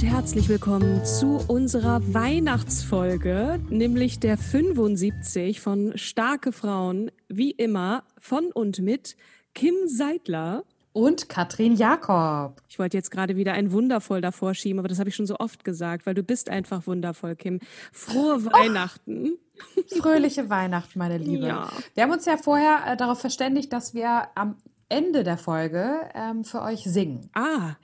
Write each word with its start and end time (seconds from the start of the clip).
und 0.00 0.06
herzlich 0.06 0.48
willkommen 0.48 1.04
zu 1.04 1.44
unserer 1.46 2.00
Weihnachtsfolge, 2.14 3.60
nämlich 3.68 4.18
der 4.18 4.38
75 4.38 5.60
von 5.60 5.92
Starke 5.94 6.52
Frauen, 6.52 7.10
wie 7.28 7.50
immer 7.50 8.04
von 8.18 8.50
und 8.50 8.78
mit 8.78 9.14
Kim 9.54 9.74
Seidler. 9.86 10.64
Und 10.94 11.28
Katrin 11.28 11.76
Jakob. 11.76 12.62
Ich 12.70 12.78
wollte 12.78 12.96
jetzt 12.96 13.10
gerade 13.10 13.36
wieder 13.36 13.52
ein 13.52 13.72
Wundervoll 13.72 14.22
davor 14.22 14.54
schieben, 14.54 14.78
aber 14.78 14.88
das 14.88 14.98
habe 14.98 15.10
ich 15.10 15.16
schon 15.16 15.26
so 15.26 15.36
oft 15.38 15.64
gesagt, 15.64 16.06
weil 16.06 16.14
du 16.14 16.22
bist 16.22 16.48
einfach 16.48 16.86
wundervoll, 16.86 17.36
Kim. 17.36 17.60
Frohe 17.92 18.46
Weihnachten. 18.46 19.32
Fröhliche 19.98 20.48
Weihnachten, 20.48 20.98
meine 20.98 21.18
Liebe. 21.18 21.46
Ja. 21.46 21.68
Wir 21.92 22.04
haben 22.04 22.12
uns 22.12 22.24
ja 22.24 22.38
vorher 22.38 22.84
äh, 22.86 22.96
darauf 22.96 23.20
verständigt, 23.20 23.70
dass 23.70 23.92
wir 23.92 24.28
am 24.34 24.56
Ende 24.90 25.22
der 25.22 25.38
Folge 25.38 26.10
ähm, 26.14 26.42
für 26.42 26.62
euch 26.62 26.82
singen. 26.82 27.30
Ah. 27.32 27.76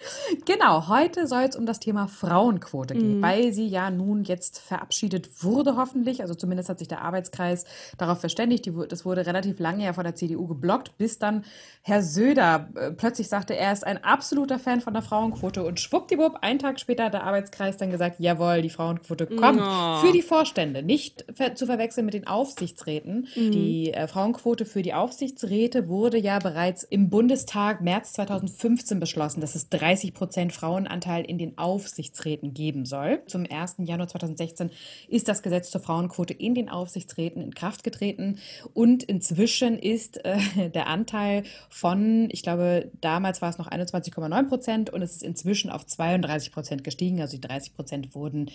Genau, 0.44 0.88
heute 0.88 1.28
soll 1.28 1.42
es 1.42 1.54
um 1.54 1.64
das 1.64 1.78
Thema 1.78 2.08
Frauenquote 2.08 2.94
gehen, 2.94 3.18
mhm. 3.18 3.22
weil 3.22 3.52
sie 3.52 3.68
ja 3.68 3.90
nun 3.90 4.24
jetzt 4.24 4.58
verabschiedet 4.58 5.44
wurde, 5.44 5.76
hoffentlich. 5.76 6.20
Also 6.20 6.34
zumindest 6.34 6.68
hat 6.68 6.80
sich 6.80 6.88
der 6.88 7.02
Arbeitskreis 7.02 7.64
darauf 7.96 8.18
verständigt. 8.18 8.66
Die, 8.66 8.72
das 8.88 9.04
wurde 9.04 9.24
relativ 9.24 9.60
lange 9.60 9.84
ja 9.84 9.92
von 9.92 10.02
der 10.02 10.16
CDU 10.16 10.48
geblockt, 10.48 10.98
bis 10.98 11.20
dann 11.20 11.44
Herr 11.82 12.02
Söder 12.02 12.70
äh, 12.74 12.90
plötzlich 12.90 13.28
sagte, 13.28 13.54
er 13.54 13.72
ist 13.72 13.86
ein 13.86 14.02
absoluter 14.02 14.58
Fan 14.58 14.80
von 14.80 14.92
der 14.92 15.02
Frauenquote. 15.02 15.62
Und 15.62 15.78
schwuppdiwupp, 15.78 16.38
einen 16.40 16.58
Tag 16.58 16.80
später 16.80 17.04
hat 17.04 17.14
der 17.14 17.22
Arbeitskreis 17.22 17.76
dann 17.76 17.92
gesagt, 17.92 18.18
jawohl, 18.18 18.62
die 18.62 18.70
Frauenquote 18.70 19.26
kommt 19.26 19.60
oh. 19.62 19.96
für 20.04 20.12
die 20.12 20.22
Vorstände. 20.22 20.82
Nicht 20.82 21.24
ver 21.32 21.54
zu 21.54 21.66
verwechseln 21.66 22.04
mit 22.04 22.14
den 22.14 22.26
Aufsichtsräten. 22.26 23.28
Mhm. 23.36 23.50
Die 23.52 23.94
äh, 23.94 24.08
Frauenquote 24.08 24.64
für 24.64 24.82
die 24.82 24.92
Aufsichtsräte 24.92 25.88
wurde 25.88 26.18
ja 26.18 26.40
bereits 26.40 26.82
im 26.96 27.10
Bundestag 27.10 27.82
März 27.82 28.14
2015 28.14 28.98
beschlossen, 28.98 29.42
dass 29.42 29.54
es 29.54 29.68
30 29.68 30.14
Prozent 30.14 30.54
Frauenanteil 30.54 31.26
in 31.26 31.36
den 31.36 31.58
Aufsichtsräten 31.58 32.54
geben 32.54 32.86
soll. 32.86 33.20
Zum 33.26 33.44
1. 33.44 33.74
Januar 33.80 34.08
2016 34.08 34.70
ist 35.06 35.28
das 35.28 35.42
Gesetz 35.42 35.70
zur 35.70 35.82
Frauenquote 35.82 36.32
in 36.32 36.54
den 36.54 36.70
Aufsichtsräten 36.70 37.42
in 37.42 37.54
Kraft 37.54 37.84
getreten 37.84 38.38
und 38.72 39.02
inzwischen 39.02 39.78
ist 39.78 40.24
äh, 40.24 40.70
der 40.74 40.86
Anteil 40.86 41.42
von, 41.68 42.30
ich 42.32 42.42
glaube, 42.42 42.90
damals 43.02 43.42
war 43.42 43.50
es 43.50 43.58
noch 43.58 43.70
21,9 43.70 44.48
Prozent 44.48 44.88
und 44.88 45.02
es 45.02 45.16
ist 45.16 45.22
inzwischen 45.22 45.68
auf 45.68 45.84
32 45.84 46.50
Prozent 46.50 46.82
gestiegen. 46.82 47.20
Also 47.20 47.36
die 47.36 47.46
30 47.46 47.74
Prozent 47.74 48.14
wurden 48.14 48.50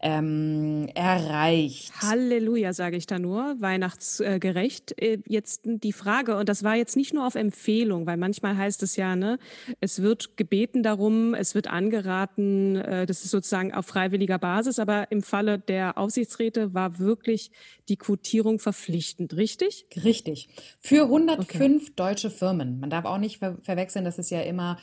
ähm, 0.00 0.88
erreicht. 0.94 1.92
Halleluja, 2.02 2.72
sage 2.72 2.96
ich 2.96 3.08
da 3.08 3.18
nur, 3.18 3.56
weihnachtsgerecht. 3.58 4.94
Äh, 5.02 5.18
jetzt 5.26 5.62
die 5.64 5.92
Frage, 5.92 6.36
und 6.36 6.48
das 6.48 6.62
war 6.62 6.76
jetzt 6.76 6.96
nicht 6.96 7.14
nur 7.14 7.26
auf 7.26 7.34
Empfehlung, 7.34 7.79
Empfehlung, 7.80 8.06
weil 8.06 8.16
manchmal 8.16 8.56
heißt 8.56 8.82
es 8.82 8.96
ja, 8.96 9.16
ne, 9.16 9.38
es 9.80 10.02
wird 10.02 10.36
gebeten 10.36 10.82
darum, 10.82 11.34
es 11.34 11.54
wird 11.54 11.68
angeraten, 11.68 12.76
äh, 12.76 13.06
das 13.06 13.24
ist 13.24 13.30
sozusagen 13.30 13.72
auf 13.72 13.86
freiwilliger 13.86 14.38
Basis, 14.38 14.78
aber 14.78 15.10
im 15.10 15.22
Falle 15.22 15.58
der 15.58 15.96
Aufsichtsräte 15.96 16.74
war 16.74 16.98
wirklich 16.98 17.50
die 17.88 17.96
Quotierung 17.96 18.58
verpflichtend, 18.58 19.36
richtig? 19.36 19.86
Richtig. 20.04 20.48
Für 20.78 21.04
105 21.04 21.82
okay. 21.82 21.92
deutsche 21.96 22.30
Firmen. 22.30 22.80
Man 22.80 22.90
darf 22.90 23.04
auch 23.04 23.18
nicht 23.18 23.38
ver 23.38 23.56
verwechseln, 23.62 24.04
dass 24.04 24.18
es 24.18 24.30
ja 24.30 24.40
immer 24.42 24.78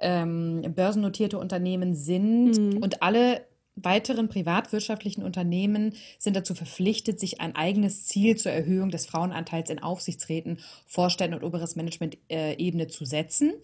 ähm, 0.00 0.62
börsennotierte 0.74 1.38
Unternehmen 1.38 1.94
sind 1.94 2.58
mhm. 2.58 2.82
und 2.82 3.02
alle 3.02 3.42
weiteren 3.76 4.28
privatwirtschaftlichen 4.28 5.22
Unternehmen 5.22 5.94
sind 6.18 6.36
dazu 6.36 6.54
verpflichtet, 6.54 7.18
sich 7.18 7.40
ein 7.40 7.56
eigenes 7.56 8.04
Ziel 8.04 8.36
zur 8.36 8.52
Erhöhung 8.52 8.90
des 8.90 9.06
Frauenanteils 9.06 9.70
in 9.70 9.82
Aufsichtsräten, 9.82 10.58
Vorständen 10.86 11.38
und 11.38 11.46
oberes 11.46 11.74
Management-Ebene 11.76 12.88
zu 12.88 13.04
setzen. 13.04 13.54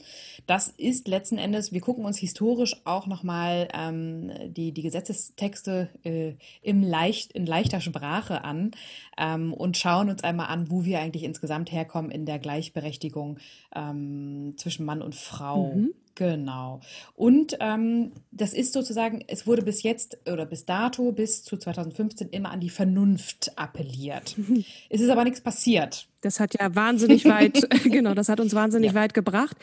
Das 0.46 0.68
ist 0.68 1.08
letzten 1.08 1.38
Endes, 1.38 1.72
wir 1.72 1.80
gucken 1.80 2.04
uns 2.04 2.18
historisch 2.18 2.76
auch 2.84 3.06
nochmal 3.06 3.68
ähm, 3.74 4.32
die, 4.46 4.72
die 4.72 4.82
Gesetzestexte 4.82 5.88
äh, 6.04 6.34
im 6.62 6.82
leicht, 6.82 7.32
in 7.32 7.44
leichter 7.46 7.80
Sprache 7.80 8.44
an 8.44 8.70
ähm, 9.18 9.52
und 9.52 9.76
schauen 9.76 10.08
uns 10.08 10.24
einmal 10.24 10.46
an, 10.46 10.70
wo 10.70 10.84
wir 10.84 11.00
eigentlich 11.00 11.24
insgesamt 11.24 11.70
herkommen 11.70 12.10
in 12.10 12.24
der 12.24 12.38
Gleichberechtigung 12.38 13.38
ähm, 13.74 14.54
zwischen 14.56 14.86
Mann 14.86 15.02
und 15.02 15.14
Frau. 15.14 15.74
Mhm. 15.74 15.94
Genau. 16.18 16.80
Und 17.14 17.56
ähm, 17.60 18.10
das 18.32 18.52
ist 18.52 18.72
sozusagen, 18.72 19.22
es 19.28 19.46
wurde 19.46 19.62
bis 19.62 19.84
jetzt 19.84 20.18
oder 20.28 20.46
bis 20.46 20.64
dato, 20.64 21.12
bis 21.12 21.44
zu 21.44 21.56
2015 21.56 22.30
immer 22.30 22.50
an 22.50 22.58
die 22.58 22.70
Vernunft 22.70 23.52
appelliert. 23.54 24.34
es 24.90 25.00
ist 25.00 25.10
aber 25.10 25.22
nichts 25.22 25.40
passiert. 25.40 26.08
Das 26.20 26.40
hat 26.40 26.60
ja 26.60 26.74
wahnsinnig 26.74 27.24
weit, 27.26 27.68
genau, 27.84 28.14
das 28.14 28.28
hat 28.28 28.40
uns 28.40 28.52
wahnsinnig 28.52 28.94
ja. 28.94 28.94
weit 29.00 29.14
gebracht. 29.14 29.56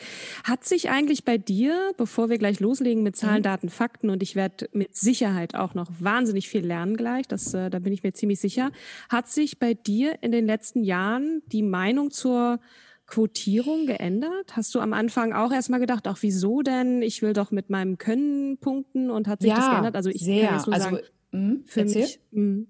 Hat 0.44 0.64
sich 0.64 0.88
eigentlich 0.88 1.26
bei 1.26 1.36
dir, 1.36 1.92
bevor 1.98 2.30
wir 2.30 2.38
gleich 2.38 2.58
loslegen 2.58 3.02
mit 3.02 3.16
Zahlen, 3.16 3.40
mhm. 3.40 3.42
Daten, 3.42 3.68
Fakten, 3.68 4.08
und 4.08 4.22
ich 4.22 4.34
werde 4.34 4.70
mit 4.72 4.96
Sicherheit 4.96 5.54
auch 5.54 5.74
noch 5.74 5.90
wahnsinnig 5.98 6.48
viel 6.48 6.64
lernen 6.64 6.96
gleich, 6.96 7.28
das, 7.28 7.52
äh, 7.52 7.68
da 7.68 7.80
bin 7.80 7.92
ich 7.92 8.02
mir 8.02 8.14
ziemlich 8.14 8.40
sicher, 8.40 8.70
hat 9.10 9.28
sich 9.28 9.58
bei 9.58 9.74
dir 9.74 10.16
in 10.22 10.32
den 10.32 10.46
letzten 10.46 10.84
Jahren 10.84 11.42
die 11.48 11.62
Meinung 11.62 12.10
zur 12.10 12.60
Quotierung 13.06 13.86
geändert? 13.86 14.56
Hast 14.56 14.74
du 14.74 14.80
am 14.80 14.92
Anfang 14.92 15.32
auch 15.32 15.52
erstmal 15.52 15.80
gedacht, 15.80 16.06
ach 16.06 16.18
wieso 16.20 16.62
denn? 16.62 17.02
Ich 17.02 17.22
will 17.22 17.32
doch 17.32 17.50
mit 17.50 17.70
meinem 17.70 17.98
Können 17.98 18.58
punkten 18.58 19.10
und 19.10 19.28
hat 19.28 19.40
sich 19.40 19.50
ja, 19.50 19.56
das 19.56 19.70
geändert? 19.70 19.96
Also 19.96 20.10
ich 20.10 20.22
sehr. 20.22 20.46
kann 20.46 20.56
jetzt 20.56 20.66
nur 20.66 20.74
also, 20.74 20.90
sagen, 20.90 21.02
mh, 21.30 21.56
für 21.66 21.80
erzähl. 21.80 22.02
mich. 22.02 22.20
Mh, 22.32 22.66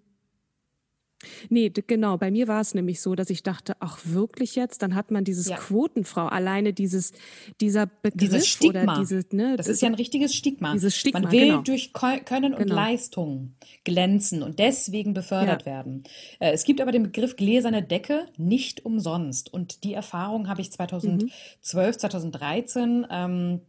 Nee, 1.49 1.73
genau. 1.87 2.17
Bei 2.17 2.31
mir 2.31 2.49
war 2.49 2.61
es 2.61 2.75
nämlich 2.75 3.01
so, 3.01 3.15
dass 3.15 3.31
ich 3.31 3.43
dachte, 3.43 3.75
ach 3.81 3.99
wirklich 4.05 4.57
jetzt? 4.57 4.83
Dann 4.83 4.95
hat 4.95 5.11
man 5.11 5.25
dieses 5.25 5.49
ja. 5.49 5.57
Quotenfrau, 5.57 6.27
alleine 6.27 6.73
dieses, 6.73 7.13
dieser 7.61 7.87
Begriff 7.87 8.31
dieses 8.31 8.49
Stigma. 8.49 8.83
oder 8.83 9.01
dieses, 9.01 9.33
ne, 9.33 9.57
das 9.57 9.69
ist 9.69 9.83
ja 9.83 9.89
ein 9.89 9.95
richtiges 9.95 10.35
Stigma. 10.35 10.73
Dieses 10.73 10.97
Stigma. 10.97 11.21
Man 11.21 11.33
will 11.33 11.47
genau. 11.47 11.63
durch 11.63 11.93
Können 11.93 12.55
und 12.55 12.63
genau. 12.63 12.75
Leistung 12.75 13.55
glänzen 13.85 14.43
und 14.43 14.59
deswegen 14.59 15.15
befördert 15.15 15.63
ja. 15.63 15.67
werden. 15.67 16.05
Äh, 16.39 16.53
es 16.53 16.65
gibt 16.65 16.81
aber 16.81 16.93
den 16.93 17.05
Begriff 17.05 17.37
gläserne 17.37 17.83
Decke 17.83 18.27
nicht 18.37 18.85
umsonst. 18.85 19.53
Und 19.53 19.85
die 19.85 19.95
Erfahrung 19.95 20.49
habe 20.49 20.61
ich 20.61 20.73
2012, 20.73 21.95
mhm. 21.95 21.99
2013 21.99 23.07
ähm, 23.11 23.61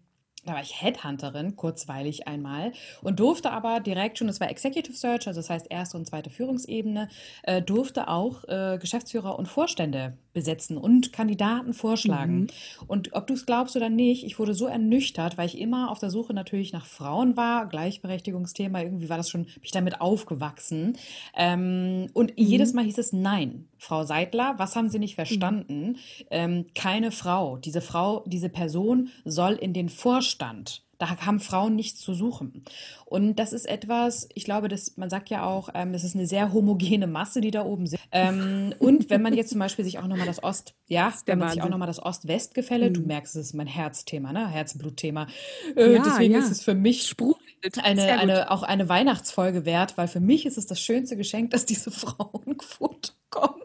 da 0.47 0.53
war 0.53 0.61
ich 0.61 0.81
Headhunterin, 0.81 1.55
kurzweilig 1.55 2.27
einmal, 2.27 2.71
und 3.01 3.19
durfte 3.19 3.51
aber 3.51 3.79
direkt 3.79 4.17
schon, 4.17 4.27
das 4.27 4.39
war 4.39 4.49
Executive 4.49 4.95
Search, 4.95 5.27
also 5.27 5.39
das 5.39 5.49
heißt 5.49 5.67
erste 5.69 5.97
und 5.97 6.05
zweite 6.05 6.29
Führungsebene, 6.29 7.09
äh, 7.43 7.61
durfte 7.61 8.07
auch 8.07 8.43
äh, 8.45 8.77
Geschäftsführer 8.79 9.37
und 9.37 9.47
Vorstände 9.47 10.17
besetzen 10.37 10.77
und 10.77 11.11
Kandidaten 11.11 11.73
vorschlagen. 11.73 12.41
Mhm. 12.41 12.47
Und 12.85 13.13
ob 13.13 13.25
du 13.25 13.33
es 13.33 13.47
glaubst 13.47 13.75
oder 13.75 13.89
nicht, 13.89 14.23
ich 14.23 14.37
wurde 14.37 14.53
so 14.53 14.67
ernüchtert, 14.67 15.35
weil 15.35 15.47
ich 15.47 15.57
immer 15.57 15.89
auf 15.89 15.97
der 15.97 16.11
Suche 16.11 16.31
natürlich 16.31 16.73
nach 16.73 16.85
Frauen 16.85 17.35
war, 17.35 17.65
Gleichberechtigungsthema, 17.65 18.83
irgendwie 18.83 19.09
war 19.09 19.17
das 19.17 19.31
schon, 19.31 19.45
bin 19.45 19.63
ich 19.63 19.71
damit 19.71 19.99
aufgewachsen. 19.99 20.95
Ähm, 21.35 22.05
und 22.13 22.29
mhm. 22.29 22.35
jedes 22.43 22.73
Mal 22.73 22.85
hieß 22.85 22.99
es 22.99 23.13
nein 23.13 23.67
Frau 23.79 24.03
Seidler, 24.03 24.53
was 24.57 24.75
haben 24.75 24.89
Sie 24.89 24.99
nicht 24.99 25.15
verstanden? 25.15 25.87
Mhm. 25.87 25.95
Ähm, 26.29 26.65
keine 26.75 27.11
Frau. 27.11 27.57
Diese 27.57 27.81
Frau, 27.81 28.23
diese 28.27 28.49
Person 28.49 29.09
soll 29.25 29.53
in 29.53 29.73
den 29.73 29.89
Vorstand. 29.89 30.86
Da 30.97 31.25
haben 31.25 31.39
Frauen 31.39 31.75
nichts 31.75 31.99
zu 32.01 32.13
suchen. 32.13 32.63
Und 33.05 33.35
das 33.37 33.53
ist 33.53 33.65
etwas, 33.67 34.27
ich 34.33 34.43
glaube, 34.43 34.67
dass 34.67 34.97
man 34.97 35.09
sagt 35.09 35.29
ja 35.29 35.45
auch, 35.45 35.69
ähm, 35.73 35.93
das 35.93 36.03
ist 36.03 36.15
eine 36.15 36.27
sehr 36.27 36.53
homogene 36.53 37.07
Masse, 37.07 37.39
die 37.41 37.51
da 37.51 37.63
oben 37.63 37.87
sind. 37.87 38.01
Ähm, 38.11 38.73
und 38.79 39.09
wenn 39.09 39.21
man 39.21 39.33
jetzt 39.33 39.49
zum 39.49 39.59
Beispiel 39.59 39.85
sich 39.85 39.99
auch 39.99 40.07
nochmal 40.07 40.25
das 40.25 40.43
Ost, 40.43 40.75
ja, 40.87 41.13
wenn 41.25 41.39
man 41.39 41.51
sich 41.51 41.61
auch 41.61 41.69
nochmal 41.69 41.87
das 41.87 42.03
Ost-West-Gefälle, 42.03 42.89
mhm. 42.89 42.93
du 42.93 43.01
merkst, 43.01 43.35
es 43.35 43.47
ist 43.47 43.53
mein 43.53 43.67
Herzthema, 43.67 44.33
ne, 44.33 44.47
Herzblutthema. 44.47 45.27
Äh, 45.75 45.93
ja, 45.93 46.03
deswegen 46.03 46.33
ja. 46.33 46.39
ist 46.39 46.51
es 46.51 46.63
für 46.63 46.73
mich 46.73 47.07
Sprudelt. 47.07 47.83
eine, 47.83 48.19
eine, 48.19 48.51
auch 48.51 48.63
eine 48.63 48.89
Weihnachtsfolge 48.89 49.65
wert, 49.65 49.97
weil 49.97 50.07
für 50.07 50.19
mich 50.19 50.45
ist 50.45 50.57
es 50.57 50.65
das 50.65 50.81
schönste 50.81 51.15
Geschenk, 51.17 51.51
dass 51.51 51.65
diese 51.65 51.91
Frauenquote 51.91 53.11
kommt. 53.29 53.63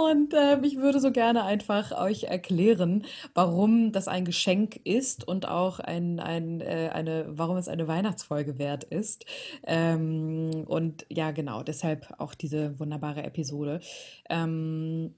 Und 0.00 0.34
äh, 0.34 0.58
ich 0.62 0.76
würde 0.78 1.00
so 1.00 1.10
gerne 1.12 1.44
einfach 1.44 1.92
euch 2.00 2.24
erklären, 2.24 3.04
warum 3.34 3.92
das 3.92 4.08
ein 4.08 4.24
Geschenk 4.24 4.80
ist 4.84 5.26
und 5.26 5.46
auch 5.46 5.78
ein, 5.80 6.20
ein, 6.20 6.60
äh, 6.60 6.90
eine, 6.92 7.26
warum 7.28 7.56
es 7.56 7.68
eine 7.68 7.86
Weihnachtsfolge 7.88 8.58
wert 8.58 8.84
ist. 8.84 9.26
Ähm, 9.66 10.64
und 10.66 11.06
ja, 11.10 11.30
genau, 11.32 11.62
deshalb 11.62 12.14
auch 12.18 12.34
diese 12.34 12.78
wunderbare 12.78 13.22
Episode. 13.22 13.80
Ähm, 14.28 15.14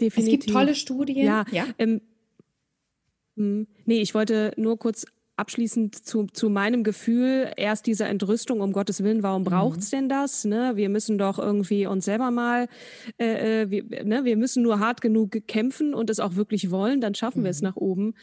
Definitiv. 0.00 0.40
Es 0.40 0.46
gibt 0.46 0.52
tolle 0.52 0.74
Studien. 0.74 1.24
Ja, 1.24 1.44
ja? 1.50 1.66
Ähm, 1.78 2.00
hm, 3.36 3.66
nee, 3.84 4.00
ich 4.00 4.14
wollte 4.14 4.52
nur 4.56 4.78
kurz 4.78 5.06
abschließend 5.36 5.94
zu, 5.94 6.26
zu 6.32 6.48
meinem 6.48 6.82
Gefühl, 6.82 7.52
erst 7.56 7.86
diese 7.86 8.04
Entrüstung, 8.04 8.60
um 8.60 8.72
Gottes 8.72 9.02
Willen, 9.02 9.22
warum 9.22 9.42
mhm. 9.42 9.46
braucht's 9.46 9.90
denn 9.90 10.08
das? 10.08 10.44
Ne? 10.44 10.72
Wir 10.76 10.88
müssen 10.88 11.18
doch 11.18 11.38
irgendwie 11.38 11.86
uns 11.86 12.06
selber 12.06 12.30
mal, 12.30 12.68
äh, 13.18 13.62
äh, 13.62 13.70
wir, 13.70 14.04
ne? 14.04 14.24
wir 14.24 14.36
müssen 14.36 14.62
nur 14.62 14.80
hart 14.80 15.00
genug 15.00 15.46
kämpfen 15.46 15.94
und 15.94 16.08
es 16.08 16.20
auch 16.20 16.36
wirklich 16.36 16.70
wollen, 16.70 17.00
dann 17.00 17.14
schaffen 17.14 17.40
mhm. 17.40 17.44
wir 17.44 17.50
es 17.50 17.60
mhm. 17.60 17.68
nach 17.68 17.76
oben. 17.76 18.14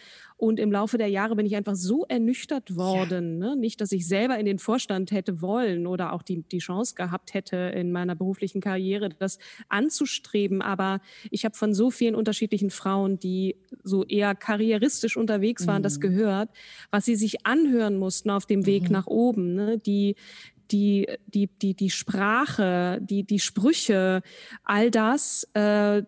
Und 0.43 0.59
im 0.59 0.73
Laufe 0.73 0.97
der 0.97 1.07
Jahre 1.07 1.37
bin 1.37 1.45
ich 1.45 1.55
einfach 1.55 1.75
so 1.75 2.03
ernüchtert 2.09 2.75
worden. 2.75 3.41
Ja. 3.41 3.51
Ne? 3.51 3.55
Nicht, 3.55 3.79
dass 3.79 3.93
ich 3.93 4.05
selber 4.05 4.37
in 4.37 4.45
den 4.45 4.59
Vorstand 4.59 5.11
hätte 5.11 5.41
wollen 5.41 5.87
oder 5.87 6.11
auch 6.11 6.21
die, 6.21 6.41
die 6.41 6.57
Chance 6.57 6.95
gehabt 6.95 7.33
hätte, 7.33 7.55
in 7.55 7.93
meiner 7.93 8.13
beruflichen 8.13 8.59
Karriere 8.59 9.07
das 9.07 9.39
anzustreben. 9.69 10.61
Aber 10.61 10.99
ich 11.31 11.45
habe 11.45 11.55
von 11.55 11.73
so 11.73 11.91
vielen 11.91 12.13
unterschiedlichen 12.13 12.71
Frauen, 12.71 13.19
die 13.19 13.55
so 13.83 14.03
eher 14.03 14.35
karrieristisch 14.35 15.15
unterwegs 15.15 15.65
waren, 15.65 15.79
mhm. 15.81 15.83
das 15.83 16.01
gehört, 16.01 16.49
was 16.91 17.05
sie 17.05 17.15
sich 17.15 17.45
anhören 17.45 17.97
mussten 17.97 18.29
auf 18.29 18.45
dem 18.45 18.65
Weg 18.65 18.83
mhm. 18.83 18.91
nach 18.91 19.07
oben. 19.07 19.55
Ne? 19.55 19.77
Die, 19.77 20.17
die, 20.71 21.07
die, 21.25 21.47
die, 21.47 21.73
die 21.73 21.89
Sprache, 21.89 22.99
die, 23.01 23.23
die 23.23 23.39
Sprüche, 23.39 24.21
all 24.65 24.91
das, 24.91 25.47
äh, 25.53 26.03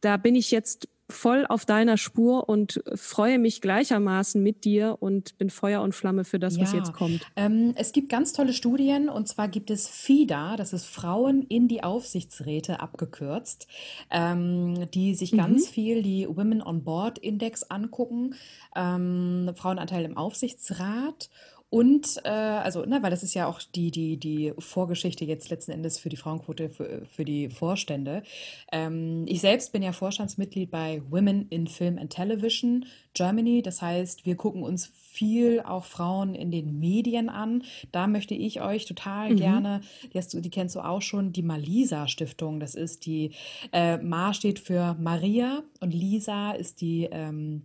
da 0.00 0.16
bin 0.16 0.36
ich 0.36 0.50
jetzt 0.50 0.88
voll 1.14 1.46
auf 1.46 1.64
deiner 1.64 1.96
Spur 1.96 2.48
und 2.48 2.82
freue 2.94 3.38
mich 3.38 3.60
gleichermaßen 3.60 4.42
mit 4.42 4.64
dir 4.64 4.96
und 5.00 5.38
bin 5.38 5.50
Feuer 5.50 5.82
und 5.82 5.94
Flamme 5.94 6.24
für 6.24 6.38
das, 6.38 6.56
ja. 6.56 6.62
was 6.62 6.72
jetzt 6.72 6.92
kommt. 6.92 7.22
Ähm, 7.36 7.72
es 7.76 7.92
gibt 7.92 8.08
ganz 8.08 8.32
tolle 8.32 8.52
Studien 8.52 9.08
und 9.08 9.28
zwar 9.28 9.48
gibt 9.48 9.70
es 9.70 9.88
FIDA, 9.88 10.56
das 10.56 10.72
ist 10.72 10.86
Frauen 10.86 11.42
in 11.42 11.68
die 11.68 11.82
Aufsichtsräte 11.82 12.80
abgekürzt, 12.80 13.66
ähm, 14.10 14.90
die 14.92 15.14
sich 15.14 15.32
mhm. 15.32 15.38
ganz 15.38 15.68
viel 15.68 16.02
die 16.02 16.26
Women 16.28 16.62
on 16.62 16.84
Board 16.84 17.18
Index 17.18 17.64
angucken, 17.64 18.34
ähm, 18.76 19.50
Frauenanteil 19.54 20.04
im 20.04 20.16
Aufsichtsrat 20.16 21.30
und 21.74 22.20
äh, 22.22 22.28
also, 22.28 22.84
ne, 22.84 23.02
weil 23.02 23.10
das 23.10 23.24
ist 23.24 23.34
ja 23.34 23.48
auch 23.48 23.60
die, 23.60 23.90
die, 23.90 24.16
die 24.16 24.52
Vorgeschichte 24.60 25.24
jetzt 25.24 25.50
letzten 25.50 25.72
Endes 25.72 25.98
für 25.98 26.08
die 26.08 26.16
Frauenquote 26.16 26.68
für, 26.68 27.04
für 27.04 27.24
die 27.24 27.50
Vorstände. 27.50 28.22
Ähm, 28.70 29.24
ich 29.26 29.40
selbst 29.40 29.72
bin 29.72 29.82
ja 29.82 29.90
Vorstandsmitglied 29.90 30.70
bei 30.70 31.02
Women 31.10 31.48
in 31.48 31.66
Film 31.66 31.98
and 31.98 32.12
Television 32.12 32.86
Germany. 33.12 33.60
Das 33.60 33.82
heißt, 33.82 34.24
wir 34.24 34.36
gucken 34.36 34.62
uns 34.62 34.86
viel 34.86 35.62
auch 35.62 35.84
Frauen 35.84 36.36
in 36.36 36.52
den 36.52 36.78
Medien 36.78 37.28
an. 37.28 37.64
Da 37.90 38.06
möchte 38.06 38.36
ich 38.36 38.60
euch 38.60 38.84
total 38.84 39.30
mhm. 39.30 39.36
gerne, 39.36 39.80
die, 40.12 40.18
hast 40.18 40.32
du, 40.32 40.40
die 40.40 40.50
kennst 40.50 40.76
du 40.76 40.80
auch 40.80 41.02
schon, 41.02 41.32
die 41.32 41.42
Malisa 41.42 42.06
Stiftung. 42.06 42.60
Das 42.60 42.76
ist 42.76 43.04
die, 43.04 43.32
äh, 43.72 43.96
Ma 43.96 44.32
steht 44.32 44.60
für 44.60 44.94
Maria 45.00 45.64
und 45.80 45.92
Lisa 45.92 46.52
ist 46.52 46.80
die 46.82 47.08
ähm, 47.10 47.64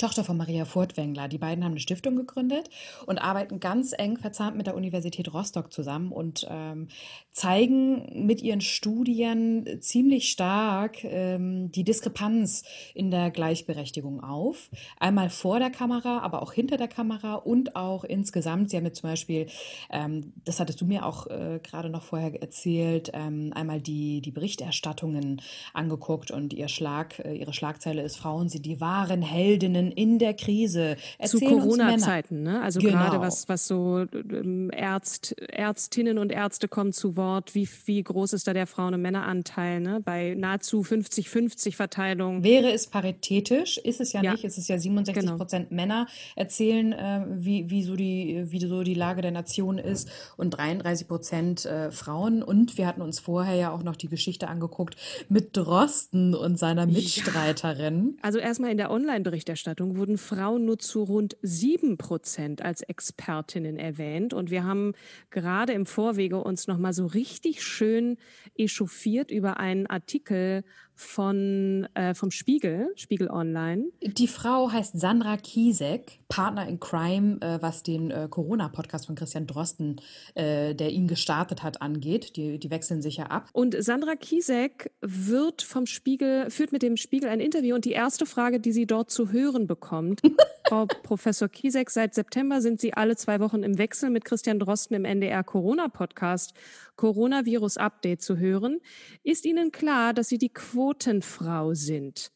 Tochter 0.00 0.24
von 0.24 0.36
Maria 0.36 0.64
Furtwängler. 0.64 1.28
Die 1.28 1.38
beiden 1.38 1.62
haben 1.62 1.72
eine 1.72 1.80
Stiftung 1.80 2.16
gegründet 2.16 2.70
und 3.06 3.18
arbeiten 3.18 3.60
ganz 3.60 3.92
eng 3.96 4.16
verzahnt 4.16 4.56
mit 4.56 4.66
der 4.66 4.74
Universität 4.74 5.32
Rostock 5.32 5.72
zusammen 5.72 6.10
und 6.10 6.46
ähm, 6.48 6.88
zeigen 7.30 8.26
mit 8.26 8.40
ihren 8.42 8.62
Studien 8.62 9.78
ziemlich 9.80 10.30
stark 10.30 11.04
ähm, 11.04 11.70
die 11.70 11.84
Diskrepanz 11.84 12.64
in 12.94 13.10
der 13.10 13.30
Gleichberechtigung 13.30 14.22
auf. 14.22 14.70
Einmal 14.98 15.28
vor 15.28 15.58
der 15.58 15.70
Kamera, 15.70 16.20
aber 16.20 16.42
auch 16.42 16.52
hinter 16.52 16.78
der 16.78 16.88
Kamera 16.88 17.34
und 17.34 17.76
auch 17.76 18.04
insgesamt. 18.04 18.70
Sie 18.70 18.76
haben 18.76 18.84
mir 18.84 18.92
zum 18.92 19.10
Beispiel, 19.10 19.46
ähm, 19.90 20.32
das 20.44 20.60
hattest 20.60 20.80
du 20.80 20.86
mir 20.86 21.04
auch 21.04 21.26
äh, 21.26 21.60
gerade 21.62 21.90
noch 21.90 22.02
vorher 22.02 22.40
erzählt, 22.40 23.10
ähm, 23.12 23.52
einmal 23.54 23.80
die, 23.80 24.22
die 24.22 24.30
Berichterstattungen 24.30 25.42
angeguckt 25.74 26.30
und 26.30 26.54
ihr 26.54 26.68
Schlag, 26.68 27.18
äh, 27.18 27.34
ihre 27.34 27.52
Schlagzeile 27.52 28.02
ist 28.02 28.16
Frauen 28.16 28.48
sind 28.48 28.64
die 28.64 28.80
wahren 28.80 29.20
Heldinnen 29.20 29.89
in 29.90 30.18
der 30.18 30.34
Krise. 30.34 30.96
Erzähl 31.18 31.40
Zu 31.40 31.46
Corona-Zeiten, 31.46 32.42
ne? 32.42 32.62
Also 32.62 32.80
genau. 32.80 32.98
gerade 32.98 33.20
was, 33.20 33.48
was 33.48 33.66
so 33.66 34.06
ähm, 34.12 34.70
Ärzt, 34.70 35.32
Ärztinnen 35.38 36.18
und 36.18 36.32
Ärzte 36.32 36.68
kommen 36.68 36.92
zu 36.92 37.16
Wort. 37.16 37.54
Wie, 37.54 37.68
wie 37.86 38.02
groß 38.02 38.32
ist 38.32 38.46
da 38.46 38.52
der 38.52 38.66
Frauen- 38.66 38.94
und 38.94 39.02
Männeranteil, 39.02 39.80
ne? 39.80 40.00
Bei 40.04 40.34
nahezu 40.36 40.82
50-50 40.82 41.74
Verteilung. 41.74 42.44
Wäre 42.44 42.70
es 42.72 42.86
paritätisch? 42.86 43.78
Ist 43.78 44.00
es 44.00 44.12
ja, 44.12 44.22
ja. 44.22 44.32
nicht. 44.32 44.44
Es 44.44 44.58
ist 44.58 44.68
ja 44.68 44.78
67 44.78 45.24
genau. 45.24 45.36
Prozent 45.36 45.70
Männer 45.70 46.06
erzählen, 46.36 46.92
äh, 46.92 47.24
wie, 47.28 47.70
wie, 47.70 47.82
so 47.82 47.96
die, 47.96 48.44
wie 48.46 48.60
so 48.60 48.82
die 48.82 48.94
Lage 48.94 49.22
der 49.22 49.30
Nation 49.30 49.78
ist 49.78 50.10
und 50.36 50.50
33 50.50 51.08
Prozent 51.08 51.64
äh, 51.64 51.90
Frauen. 51.90 52.42
Und 52.42 52.78
wir 52.78 52.86
hatten 52.86 53.02
uns 53.02 53.20
vorher 53.20 53.54
ja 53.54 53.70
auch 53.70 53.82
noch 53.82 53.96
die 53.96 54.08
Geschichte 54.08 54.48
angeguckt 54.48 54.96
mit 55.28 55.56
Drosten 55.56 56.34
und 56.34 56.58
seiner 56.58 56.86
Mitstreiterin. 56.86 58.14
Ja. 58.16 58.22
Also 58.22 58.38
erstmal 58.38 58.70
in 58.70 58.76
der 58.76 58.90
Online-Berichterstattung 58.90 59.69
Berichterstattung 59.70 59.96
wurden 59.96 60.18
Frauen 60.18 60.64
nur 60.64 60.78
zu 60.78 61.02
rund 61.02 61.36
sieben 61.42 61.96
Prozent 61.96 62.62
als 62.62 62.82
Expertinnen 62.82 63.76
erwähnt. 63.78 64.34
Und 64.34 64.50
wir 64.50 64.64
haben 64.64 64.94
gerade 65.30 65.72
im 65.72 65.86
Vorwege 65.86 66.38
uns 66.38 66.66
nochmal 66.66 66.92
so 66.92 67.06
richtig 67.06 67.62
schön 67.62 68.16
echauffiert 68.56 69.30
über 69.30 69.58
einen 69.58 69.86
Artikel 69.86 70.64
von, 71.00 71.88
äh, 71.94 72.14
vom 72.14 72.30
Spiegel, 72.30 72.92
Spiegel 72.94 73.30
Online. 73.30 73.84
Die 74.02 74.28
Frau 74.28 74.70
heißt 74.70 75.00
Sandra 75.00 75.38
Kiesek, 75.38 76.20
Partner 76.28 76.68
in 76.68 76.78
Crime, 76.78 77.38
äh, 77.40 77.60
was 77.62 77.82
den 77.82 78.10
äh, 78.10 78.28
Corona-Podcast 78.30 79.06
von 79.06 79.14
Christian 79.14 79.46
Drosten, 79.46 80.00
äh, 80.34 80.74
der 80.74 80.90
ihn 80.90 81.08
gestartet 81.08 81.62
hat, 81.62 81.80
angeht. 81.80 82.36
Die, 82.36 82.58
die 82.58 82.70
wechseln 82.70 83.00
sich 83.00 83.16
ja 83.16 83.26
ab. 83.26 83.48
Und 83.52 83.82
Sandra 83.82 84.14
Kiesek 84.14 84.90
wird 85.00 85.62
vom 85.62 85.86
Spiegel, 85.86 86.50
führt 86.50 86.70
mit 86.70 86.82
dem 86.82 86.98
Spiegel 86.98 87.30
ein 87.30 87.40
Interview 87.40 87.74
und 87.74 87.86
die 87.86 87.92
erste 87.92 88.26
Frage, 88.26 88.60
die 88.60 88.72
sie 88.72 88.86
dort 88.86 89.10
zu 89.10 89.32
hören 89.32 89.66
bekommt, 89.66 90.20
Frau 90.68 90.86
Professor 90.86 91.48
Kiesek, 91.48 91.90
seit 91.90 92.14
September 92.14 92.60
sind 92.60 92.80
Sie 92.80 92.94
alle 92.94 93.16
zwei 93.16 93.40
Wochen 93.40 93.64
im 93.64 93.76
Wechsel 93.78 94.08
mit 94.08 94.24
Christian 94.24 94.60
Drosten 94.60 94.94
im 94.94 95.04
NDR 95.04 95.42
Corona-Podcast 95.42 96.54
Coronavirus-Update 96.96 98.22
zu 98.22 98.38
hören. 98.38 98.80
Ist 99.22 99.44
Ihnen 99.44 99.72
klar, 99.72 100.14
dass 100.14 100.28
Sie 100.28 100.38
die 100.38 100.52
Quotenfrau 100.52 101.74
sind? 101.74 102.32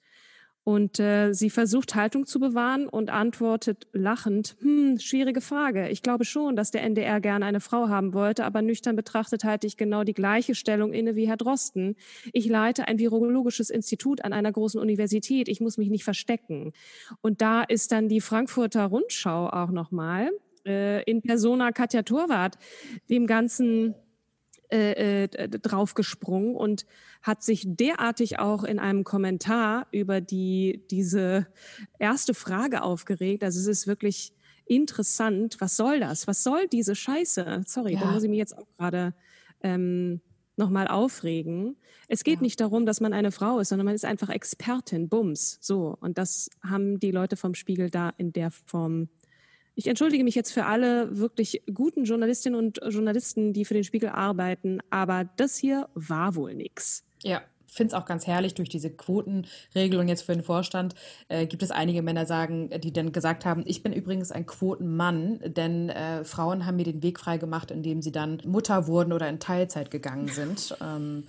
Und 0.64 0.98
äh, 0.98 1.34
sie 1.34 1.50
versucht 1.50 1.94
Haltung 1.94 2.24
zu 2.24 2.40
bewahren 2.40 2.88
und 2.88 3.10
antwortet 3.10 3.86
lachend, 3.92 4.56
hm, 4.60 4.98
schwierige 4.98 5.42
Frage. 5.42 5.90
Ich 5.90 6.00
glaube 6.00 6.24
schon, 6.24 6.56
dass 6.56 6.70
der 6.70 6.82
NDR 6.82 7.20
gerne 7.20 7.44
eine 7.44 7.60
Frau 7.60 7.90
haben 7.90 8.14
wollte, 8.14 8.46
aber 8.46 8.62
nüchtern 8.62 8.96
betrachtet 8.96 9.44
halte 9.44 9.66
ich 9.66 9.76
genau 9.76 10.04
die 10.04 10.14
gleiche 10.14 10.54
Stellung 10.54 10.94
inne 10.94 11.16
wie 11.16 11.28
Herr 11.28 11.36
Drosten. 11.36 11.96
Ich 12.32 12.48
leite 12.48 12.88
ein 12.88 12.98
virologisches 12.98 13.68
Institut 13.68 14.24
an 14.24 14.32
einer 14.32 14.52
großen 14.52 14.80
Universität. 14.80 15.48
Ich 15.48 15.60
muss 15.60 15.76
mich 15.76 15.90
nicht 15.90 16.04
verstecken. 16.04 16.72
Und 17.20 17.42
da 17.42 17.62
ist 17.62 17.92
dann 17.92 18.08
die 18.08 18.22
Frankfurter 18.22 18.86
Rundschau 18.86 19.48
auch 19.48 19.70
nochmal 19.70 20.30
äh, 20.66 21.02
in 21.02 21.20
Persona 21.20 21.72
Katja 21.72 22.04
Torwart 22.04 22.56
dem 23.10 23.26
Ganzen 23.26 23.94
äh, 24.74 25.24
äh 25.24 25.48
draufgesprungen 25.48 26.54
und 26.56 26.86
hat 27.22 27.42
sich 27.42 27.64
derartig 27.66 28.38
auch 28.38 28.64
in 28.64 28.78
einem 28.78 29.04
Kommentar 29.04 29.86
über 29.92 30.20
die, 30.20 30.84
diese 30.90 31.46
erste 31.98 32.34
Frage 32.34 32.82
aufgeregt. 32.82 33.44
Also 33.44 33.60
es 33.60 33.66
ist 33.66 33.86
wirklich 33.86 34.32
interessant. 34.66 35.56
Was 35.60 35.76
soll 35.76 36.00
das? 36.00 36.26
Was 36.26 36.42
soll 36.42 36.68
diese 36.68 36.94
Scheiße? 36.94 37.62
Sorry, 37.66 37.94
ja. 37.94 38.00
da 38.00 38.10
muss 38.10 38.22
ich 38.22 38.30
mich 38.30 38.38
jetzt 38.38 38.56
auch 38.56 38.66
gerade 38.76 39.14
ähm, 39.62 40.20
nochmal 40.56 40.88
aufregen. 40.88 41.76
Es 42.08 42.24
geht 42.24 42.36
ja. 42.36 42.42
nicht 42.42 42.60
darum, 42.60 42.86
dass 42.86 43.00
man 43.00 43.12
eine 43.12 43.32
Frau 43.32 43.58
ist, 43.58 43.70
sondern 43.70 43.86
man 43.86 43.94
ist 43.94 44.04
einfach 44.04 44.28
Expertin, 44.28 45.08
Bums. 45.08 45.58
So. 45.60 45.96
Und 46.00 46.18
das 46.18 46.50
haben 46.62 47.00
die 47.00 47.10
Leute 47.10 47.36
vom 47.36 47.54
Spiegel 47.54 47.90
da 47.90 48.12
in 48.16 48.32
der 48.32 48.50
Form 48.50 49.08
ich 49.74 49.86
entschuldige 49.86 50.24
mich 50.24 50.34
jetzt 50.34 50.52
für 50.52 50.66
alle 50.66 51.18
wirklich 51.18 51.62
guten 51.72 52.04
Journalistinnen 52.04 52.58
und 52.58 52.80
Journalisten, 52.88 53.52
die 53.52 53.64
für 53.64 53.74
den 53.74 53.84
Spiegel 53.84 54.10
arbeiten, 54.10 54.78
aber 54.90 55.24
das 55.36 55.56
hier 55.56 55.88
war 55.94 56.34
wohl 56.34 56.54
nix. 56.54 57.04
Ja, 57.22 57.42
finde 57.74 57.94
es 57.94 58.00
auch 58.00 58.06
ganz 58.06 58.26
herrlich 58.26 58.54
durch 58.54 58.68
diese 58.68 58.90
Quotenregelung 58.90 60.08
jetzt 60.08 60.22
für 60.22 60.32
den 60.32 60.42
Vorstand. 60.42 60.94
Äh, 61.28 61.46
gibt 61.46 61.62
es 61.62 61.70
einige 61.70 62.02
Männer 62.02 62.24
sagen, 62.24 62.70
die 62.80 62.92
dann 62.92 63.12
gesagt 63.12 63.44
haben, 63.44 63.64
ich 63.66 63.82
bin 63.82 63.92
übrigens 63.92 64.30
ein 64.30 64.46
Quotenmann, 64.46 65.40
denn 65.44 65.88
äh, 65.88 66.24
Frauen 66.24 66.66
haben 66.66 66.76
mir 66.76 66.84
den 66.84 67.02
Weg 67.02 67.18
frei 67.18 67.36
gemacht, 67.36 67.70
indem 67.70 68.00
sie 68.00 68.12
dann 68.12 68.40
Mutter 68.44 68.86
wurden 68.86 69.12
oder 69.12 69.28
in 69.28 69.40
Teilzeit 69.40 69.90
gegangen 69.90 70.28
sind. 70.28 70.76
ähm, 70.82 71.24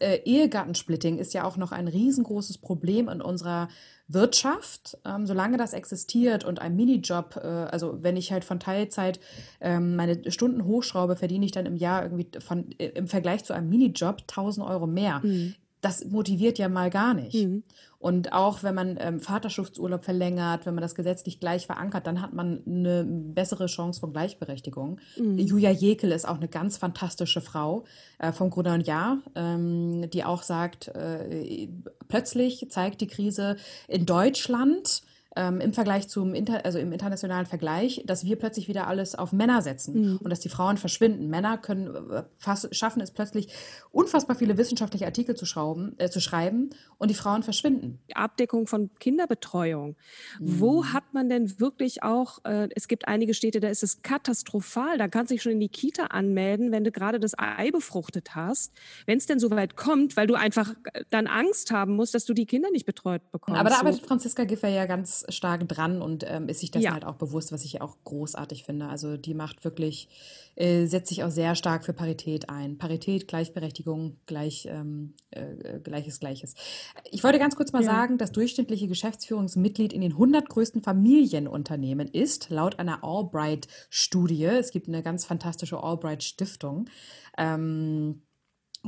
äh, 0.00 0.20
Ehegattensplitting 0.24 1.18
ist 1.18 1.34
ja 1.34 1.44
auch 1.44 1.56
noch 1.56 1.72
ein 1.72 1.88
riesengroßes 1.88 2.58
Problem 2.58 3.08
in 3.08 3.20
unserer 3.20 3.68
Wirtschaft, 4.08 4.98
ähm, 5.04 5.26
solange 5.26 5.58
das 5.58 5.74
existiert 5.74 6.44
und 6.44 6.60
ein 6.60 6.74
Minijob, 6.74 7.36
äh, 7.36 7.46
also 7.46 8.02
wenn 8.02 8.16
ich 8.16 8.32
halt 8.32 8.44
von 8.44 8.58
Teilzeit 8.58 9.20
ähm, 9.60 9.96
meine 9.96 10.30
Stunden 10.30 10.64
hochschraube, 10.64 11.14
verdiene 11.14 11.44
ich 11.44 11.52
dann 11.52 11.66
im 11.66 11.76
Jahr 11.76 12.02
irgendwie 12.02 12.28
von, 12.40 12.70
äh, 12.78 12.88
im 12.88 13.06
Vergleich 13.06 13.44
zu 13.44 13.52
einem 13.52 13.68
Minijob 13.68 14.22
1000 14.22 14.66
Euro 14.66 14.86
mehr. 14.86 15.20
Mhm 15.22 15.54
das 15.80 16.04
motiviert 16.04 16.58
ja 16.58 16.68
mal 16.68 16.90
gar 16.90 17.14
nicht. 17.14 17.34
Mhm. 17.34 17.62
Und 18.00 18.32
auch 18.32 18.62
wenn 18.62 18.74
man 18.76 18.96
ähm, 19.00 19.20
Vaterschaftsurlaub 19.20 20.04
verlängert, 20.04 20.66
wenn 20.66 20.74
man 20.74 20.82
das 20.82 20.94
gesetzlich 20.94 21.40
gleich 21.40 21.66
verankert, 21.66 22.06
dann 22.06 22.22
hat 22.22 22.32
man 22.32 22.62
eine 22.64 23.04
bessere 23.04 23.66
Chance 23.66 23.98
von 23.98 24.12
Gleichberechtigung. 24.12 25.00
Mhm. 25.16 25.38
Julia 25.38 25.70
Jekel 25.70 26.12
ist 26.12 26.26
auch 26.26 26.36
eine 26.36 26.48
ganz 26.48 26.76
fantastische 26.76 27.40
Frau 27.40 27.84
äh, 28.18 28.30
vom 28.30 28.50
Gruner 28.50 28.74
und 28.74 28.86
Jahr, 28.86 29.18
ähm, 29.34 30.08
die 30.10 30.24
auch 30.24 30.44
sagt, 30.44 30.88
äh, 30.88 31.68
plötzlich 32.06 32.66
zeigt 32.70 33.00
die 33.00 33.08
Krise 33.08 33.56
in 33.88 34.06
Deutschland, 34.06 35.02
ähm, 35.38 35.60
im 35.60 35.72
Vergleich 35.72 36.08
zum 36.08 36.34
Inter 36.34 36.64
also 36.64 36.80
im 36.80 36.92
internationalen 36.92 37.46
Vergleich, 37.46 38.02
dass 38.04 38.24
wir 38.24 38.36
plötzlich 38.36 38.66
wieder 38.66 38.88
alles 38.88 39.14
auf 39.14 39.32
Männer 39.32 39.62
setzen 39.62 40.12
mhm. 40.12 40.16
und 40.16 40.30
dass 40.30 40.40
die 40.40 40.48
Frauen 40.48 40.76
verschwinden. 40.78 41.28
Männer 41.28 41.58
können 41.58 41.94
äh, 42.10 42.24
fast, 42.36 42.74
schaffen 42.74 43.00
es 43.00 43.12
plötzlich 43.12 43.48
unfassbar 43.92 44.34
viele 44.34 44.58
wissenschaftliche 44.58 45.06
Artikel 45.06 45.36
zu, 45.36 45.46
schrauben, 45.46 45.94
äh, 45.98 46.10
zu 46.10 46.20
schreiben 46.20 46.70
und 46.98 47.10
die 47.10 47.14
Frauen 47.14 47.44
verschwinden. 47.44 48.00
Abdeckung 48.14 48.66
von 48.66 48.90
Kinderbetreuung. 48.98 49.94
Mhm. 50.40 50.60
Wo 50.60 50.86
hat 50.86 51.04
man 51.12 51.28
denn 51.28 51.60
wirklich 51.60 52.02
auch, 52.02 52.44
äh, 52.44 52.68
es 52.74 52.88
gibt 52.88 53.06
einige 53.06 53.32
Städte, 53.32 53.60
da 53.60 53.68
ist 53.68 53.84
es 53.84 54.02
katastrophal, 54.02 54.98
da 54.98 55.06
kannst 55.06 55.30
du 55.30 55.36
dich 55.36 55.42
schon 55.42 55.52
in 55.52 55.60
die 55.60 55.68
Kita 55.68 56.06
anmelden, 56.06 56.72
wenn 56.72 56.82
du 56.82 56.90
gerade 56.90 57.20
das 57.20 57.38
Ei 57.38 57.70
befruchtet 57.70 58.34
hast, 58.34 58.72
wenn 59.06 59.18
es 59.18 59.26
denn 59.26 59.38
so 59.38 59.52
weit 59.52 59.76
kommt, 59.76 60.16
weil 60.16 60.26
du 60.26 60.34
einfach 60.34 60.74
äh, 60.92 61.04
dann 61.10 61.28
Angst 61.28 61.70
haben 61.70 61.94
musst, 61.94 62.14
dass 62.14 62.24
du 62.24 62.34
die 62.34 62.46
Kinder 62.46 62.72
nicht 62.72 62.86
betreut 62.86 63.22
bekommst. 63.30 63.60
Aber 63.60 63.70
da 63.70 63.76
arbeitet 63.76 64.04
Franziska 64.04 64.42
Giffer 64.42 64.68
ja 64.68 64.86
ganz 64.86 65.27
stark 65.28 65.68
dran 65.68 66.02
und 66.02 66.24
ähm, 66.28 66.48
ist 66.48 66.60
sich 66.60 66.70
das 66.70 66.82
ja. 66.82 66.92
halt 66.92 67.04
auch 67.04 67.16
bewusst, 67.16 67.52
was 67.52 67.64
ich 67.64 67.80
auch 67.80 67.96
großartig 68.04 68.64
finde. 68.64 68.86
Also 68.86 69.16
die 69.16 69.34
macht 69.34 69.64
wirklich, 69.64 70.08
äh, 70.56 70.86
setzt 70.86 71.08
sich 71.08 71.24
auch 71.24 71.30
sehr 71.30 71.54
stark 71.54 71.84
für 71.84 71.92
Parität 71.92 72.48
ein. 72.48 72.78
Parität, 72.78 73.28
Gleichberechtigung, 73.28 74.16
gleich, 74.26 74.66
ähm, 74.70 75.14
äh, 75.30 75.80
Gleiches, 75.80 76.20
Gleiches. 76.20 76.54
Ich 77.10 77.24
wollte 77.24 77.38
ganz 77.38 77.56
kurz 77.56 77.72
mal 77.72 77.82
ja. 77.82 77.90
sagen, 77.90 78.18
das 78.18 78.32
durchschnittliche 78.32 78.88
Geschäftsführungsmitglied 78.88 79.92
in 79.92 80.00
den 80.00 80.12
100 80.12 80.48
größten 80.48 80.82
Familienunternehmen 80.82 82.08
ist 82.08 82.50
laut 82.50 82.78
einer 82.78 83.04
Albright-Studie, 83.04 84.44
es 84.44 84.70
gibt 84.70 84.88
eine 84.88 85.02
ganz 85.02 85.24
fantastische 85.24 85.82
Albright-Stiftung, 85.82 86.86
ähm, 87.36 88.22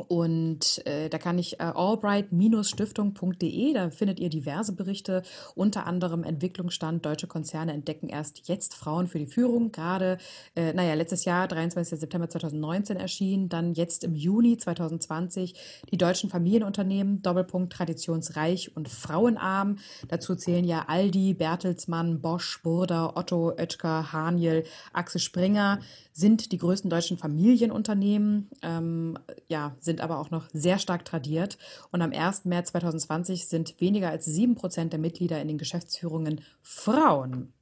und 0.08 0.82
äh, 0.86 1.08
da 1.08 1.18
kann 1.18 1.38
ich 1.38 1.60
äh, 1.60 1.64
albright-stiftung.de, 1.64 3.72
da 3.72 3.90
findet 3.90 4.20
ihr 4.20 4.30
diverse 4.30 4.74
Berichte, 4.74 5.22
unter 5.54 5.86
anderem 5.86 6.24
Entwicklungsstand, 6.24 7.04
deutsche 7.04 7.26
Konzerne 7.26 7.72
entdecken 7.72 8.08
erst 8.08 8.48
jetzt 8.48 8.74
Frauen 8.74 9.08
für 9.08 9.18
die 9.18 9.26
Führung. 9.26 9.72
Gerade, 9.72 10.18
äh, 10.54 10.72
naja, 10.72 10.94
letztes 10.94 11.24
Jahr, 11.24 11.48
23. 11.48 11.98
September 11.98 12.28
2019 12.28 12.96
erschienen, 12.96 13.48
dann 13.48 13.74
jetzt 13.74 14.04
im 14.04 14.14
Juni 14.14 14.56
2020 14.56 15.54
die 15.90 15.98
deutschen 15.98 16.30
Familienunternehmen, 16.30 17.22
Doppelpunkt 17.22 17.72
traditionsreich 17.72 18.76
und 18.76 18.88
frauenarm. 18.88 19.78
Dazu 20.08 20.36
zählen 20.36 20.64
ja 20.64 20.84
Aldi, 20.86 21.34
Bertelsmann, 21.34 22.20
Bosch, 22.20 22.62
Burda, 22.62 23.16
Otto, 23.16 23.50
Oetker, 23.50 24.12
Haniel, 24.12 24.62
Axel 24.92 25.20
Springer, 25.20 25.80
sind 26.12 26.52
die 26.52 26.58
größten 26.58 26.90
deutschen 26.90 27.18
Familienunternehmen. 27.18 28.50
Ähm, 28.62 29.18
ja, 29.48 29.74
sind 29.80 29.89
aber 29.98 30.18
auch 30.18 30.30
noch 30.30 30.48
sehr 30.52 30.78
stark 30.78 31.04
tradiert. 31.04 31.58
Und 31.90 32.02
am 32.02 32.12
1. 32.12 32.44
März 32.44 32.70
2020 32.70 33.48
sind 33.48 33.80
weniger 33.80 34.10
als 34.10 34.26
sieben 34.26 34.54
Prozent 34.54 34.92
der 34.92 35.00
Mitglieder 35.00 35.40
in 35.40 35.48
den 35.48 35.58
Geschäftsführungen 35.58 36.42
Frauen. 36.62 37.52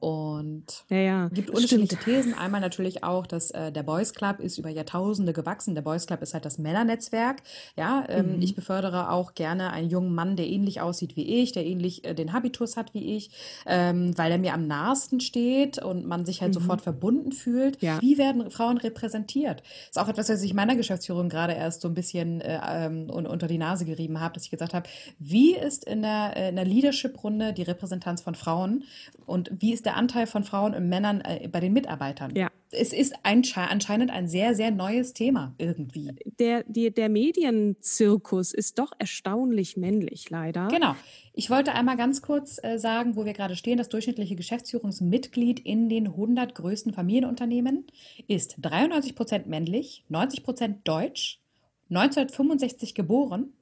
Und 0.00 0.84
ja, 0.88 0.96
ja, 0.96 1.28
gibt 1.28 1.50
unterschiedliche 1.50 1.96
stimmt. 1.96 2.04
Thesen. 2.04 2.34
Einmal 2.34 2.60
natürlich 2.60 3.04
auch, 3.04 3.26
dass 3.26 3.50
äh, 3.50 3.70
der 3.72 3.82
Boys 3.82 4.14
Club 4.14 4.40
ist 4.40 4.58
über 4.58 4.68
Jahrtausende 4.70 5.32
gewachsen. 5.32 5.74
Der 5.74 5.82
Boys 5.82 6.06
Club 6.06 6.22
ist 6.22 6.34
halt 6.34 6.44
das 6.44 6.58
Männernetzwerk. 6.58 7.42
Ja, 7.76 8.04
ähm, 8.08 8.36
mhm. 8.36 8.42
ich 8.42 8.54
befördere 8.54 9.10
auch 9.10 9.34
gerne 9.34 9.70
einen 9.70 9.90
jungen 9.90 10.14
Mann, 10.14 10.36
der 10.36 10.46
ähnlich 10.46 10.80
aussieht 10.80 11.16
wie 11.16 11.42
ich, 11.42 11.52
der 11.52 11.66
ähnlich 11.66 12.04
äh, 12.04 12.14
den 12.14 12.32
Habitus 12.32 12.76
hat 12.76 12.94
wie 12.94 13.16
ich, 13.16 13.30
ähm, 13.66 14.16
weil 14.16 14.32
er 14.32 14.38
mir 14.38 14.54
am 14.54 14.66
nahesten 14.66 15.20
steht 15.20 15.82
und 15.82 16.06
man 16.06 16.24
sich 16.24 16.40
halt 16.40 16.50
mhm. 16.54 16.60
sofort 16.60 16.80
verbunden 16.80 17.32
fühlt. 17.32 17.80
Ja. 17.82 18.00
Wie 18.00 18.18
werden 18.18 18.50
Frauen 18.50 18.78
repräsentiert? 18.78 19.62
ist 19.90 19.98
auch 19.98 20.08
etwas, 20.08 20.28
was 20.28 20.42
ich 20.42 20.54
meiner 20.54 20.76
Geschäftsführung 20.76 21.28
gerade 21.28 21.52
erst 21.52 21.82
so 21.82 21.88
ein 21.88 21.94
bisschen 21.94 22.40
äh, 22.40 22.60
ähm, 22.66 23.10
unter 23.10 23.46
die 23.46 23.58
Nase 23.58 23.84
gerieben 23.84 24.20
habe, 24.20 24.34
dass 24.34 24.44
ich 24.44 24.50
gesagt 24.50 24.74
habe, 24.74 24.88
wie 25.18 25.54
ist 25.54 25.84
in 25.84 26.02
der, 26.02 26.36
äh, 26.36 26.48
in 26.48 26.56
der 26.56 26.64
Leadership-Runde 26.64 27.52
die 27.52 27.62
Repräsentanz 27.62 28.22
von 28.22 28.34
Frauen 28.34 28.84
und 29.26 29.50
wie 29.52 29.72
ist 29.72 29.81
ist 29.82 29.86
der 29.86 29.96
Anteil 29.96 30.28
von 30.28 30.44
Frauen 30.44 30.76
und 30.76 30.88
Männern 30.88 31.22
äh, 31.22 31.48
bei 31.48 31.58
den 31.58 31.72
Mitarbeitern? 31.72 32.36
Ja. 32.36 32.50
Es 32.70 32.92
ist 32.92 33.14
ein, 33.24 33.42
anscheinend 33.68 34.12
ein 34.12 34.28
sehr, 34.28 34.54
sehr 34.54 34.70
neues 34.70 35.12
Thema 35.12 35.54
irgendwie. 35.58 36.12
Der, 36.38 36.62
die, 36.68 36.94
der 36.94 37.08
Medienzirkus 37.08 38.54
ist 38.54 38.78
doch 38.78 38.92
erstaunlich 38.98 39.76
männlich, 39.76 40.30
leider. 40.30 40.68
Genau. 40.68 40.94
Ich 41.34 41.50
wollte 41.50 41.74
einmal 41.74 41.96
ganz 41.96 42.22
kurz 42.22 42.62
äh, 42.62 42.78
sagen, 42.78 43.16
wo 43.16 43.24
wir 43.24 43.32
gerade 43.32 43.56
stehen. 43.56 43.76
Das 43.76 43.88
durchschnittliche 43.88 44.36
Geschäftsführungsmitglied 44.36 45.58
in 45.58 45.88
den 45.88 46.06
100 46.06 46.54
größten 46.54 46.92
Familienunternehmen 46.92 47.88
ist 48.28 48.54
93 48.60 49.16
Prozent 49.16 49.48
männlich, 49.48 50.04
90 50.10 50.44
Prozent 50.44 50.78
deutsch, 50.86 51.40
1965 51.90 52.94
geboren, 52.94 53.52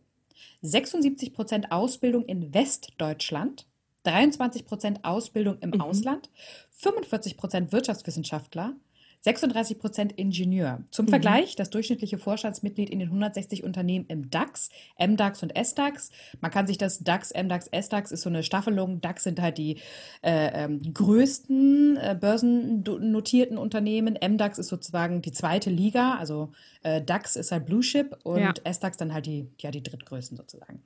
76 0.60 1.32
Prozent 1.32 1.72
Ausbildung 1.72 2.26
in 2.26 2.52
Westdeutschland, 2.52 3.66
23 4.04 4.66
Prozent 4.66 5.04
Ausbildung 5.04 5.58
im 5.60 5.70
mhm. 5.70 5.80
Ausland, 5.80 6.30
45 6.70 7.36
Prozent 7.36 7.72
Wirtschaftswissenschaftler, 7.72 8.74
36 9.22 9.78
Prozent 9.78 10.12
Ingenieur. 10.12 10.82
Zum 10.90 11.06
mhm. 11.06 11.10
Vergleich, 11.10 11.54
das 11.54 11.68
durchschnittliche 11.68 12.16
Vorstandsmitglied 12.16 12.88
in 12.88 13.00
den 13.00 13.08
160 13.08 13.64
Unternehmen 13.64 14.06
im 14.08 14.30
DAX, 14.30 14.70
MDAX 14.98 15.42
und 15.42 15.52
SDAX. 15.54 16.10
Man 16.40 16.50
kann 16.50 16.66
sich 16.66 16.78
das 16.78 17.00
DAX, 17.00 17.32
MDAX, 17.34 17.68
SDAX 17.68 18.12
ist 18.12 18.22
so 18.22 18.30
eine 18.30 18.42
Staffelung. 18.42 19.02
DAX 19.02 19.24
sind 19.24 19.40
halt 19.40 19.58
die 19.58 19.76
äh, 20.22 20.64
ähm, 20.64 20.80
größten 20.94 21.98
äh, 21.98 22.16
börsennotierten 22.18 23.58
Unternehmen. 23.58 24.18
MDAX 24.22 24.58
ist 24.58 24.68
sozusagen 24.68 25.20
die 25.20 25.32
zweite 25.32 25.68
Liga, 25.68 26.14
also 26.14 26.52
äh, 26.82 27.02
DAX 27.02 27.36
ist 27.36 27.52
halt 27.52 27.66
Blue 27.66 27.82
Chip 27.82 28.16
und 28.22 28.40
ja. 28.40 28.54
SDAX 28.64 28.96
dann 28.96 29.12
halt 29.12 29.26
die, 29.26 29.46
ja, 29.58 29.70
die 29.70 29.82
drittgrößten 29.82 30.38
sozusagen. 30.38 30.82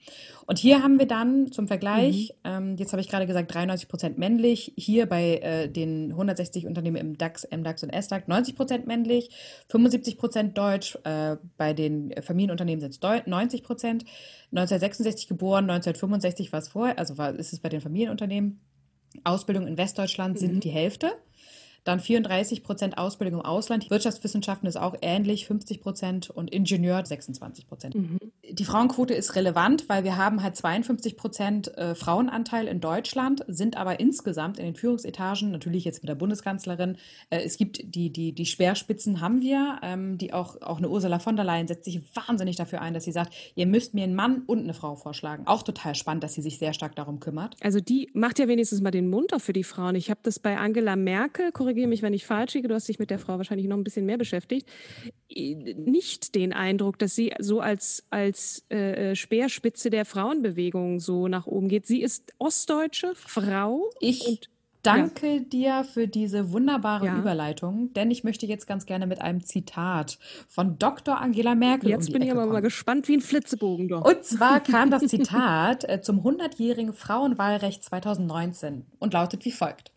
Und 0.47 0.59
hier 0.59 0.83
haben 0.83 0.99
wir 0.99 1.07
dann 1.07 1.53
zum 1.53 1.69
Vergleich, 1.69 2.35
mhm. 2.43 2.51
ähm, 2.51 2.77
jetzt 2.79 2.93
habe 2.93 3.01
ich 3.01 3.09
gerade 3.09 3.29
gesagt, 3.29 3.55
93 3.55 3.89
Prozent 3.89 4.19
männlich. 4.19 4.73
Hier 4.77 5.07
bei 5.07 5.37
äh, 5.37 5.69
den 5.69 6.11
160 6.11 6.67
Unternehmen 6.67 6.97
im 6.97 7.17
DAX, 7.17 7.47
MDAX 7.49 7.85
und 7.85 7.91
SDAX 7.91 8.24
90 8.29 8.57
Prozent 8.57 8.87
männlich, 8.87 9.31
75 9.69 10.19
Prozent 10.19 10.59
deutsch. 10.59 10.99
Äh, 11.05 11.37
bei 11.57 11.73
den 11.73 12.15
Familienunternehmen 12.23 12.81
sind 12.81 12.95
es 12.95 13.27
90 13.27 13.63
Prozent. 13.63 14.05
1966 14.53 15.29
geboren, 15.29 15.65
1965 15.71 16.53
war 16.53 16.61
es 16.61 16.69
vorher, 16.69 16.99
also 16.99 17.19
war, 17.19 17.35
ist 17.35 17.53
es 17.53 17.61
bei 17.61 17.69
den 17.69 17.81
Familienunternehmen. 17.81 18.61
Ausbildung 19.23 19.67
in 19.67 19.79
Westdeutschland 19.79 20.35
mhm. 20.35 20.39
sind 20.39 20.65
die 20.65 20.71
Hälfte. 20.71 21.13
Dann 21.85 22.01
34 22.01 22.63
Prozent 22.63 22.97
Ausbildung 22.97 23.41
im 23.41 23.47
Ausland. 23.47 23.91
Wirtschaftswissenschaften 23.91 24.67
ist 24.67 24.77
auch 24.77 24.95
ähnlich, 25.03 25.47
50 25.47 25.83
Prozent 25.83 26.31
und 26.31 26.51
Ingenieur 26.51 27.05
26 27.05 27.69
Prozent. 27.69 27.95
Mhm. 27.95 28.19
Die 28.51 28.65
Frauenquote 28.65 29.13
ist 29.13 29.37
relevant, 29.37 29.89
weil 29.89 30.03
wir 30.03 30.17
haben 30.17 30.43
halt 30.43 30.57
52 30.57 31.17
Prozent 31.17 31.77
äh, 31.77 31.95
Frauenanteil 31.95 32.69
in 32.69 32.81
Deutschland, 32.81 33.45
sind 33.49 33.77
aber 33.77 34.01
insgesamt 34.01 34.59
in 34.59 34.65
den 34.65 34.75
Führungsetagen, 34.75 35.51
natürlich 35.51 35.85
jetzt 35.85 36.03
mit 36.03 36.09
der 36.09 36.15
Bundeskanzlerin, 36.15 36.97
äh, 37.29 37.43
es 37.43 37.59
gibt 37.59 37.95
die, 37.95 38.11
die, 38.11 38.33
die 38.33 38.47
Speerspitzen 38.47 39.21
haben 39.21 39.43
wir, 39.43 39.79
ähm, 39.83 40.17
die 40.17 40.33
auch, 40.33 40.63
auch 40.63 40.79
eine 40.79 40.89
Ursula 40.89 41.19
von 41.19 41.37
der 41.37 41.45
Leyen 41.45 41.67
setzt 41.67 41.85
sich 41.85 42.01
wahnsinnig 42.15 42.57
dafür 42.57 42.81
ein, 42.81 42.95
dass 42.95 43.05
sie 43.05 43.13
sagt, 43.13 43.35
ihr 43.57 43.67
müsst 43.67 43.93
mir 43.93 44.05
einen 44.05 44.15
Mann 44.15 44.43
und 44.47 44.61
eine 44.61 44.73
Frau 44.73 44.97
vorschlagen. 44.97 45.47
Auch 45.47 45.63
total 45.63 45.95
spannend, 45.95 46.25
dass 46.25 46.33
sie 46.33 46.43
sich 46.43 46.59
sehr 46.59 46.73
stark 46.73 46.97
darum 46.97 47.21
kümmert. 47.21 47.57
Also 47.61 47.81
die 47.81 48.11
macht 48.15 48.39
ja 48.39 48.49
wenigstens 48.49 48.81
mal 48.81 48.91
den 48.91 49.11
Mund 49.11 49.35
auf 49.35 49.43
für 49.43 49.53
die 49.53 49.65
Frauen. 49.65 49.97
Ich 49.97 50.09
habe 50.09 50.21
das 50.23 50.39
bei 50.39 50.57
Angela 50.57 50.97
Merkel, 50.97 51.53
korrigiert 51.53 51.74
korrigiere 51.75 51.89
mich, 51.89 52.03
wenn 52.03 52.15
ich 52.15 52.25
falsch 52.25 52.55
liege, 52.55 52.69
du 52.69 52.75
hast 52.75 52.89
dich 52.89 53.01
mit 53.01 53.11
der 53.11 53.19
Frau 53.19 53.37
wahrscheinlich 53.37 53.67
noch 53.67 53.77
ein 53.77 53.83
bisschen 53.83 54.07
mehr 54.07 54.17
beschäftigt, 54.17 54.69
nicht 55.29 56.35
den 56.37 56.53
Eindruck, 56.53 56.99
dass 57.01 57.17
sie 57.17 57.33
so 57.41 57.61
als, 57.61 58.05
als 58.11 58.65
äh, 58.71 59.11
äh, 59.11 59.17
Speerspitze 59.17 59.91
der 59.91 60.05
Frauenbewegung 60.05 61.01
so 61.01 61.27
nach 61.27 61.47
oben 61.47 61.69
geht. 61.69 61.87
Sie 61.87 62.01
ist 62.01 62.33
ostdeutsche 62.39 63.15
Frau 63.17 63.91
ich, 64.01 64.41
danke 64.85 65.27
ja. 65.27 65.41
dir 65.41 65.85
für 65.85 66.07
diese 66.07 66.53
wunderbare 66.53 67.07
ja. 67.07 67.19
Überleitung, 67.19 67.93
denn 67.95 68.13
ich 68.13 68.23
möchte 68.23 68.47
jetzt 68.47 68.69
ganz 68.69 68.87
gerne 68.87 69.09
mit 69.09 69.21
einem 69.21 69.43
Zitat 69.43 70.19
von 70.47 70.79
Dr. 70.79 71.21
Angela 71.21 71.57
Merkel. 71.57 71.91
Jetzt 71.91 72.09
um 72.09 72.13
bin 72.13 72.23
Ecke 72.23 72.29
ich 72.29 72.33
aber 72.33 72.43
kommen. 72.43 72.53
mal 72.53 72.61
gespannt 72.61 73.09
wie 73.09 73.17
ein 73.17 73.21
Flitzebogen 73.21 73.89
doch. 73.89 74.05
Und 74.05 74.23
zwar 74.23 74.61
kam 74.61 74.93
das 74.93 75.03
Zitat 75.09 75.89
äh, 75.89 76.01
zum 76.01 76.21
100-jährigen 76.21 76.93
Frauenwahlrecht 76.93 77.83
2019 77.83 78.87
und 79.01 79.13
lautet 79.13 79.45
wie 79.45 79.53
folgt. 79.53 79.94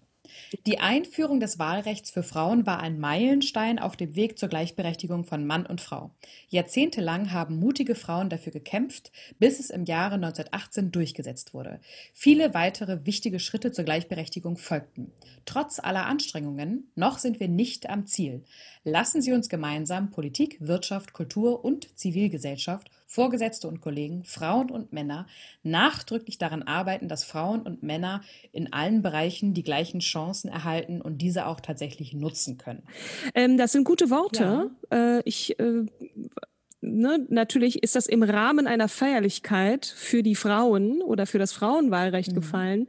Die 0.65 0.79
Einführung 0.79 1.39
des 1.39 1.59
Wahlrechts 1.59 2.09
für 2.09 2.23
Frauen 2.23 2.65
war 2.65 2.79
ein 2.79 2.99
Meilenstein 2.99 3.79
auf 3.79 3.97
dem 3.97 4.15
Weg 4.15 4.39
zur 4.39 4.47
Gleichberechtigung 4.47 5.25
von 5.25 5.45
Mann 5.45 5.65
und 5.65 5.81
Frau. 5.81 6.11
Jahrzehntelang 6.49 7.33
haben 7.33 7.59
mutige 7.59 7.95
Frauen 7.95 8.29
dafür 8.29 8.53
gekämpft, 8.53 9.11
bis 9.39 9.59
es 9.59 9.69
im 9.69 9.83
Jahre 9.83 10.15
1918 10.15 10.91
durchgesetzt 10.91 11.53
wurde. 11.53 11.81
Viele 12.13 12.53
weitere 12.53 13.05
wichtige 13.05 13.39
Schritte 13.39 13.71
zur 13.71 13.83
Gleichberechtigung 13.83 14.57
folgten. 14.57 15.11
Trotz 15.45 15.79
aller 15.79 16.05
Anstrengungen, 16.05 16.91
noch 16.95 17.17
sind 17.17 17.39
wir 17.39 17.49
nicht 17.49 17.89
am 17.89 18.05
Ziel. 18.05 18.43
Lassen 18.83 19.21
Sie 19.21 19.33
uns 19.33 19.49
gemeinsam 19.49 20.11
Politik, 20.11 20.57
Wirtschaft, 20.61 21.11
Kultur 21.11 21.65
und 21.65 21.97
Zivilgesellschaft 21.97 22.89
Vorgesetzte 23.07 23.67
und 23.67 23.79
Kollegen, 23.81 24.25
Frauen 24.25 24.69
und 24.69 24.91
Männer 24.91 25.27
nachdrücklich 25.63 26.37
daran 26.37 26.63
arbeiten, 26.63 27.07
dass 27.07 27.23
Frauen 27.23 27.61
und 27.61 27.81
Männer 27.81 28.21
in 28.51 28.73
allen 28.73 29.01
Bereichen 29.01 29.53
die 29.53 29.63
gleichen 29.63 30.01
Chancen 30.01 30.49
erhalten 30.49 31.01
und 31.01 31.19
diese 31.19 31.47
auch 31.47 31.61
tatsächlich 31.61 32.13
nutzen 32.13 32.57
können. 32.57 32.83
Ähm, 33.33 33.57
das 33.57 33.71
sind 33.71 33.85
gute 33.85 34.09
Worte. 34.09 34.71
Ja. 34.91 35.17
Äh, 35.17 35.21
ich 35.25 35.57
äh 35.59 35.85
Ne, 36.79 37.25
natürlich 37.29 37.81
ist 37.81 37.95
das 37.95 38.05
im 38.05 38.21
Rahmen 38.21 38.67
einer 38.67 38.87
Feierlichkeit 38.87 39.85
für 39.87 40.21
die 40.21 40.35
Frauen 40.35 41.01
oder 41.01 41.25
für 41.25 41.39
das 41.39 41.51
Frauenwahlrecht 41.51 42.31
mhm. 42.31 42.35
gefallen. 42.35 42.87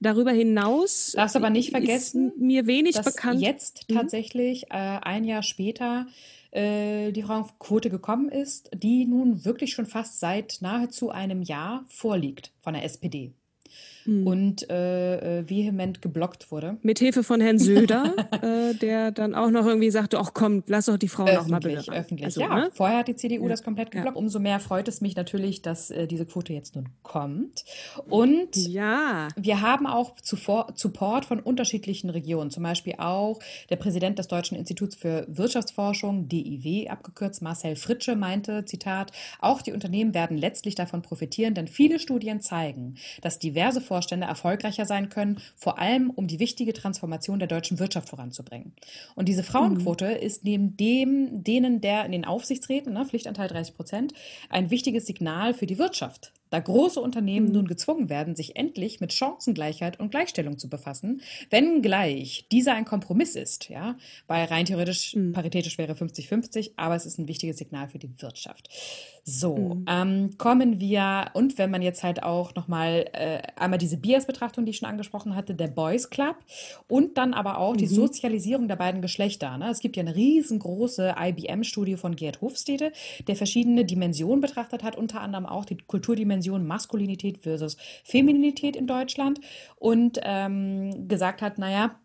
Darüber 0.00 0.32
hinaus 0.32 1.12
darfst 1.16 1.36
aber 1.36 1.48
nicht 1.48 1.70
vergessen, 1.70 2.32
mir 2.38 2.66
wenig 2.66 3.00
bekannt. 3.00 3.40
Jetzt 3.40 3.88
mhm. 3.88 3.94
tatsächlich 3.94 4.64
äh, 4.64 4.98
ein 5.02 5.24
Jahr 5.24 5.42
später 5.42 6.06
äh, 6.52 7.12
die 7.12 7.22
Frauenquote 7.22 7.90
gekommen 7.90 8.28
ist, 8.28 8.70
die 8.74 9.04
nun 9.04 9.44
wirklich 9.44 9.72
schon 9.72 9.86
fast 9.86 10.20
seit 10.20 10.58
nahezu 10.60 11.10
einem 11.10 11.42
Jahr 11.42 11.84
vorliegt 11.88 12.52
von 12.60 12.74
der 12.74 12.84
SPD 12.84 13.34
mhm. 14.04 14.26
und 14.26 14.70
äh, 14.70 15.40
äh, 15.40 15.48
vehement 15.48 16.02
geblockt 16.02 16.50
wurde. 16.50 16.76
Mit 16.82 16.98
Hilfe 16.98 17.22
von 17.22 17.40
Herrn 17.40 17.58
Söder, 17.58 18.14
äh, 18.42 18.74
der 18.74 19.10
dann 19.10 19.34
auch 19.34 19.50
noch 19.50 19.66
irgendwie 19.66 19.90
sagte, 19.90 20.18
ach 20.18 20.32
komm, 20.34 20.62
lass 20.66 20.86
doch 20.86 20.96
die 20.96 21.08
Frauen 21.08 21.28
öffentlich, 21.28 21.44
auch 21.44 21.50
mal 21.50 21.60
bitte 21.60 21.92
Öffentlich, 21.92 22.24
also, 22.24 22.40
ja. 22.40 22.54
Ne? 22.54 22.70
Vorher 22.72 22.98
hat 22.98 23.08
die 23.08 23.16
CDU 23.16 23.44
ja. 23.44 23.48
das 23.48 23.62
komplett 23.62 23.90
geblockt. 23.90 24.16
Ja. 24.16 24.20
Umso 24.20 24.38
mehr 24.38 24.60
freut 24.60 24.88
es 24.88 25.00
mich 25.00 25.16
natürlich, 25.16 25.62
dass 25.62 25.90
äh, 25.90 26.06
diese 26.06 26.26
Quote 26.26 26.52
jetzt 26.52 26.76
nun 26.76 26.88
kommt. 27.02 27.64
Und 28.08 28.56
ja. 28.56 29.28
wir 29.36 29.60
haben 29.60 29.86
auch 29.86 30.14
zuvor 30.16 30.72
Support 30.74 31.24
von 31.24 31.40
unterschiedlichen 31.40 32.10
Regionen, 32.10 32.50
zum 32.50 32.62
Beispiel 32.62 32.94
auch 32.98 33.38
der 33.70 33.76
Präsident 33.76 34.18
des 34.18 34.28
Deutschen 34.28 34.56
Instituts 34.56 34.96
für 34.96 35.26
Wirtschaftsforschung, 35.28 36.28
DIW 36.28 36.88
abgekürzt, 36.88 37.42
Marcel 37.42 37.76
Fritsche, 37.76 38.16
meinte, 38.16 38.64
Zitat, 38.64 39.12
auch 39.40 39.62
die 39.62 39.72
Unternehmen 39.72 40.14
werden 40.14 40.36
letztlich 40.36 40.74
davon 40.74 41.02
profitieren, 41.02 41.54
denn 41.54 41.68
viele 41.68 41.98
Studien 41.98 42.40
zeigen, 42.40 42.94
dass 43.20 43.38
diverse 43.38 43.80
Vorstände 43.92 44.26
erfolgreicher 44.26 44.86
sein 44.86 45.10
können, 45.10 45.38
vor 45.54 45.78
allem 45.78 46.08
um 46.08 46.26
die 46.26 46.40
wichtige 46.40 46.72
Transformation 46.72 47.38
der 47.38 47.46
deutschen 47.46 47.78
Wirtschaft 47.78 48.08
voranzubringen. 48.08 48.72
Und 49.16 49.28
diese 49.28 49.42
Frauenquote 49.42 50.06
mhm. 50.06 50.16
ist 50.26 50.44
neben 50.44 50.78
dem, 50.78 51.44
denen 51.44 51.82
der 51.82 52.06
in 52.06 52.12
den 52.12 52.24
Aufsichtsräten, 52.24 52.94
ne, 52.94 53.04
Pflichtanteil 53.04 53.48
30 53.48 53.76
Prozent, 53.76 54.14
ein 54.48 54.70
wichtiges 54.70 55.04
Signal 55.04 55.52
für 55.52 55.66
die 55.66 55.76
Wirtschaft 55.76 56.32
da 56.52 56.60
große 56.60 57.00
Unternehmen 57.00 57.46
mhm. 57.46 57.52
nun 57.52 57.66
gezwungen 57.66 58.10
werden, 58.10 58.36
sich 58.36 58.56
endlich 58.56 59.00
mit 59.00 59.12
Chancengleichheit 59.12 59.98
und 59.98 60.10
Gleichstellung 60.10 60.58
zu 60.58 60.68
befassen, 60.68 61.22
wenngleich 61.48 62.46
dieser 62.52 62.74
ein 62.74 62.84
Kompromiss 62.84 63.36
ist, 63.36 63.70
ja, 63.70 63.96
weil 64.26 64.44
rein 64.44 64.66
theoretisch 64.66 65.16
mhm. 65.16 65.32
paritätisch 65.32 65.78
wäre 65.78 65.94
50-50, 65.94 66.72
aber 66.76 66.94
es 66.94 67.06
ist 67.06 67.18
ein 67.18 67.26
wichtiges 67.26 67.56
Signal 67.56 67.88
für 67.88 67.98
die 67.98 68.10
Wirtschaft. 68.20 68.68
So, 69.24 69.56
mhm. 69.56 69.84
ähm, 69.88 70.30
kommen 70.36 70.78
wir, 70.78 71.30
und 71.32 71.56
wenn 71.56 71.70
man 71.70 71.80
jetzt 71.80 72.02
halt 72.02 72.22
auch 72.22 72.54
nochmal 72.54 73.06
äh, 73.12 73.40
einmal 73.56 73.78
diese 73.78 73.96
Bias-Betrachtung, 73.96 74.66
die 74.66 74.70
ich 74.70 74.78
schon 74.78 74.88
angesprochen 74.88 75.34
hatte, 75.34 75.54
der 75.54 75.68
Boys 75.68 76.10
Club 76.10 76.36
und 76.86 77.16
dann 77.16 77.32
aber 77.32 77.58
auch 77.58 77.76
die 77.76 77.86
mhm. 77.86 77.94
Sozialisierung 77.94 78.68
der 78.68 78.76
beiden 78.76 79.00
Geschlechter. 79.00 79.56
Ne? 79.56 79.70
Es 79.70 79.80
gibt 79.80 79.96
ja 79.96 80.02
eine 80.02 80.14
riesengroße 80.14 81.14
IBM-Studie 81.18 81.96
von 81.96 82.14
Gerd 82.14 82.42
Hofstede, 82.42 82.92
der 83.26 83.36
verschiedene 83.36 83.86
Dimensionen 83.86 84.40
betrachtet 84.40 84.82
hat, 84.82 84.96
unter 84.96 85.22
anderem 85.22 85.46
auch 85.46 85.64
die 85.64 85.78
Kulturdimension 85.78 86.41
Maskulinität 86.50 87.38
versus 87.38 87.76
Femininität 88.04 88.76
in 88.76 88.86
Deutschland 88.86 89.40
und 89.76 90.18
ähm, 90.22 91.08
gesagt 91.08 91.42
hat, 91.42 91.58
naja, 91.58 91.98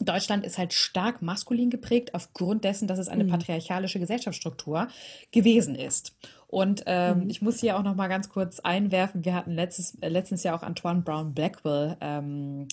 Deutschland 0.00 0.46
ist 0.46 0.56
halt 0.56 0.72
stark 0.72 1.20
maskulin 1.20 1.68
geprägt 1.70 2.14
aufgrund 2.14 2.64
dessen, 2.64 2.88
dass 2.88 2.98
es 2.98 3.08
eine 3.08 3.24
mhm. 3.24 3.28
patriarchalische 3.28 4.00
Gesellschaftsstruktur 4.00 4.88
gewesen 5.30 5.74
ist. 5.74 6.16
Und 6.46 6.82
ähm, 6.86 7.20
mhm. 7.20 7.30
ich 7.30 7.42
muss 7.42 7.60
hier 7.60 7.78
auch 7.78 7.82
noch 7.82 7.94
mal 7.94 8.08
ganz 8.08 8.28
kurz 8.28 8.60
einwerfen, 8.60 9.24
wir 9.24 9.34
hatten 9.34 9.52
letztes, 9.52 9.96
äh, 10.00 10.08
letztens 10.08 10.42
ja 10.42 10.56
auch 10.56 10.62
Antoine 10.62 11.02
Brown 11.02 11.34
Blackwell 11.34 11.96
ähm, 12.00 12.66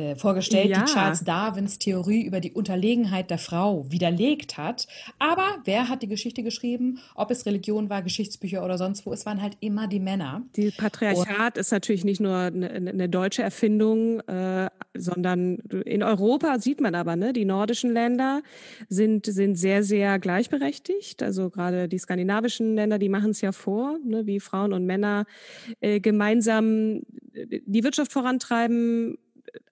äh, 0.00 0.16
vorgestellt, 0.16 0.70
ja. 0.70 0.84
die 0.84 0.92
Charles 0.92 1.24
Darwins 1.24 1.78
Theorie 1.78 2.22
über 2.22 2.40
die 2.40 2.52
Unterlegenheit 2.52 3.30
der 3.30 3.38
Frau 3.38 3.84
widerlegt 3.90 4.56
hat. 4.56 4.86
Aber 5.18 5.58
wer 5.64 5.88
hat 5.88 6.02
die 6.02 6.08
Geschichte 6.08 6.42
geschrieben? 6.42 6.98
Ob 7.14 7.30
es 7.30 7.44
Religion 7.44 7.90
war, 7.90 8.02
Geschichtsbücher 8.02 8.64
oder 8.64 8.78
sonst 8.78 9.04
wo, 9.04 9.12
es 9.12 9.26
waren 9.26 9.42
halt 9.42 9.56
immer 9.60 9.86
die 9.88 10.00
Männer. 10.00 10.42
Die 10.56 10.70
Patriarchat 10.70 11.56
Und 11.56 11.60
ist 11.60 11.70
natürlich 11.70 12.04
nicht 12.04 12.20
nur 12.20 12.36
eine, 12.36 12.70
eine 12.70 13.08
deutsche 13.08 13.42
Erfindung, 13.42 14.20
äh, 14.20 14.70
sondern 14.96 15.56
in 15.84 16.02
Europa 16.02 16.58
sieht 16.58 16.80
man 16.80 16.94
aber, 16.94 17.16
ne, 17.16 17.32
die 17.32 17.44
nordischen 17.44 17.92
Länder 17.92 18.42
sind, 18.88 19.26
sind 19.26 19.56
sehr, 19.56 19.82
sehr 19.82 20.18
gleichberechtigt. 20.18 21.22
Also 21.22 21.50
gerade 21.50 21.88
die 21.88 21.98
skandinavischen 21.98 22.74
Länder, 22.74 22.98
die 22.98 23.08
machen 23.08 23.30
es 23.30 23.40
ja 23.40 23.52
vor, 23.52 23.98
ne, 24.04 24.26
wie 24.26 24.40
Frauen 24.40 24.72
und 24.72 24.86
Männer 24.86 25.26
äh, 25.80 26.00
gemeinsam 26.00 27.02
äh, 27.34 27.60
die 27.66 27.84
Wirtschaft 27.84 28.12
vorantreiben, 28.12 29.18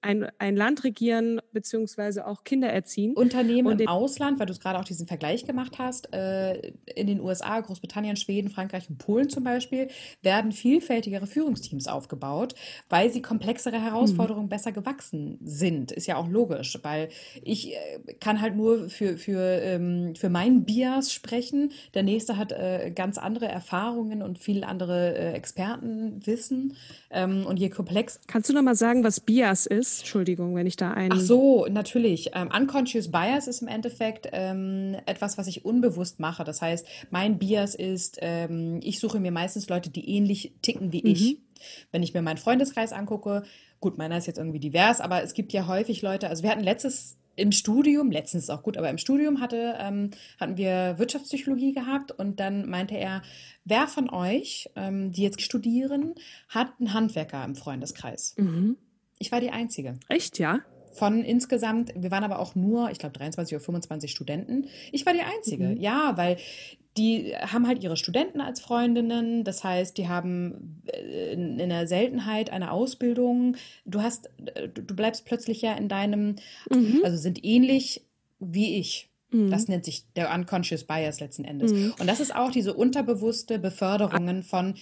ein, 0.01 0.29
ein 0.39 0.57
Land 0.57 0.85
regieren 0.85 1.41
beziehungsweise 1.53 2.27
auch 2.27 2.45
Kinder 2.45 2.69
erziehen. 2.69 3.15
Unternehmen 3.15 3.67
und 3.69 3.81
im 3.81 3.89
Ausland, 3.89 4.39
weil 4.39 4.47
du 4.47 4.53
es 4.53 4.61
gerade 4.61 4.79
auch 4.79 4.85
diesen 4.85 5.09
Vergleich 5.09 5.45
gemacht 5.45 5.79
hast, 5.79 6.13
äh, 6.15 6.73
in 6.95 7.09
den 7.09 7.21
USA, 7.21 7.61
Großbritannien, 7.61 8.17
Schweden, 8.17 8.49
Frankreich 8.49 8.89
und 8.89 8.99
Polen 8.99 9.29
zum 9.29 9.45
Beispiel, 9.45 9.89
werden 10.23 10.53
vielfältigere 10.53 11.27
Führungsteams 11.27 11.89
aufgebaut, 11.89 12.55
weil 12.89 13.11
sie 13.11 13.23
komplexere 13.23 13.83
Herausforderungen 13.83 14.47
mhm. 14.47 14.51
besser 14.51 14.71
gewachsen 14.71 15.39
sind. 15.43 15.91
Ist 15.91 16.07
ja 16.07 16.17
auch 16.17 16.29
logisch, 16.29 16.79
weil 16.83 17.09
ich 17.43 17.75
äh, 17.75 18.15
kann 18.21 18.41
halt 18.41 18.55
nur 18.55 18.89
für, 18.89 19.17
für, 19.17 19.41
ähm, 19.41 20.15
für 20.15 20.29
meinen 20.29 20.65
Bias 20.65 21.13
sprechen. 21.13 21.73
Der 21.95 22.05
nächste 22.05 22.37
hat 22.37 22.53
äh, 22.53 22.93
ganz 22.95 23.19
andere 23.19 23.49
Erfahrungen 23.49 24.23
und 24.23 24.39
viel 24.39 24.63
andere 24.63 25.17
äh, 25.17 25.33
Expertenwissen. 25.33 26.77
Ähm, 27.11 27.47
und 27.47 27.59
je 27.59 27.69
komplex. 27.69 28.21
Kannst 28.27 28.49
du 28.49 28.55
noch 28.55 28.63
mal 28.63 28.77
sagen, 28.77 29.03
was 29.03 29.21
Bias 29.21 29.67
ist? 29.67 29.88
Entschuldigung, 30.01 30.55
wenn 30.55 30.67
ich 30.67 30.77
da 30.77 30.93
ein. 30.93 31.13
Ach 31.13 31.21
so, 31.21 31.67
natürlich. 31.67 32.31
Ähm, 32.35 32.51
unconscious 32.55 33.11
Bias 33.11 33.47
ist 33.49 33.63
im 33.63 33.69
Endeffekt 33.69 34.29
ähm, 34.33 34.97
etwas, 35.07 35.39
was 35.39 35.47
ich 35.47 35.65
unbewusst 35.65 36.21
mache. 36.21 36.45
Das 36.45 36.63
heißt, 36.63 36.87
mein 37.11 37.39
Bias 37.39 37.75
ist, 37.75 38.19
ähm, 38.21 38.81
ich 38.83 39.01
suche 39.01 39.21
mir 39.21 39.33
meistens 39.33 39.69
Leute, 39.69 39.91
die 39.91 40.09
ähnlich 40.09 40.55
ticken 40.63 40.93
wie 40.93 41.03
mhm. 41.03 41.11
ich. 41.11 41.39
Wenn 41.91 42.03
ich 42.03 42.15
mir 42.15 42.23
meinen 42.23 42.39
Freundeskreis 42.39 42.93
angucke, 42.93 43.43
gut, 43.81 43.99
meiner 43.99 44.19
ist 44.19 44.27
jetzt 44.27 44.39
irgendwie 44.39 44.61
divers, 44.61 45.01
aber 45.01 45.23
es 45.23 45.35
gibt 45.35 45.53
ja 45.53 45.67
häufig 45.67 46.03
Leute, 46.03 46.29
also 46.29 46.43
wir 46.43 46.51
hatten 46.51 46.63
letztes 46.63 47.19
im 47.39 47.53
Studium, 47.53 48.11
letztens 48.11 48.45
ist 48.45 48.51
auch 48.51 48.63
gut, 48.63 48.77
aber 48.77 48.91
im 48.91 48.99
Studium 48.99 49.41
hatte, 49.41 49.77
ähm, 49.79 50.11
hatten 50.41 50.57
wir 50.57 50.99
Wirtschaftspsychologie 50.99 51.73
gehabt 51.73 52.11
und 52.11 52.41
dann 52.41 52.69
meinte 52.69 52.97
er, 52.97 53.23
wer 53.65 53.87
von 53.87 54.11
euch, 54.11 54.69
ähm, 54.75 55.13
die 55.13 55.23
jetzt 55.23 55.41
studieren, 55.41 56.15
hat 56.49 56.73
einen 56.79 56.93
Handwerker 56.93 57.45
im 57.45 57.55
Freundeskreis? 57.55 58.35
Mhm. 58.37 58.77
Ich 59.19 59.33
war 59.33 59.41
die 59.41 59.51
Einzige. 59.51 59.95
Echt, 60.09 60.39
ja? 60.39 60.61
Von 60.93 61.23
insgesamt, 61.23 61.93
wir 61.95 62.11
waren 62.11 62.25
aber 62.25 62.39
auch 62.39 62.55
nur, 62.55 62.91
ich 62.91 62.99
glaube, 62.99 63.17
23 63.17 63.55
oder 63.55 63.65
25 63.65 64.11
Studenten. 64.11 64.67
Ich 64.91 65.07
war 65.07 65.13
die 65.13 65.21
Einzige, 65.21 65.69
mhm. 65.69 65.77
ja, 65.77 66.17
weil 66.17 66.39
die 66.97 67.35
haben 67.37 67.67
halt 67.67 67.83
ihre 67.83 67.97
Studenten 67.97 68.41
als 68.41 68.61
Freundinnen. 68.61 69.45
Das 69.45 69.63
heißt, 69.63 69.97
die 69.97 70.09
haben 70.09 70.83
äh, 70.87 71.33
in 71.33 71.69
der 71.69 71.87
Seltenheit 71.87 72.51
eine 72.51 72.73
Ausbildung. 72.73 73.57
Du 73.85 74.03
hast, 74.03 74.31
du 74.75 74.97
bleibst 74.97 75.25
plötzlich 75.25 75.63
ja 75.63 75.75
in 75.75 75.89
deinem, 75.89 76.37
mhm. 76.71 77.01
also 77.05 77.17
sind 77.17 77.45
ähnlich 77.45 78.05
wie 78.41 78.79
ich. 78.79 79.08
Mhm. 79.31 79.51
Das 79.51 79.69
nennt 79.69 79.85
sich 79.85 80.05
der 80.17 80.33
Unconscious 80.35 80.85
Bias 80.85 81.21
letzten 81.21 81.45
Endes. 81.45 81.73
Mhm. 81.73 81.95
Und 81.99 82.07
das 82.07 82.21
ist 82.21 82.35
auch 82.35 82.51
diese 82.51 82.73
unterbewusste 82.73 83.59
Beförderungen 83.59 84.43
von, 84.43 84.75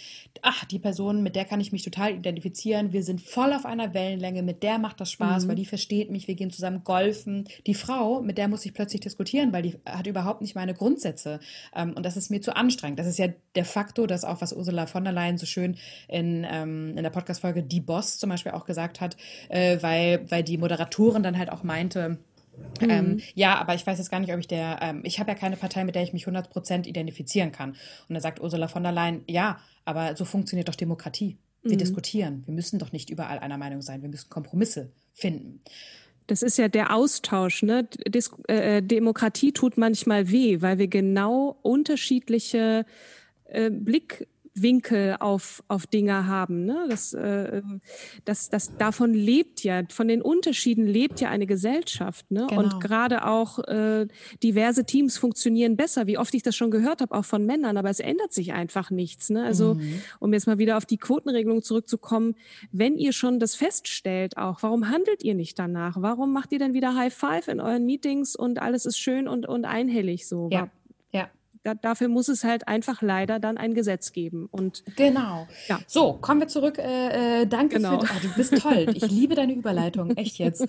ach, 0.42 0.64
die 0.64 0.78
Person, 0.78 1.22
mit 1.22 1.34
der 1.34 1.44
kann 1.44 1.60
ich 1.60 1.72
mich 1.72 1.82
total 1.82 2.14
identifizieren. 2.14 2.92
Wir 2.92 3.02
sind 3.02 3.20
voll 3.20 3.52
auf 3.52 3.66
einer 3.66 3.92
Wellenlänge, 3.92 4.42
mit 4.42 4.62
der 4.62 4.78
macht 4.78 5.00
das 5.00 5.10
Spaß, 5.10 5.44
mhm. 5.44 5.48
weil 5.48 5.56
die 5.56 5.66
versteht 5.66 6.10
mich, 6.10 6.28
wir 6.28 6.36
gehen 6.36 6.50
zusammen 6.50 6.84
golfen. 6.84 7.48
Die 7.66 7.74
Frau, 7.74 8.20
mit 8.20 8.38
der 8.38 8.46
muss 8.48 8.64
ich 8.64 8.72
plötzlich 8.72 9.00
diskutieren, 9.00 9.52
weil 9.52 9.62
die 9.62 9.74
hat 9.84 10.06
überhaupt 10.06 10.40
nicht 10.40 10.54
meine 10.54 10.74
Grundsätze. 10.74 11.40
Ähm, 11.74 11.94
und 11.96 12.06
das 12.06 12.16
ist 12.16 12.30
mir 12.30 12.40
zu 12.40 12.54
anstrengend. 12.54 13.00
Das 13.00 13.06
ist 13.06 13.18
ja 13.18 13.28
der 13.56 13.64
Faktor, 13.64 14.06
das 14.06 14.24
auch, 14.24 14.40
was 14.40 14.52
Ursula 14.52 14.86
von 14.86 15.02
der 15.02 15.12
Leyen 15.12 15.38
so 15.38 15.46
schön 15.46 15.76
in, 16.08 16.46
ähm, 16.48 16.96
in 16.96 17.02
der 17.02 17.10
Podcast-Folge 17.10 17.64
Die 17.64 17.80
Boss 17.80 18.18
zum 18.18 18.30
Beispiel 18.30 18.52
auch 18.52 18.64
gesagt 18.64 19.00
hat, 19.00 19.16
äh, 19.48 19.78
weil, 19.80 20.24
weil 20.30 20.44
die 20.44 20.58
Moderatorin 20.58 21.24
dann 21.24 21.36
halt 21.36 21.50
auch 21.50 21.64
meinte, 21.64 22.18
mhm. 22.80 22.90
Ähm, 22.90 23.20
ja, 23.34 23.56
aber 23.58 23.74
ich 23.74 23.86
weiß 23.86 23.98
jetzt 23.98 24.10
gar 24.10 24.20
nicht, 24.20 24.32
ob 24.32 24.38
ich 24.38 24.48
der, 24.48 24.78
ähm, 24.82 25.00
ich 25.04 25.18
habe 25.18 25.30
ja 25.30 25.36
keine 25.36 25.56
Partei, 25.56 25.84
mit 25.84 25.94
der 25.94 26.02
ich 26.02 26.12
mich 26.12 26.26
100% 26.26 26.86
identifizieren 26.86 27.52
kann. 27.52 27.70
Und 28.08 28.14
da 28.14 28.20
sagt 28.20 28.40
Ursula 28.40 28.68
von 28.68 28.82
der 28.82 28.92
Leyen, 28.92 29.22
ja, 29.26 29.58
aber 29.84 30.16
so 30.16 30.24
funktioniert 30.24 30.68
doch 30.68 30.74
Demokratie. 30.74 31.38
Wir 31.62 31.72
mhm. 31.72 31.78
diskutieren. 31.78 32.42
Wir 32.46 32.54
müssen 32.54 32.78
doch 32.78 32.92
nicht 32.92 33.10
überall 33.10 33.38
einer 33.38 33.58
Meinung 33.58 33.82
sein. 33.82 34.02
Wir 34.02 34.08
müssen 34.08 34.30
Kompromisse 34.30 34.92
finden. 35.12 35.60
Das 36.26 36.42
ist 36.42 36.58
ja 36.58 36.68
der 36.68 36.94
Austausch. 36.94 37.62
Ne? 37.62 37.84
Dis 38.06 38.30
äh, 38.48 38.82
Demokratie 38.82 39.52
tut 39.52 39.76
manchmal 39.76 40.30
weh, 40.30 40.60
weil 40.60 40.78
wir 40.78 40.88
genau 40.88 41.56
unterschiedliche 41.62 42.84
äh, 43.44 43.70
Blick 43.70 44.26
Winkel 44.62 45.16
auf, 45.20 45.62
auf 45.68 45.86
Dinge 45.86 46.26
haben. 46.26 46.64
Ne? 46.64 46.86
Das, 46.88 47.12
äh, 47.12 47.62
das, 48.24 48.48
das, 48.48 48.76
davon 48.76 49.12
lebt 49.12 49.62
ja, 49.62 49.82
von 49.90 50.08
den 50.08 50.22
Unterschieden 50.22 50.86
lebt 50.86 51.20
ja 51.20 51.28
eine 51.30 51.46
Gesellschaft. 51.46 52.30
Ne? 52.30 52.46
Genau. 52.48 52.62
Und 52.62 52.80
gerade 52.80 53.26
auch 53.26 53.58
äh, 53.60 54.06
diverse 54.42 54.84
Teams 54.84 55.18
funktionieren 55.18 55.76
besser, 55.76 56.06
wie 56.06 56.18
oft 56.18 56.34
ich 56.34 56.42
das 56.42 56.56
schon 56.56 56.70
gehört 56.70 57.00
habe, 57.00 57.14
auch 57.14 57.24
von 57.24 57.44
Männern, 57.44 57.76
aber 57.76 57.90
es 57.90 58.00
ändert 58.00 58.32
sich 58.32 58.52
einfach 58.52 58.90
nichts. 58.90 59.30
Ne? 59.30 59.44
Also, 59.44 59.74
mhm. 59.74 60.00
um 60.20 60.32
jetzt 60.32 60.46
mal 60.46 60.58
wieder 60.58 60.76
auf 60.76 60.86
die 60.86 60.98
Quotenregelung 60.98 61.62
zurückzukommen, 61.62 62.34
wenn 62.72 62.96
ihr 62.96 63.12
schon 63.12 63.38
das 63.38 63.54
feststellt 63.54 64.36
auch, 64.36 64.62
warum 64.62 64.88
handelt 64.90 65.22
ihr 65.22 65.34
nicht 65.34 65.58
danach? 65.58 65.96
Warum 66.00 66.32
macht 66.32 66.52
ihr 66.52 66.58
dann 66.58 66.74
wieder 66.74 66.94
High 66.96 67.14
Five 67.14 67.48
in 67.48 67.60
euren 67.60 67.84
Meetings 67.84 68.36
und 68.36 68.60
alles 68.60 68.86
ist 68.86 68.98
schön 68.98 69.28
und, 69.28 69.46
und 69.46 69.64
einhellig 69.64 70.26
so? 70.26 70.48
Ja. 70.50 70.68
Ja 71.12 71.30
da, 71.66 71.74
dafür 71.74 72.06
muss 72.06 72.28
es 72.28 72.44
halt 72.44 72.68
einfach 72.68 73.02
leider 73.02 73.40
dann 73.40 73.58
ein 73.58 73.74
Gesetz 73.74 74.12
geben. 74.12 74.48
Und 74.52 74.84
genau. 74.94 75.48
Ja. 75.66 75.80
So, 75.88 76.12
kommen 76.12 76.40
wir 76.40 76.48
zurück. 76.48 76.78
Äh, 76.78 77.42
äh 77.42 77.46
danke 77.46 77.76
genau. 77.76 78.00
für, 78.00 78.06
oh, 78.06 78.20
du 78.22 78.28
bist 78.36 78.56
toll. 78.62 78.86
Ich 78.94 79.06
liebe 79.10 79.34
deine 79.34 79.52
Überleitung, 79.52 80.16
echt 80.16 80.38
jetzt. 80.38 80.66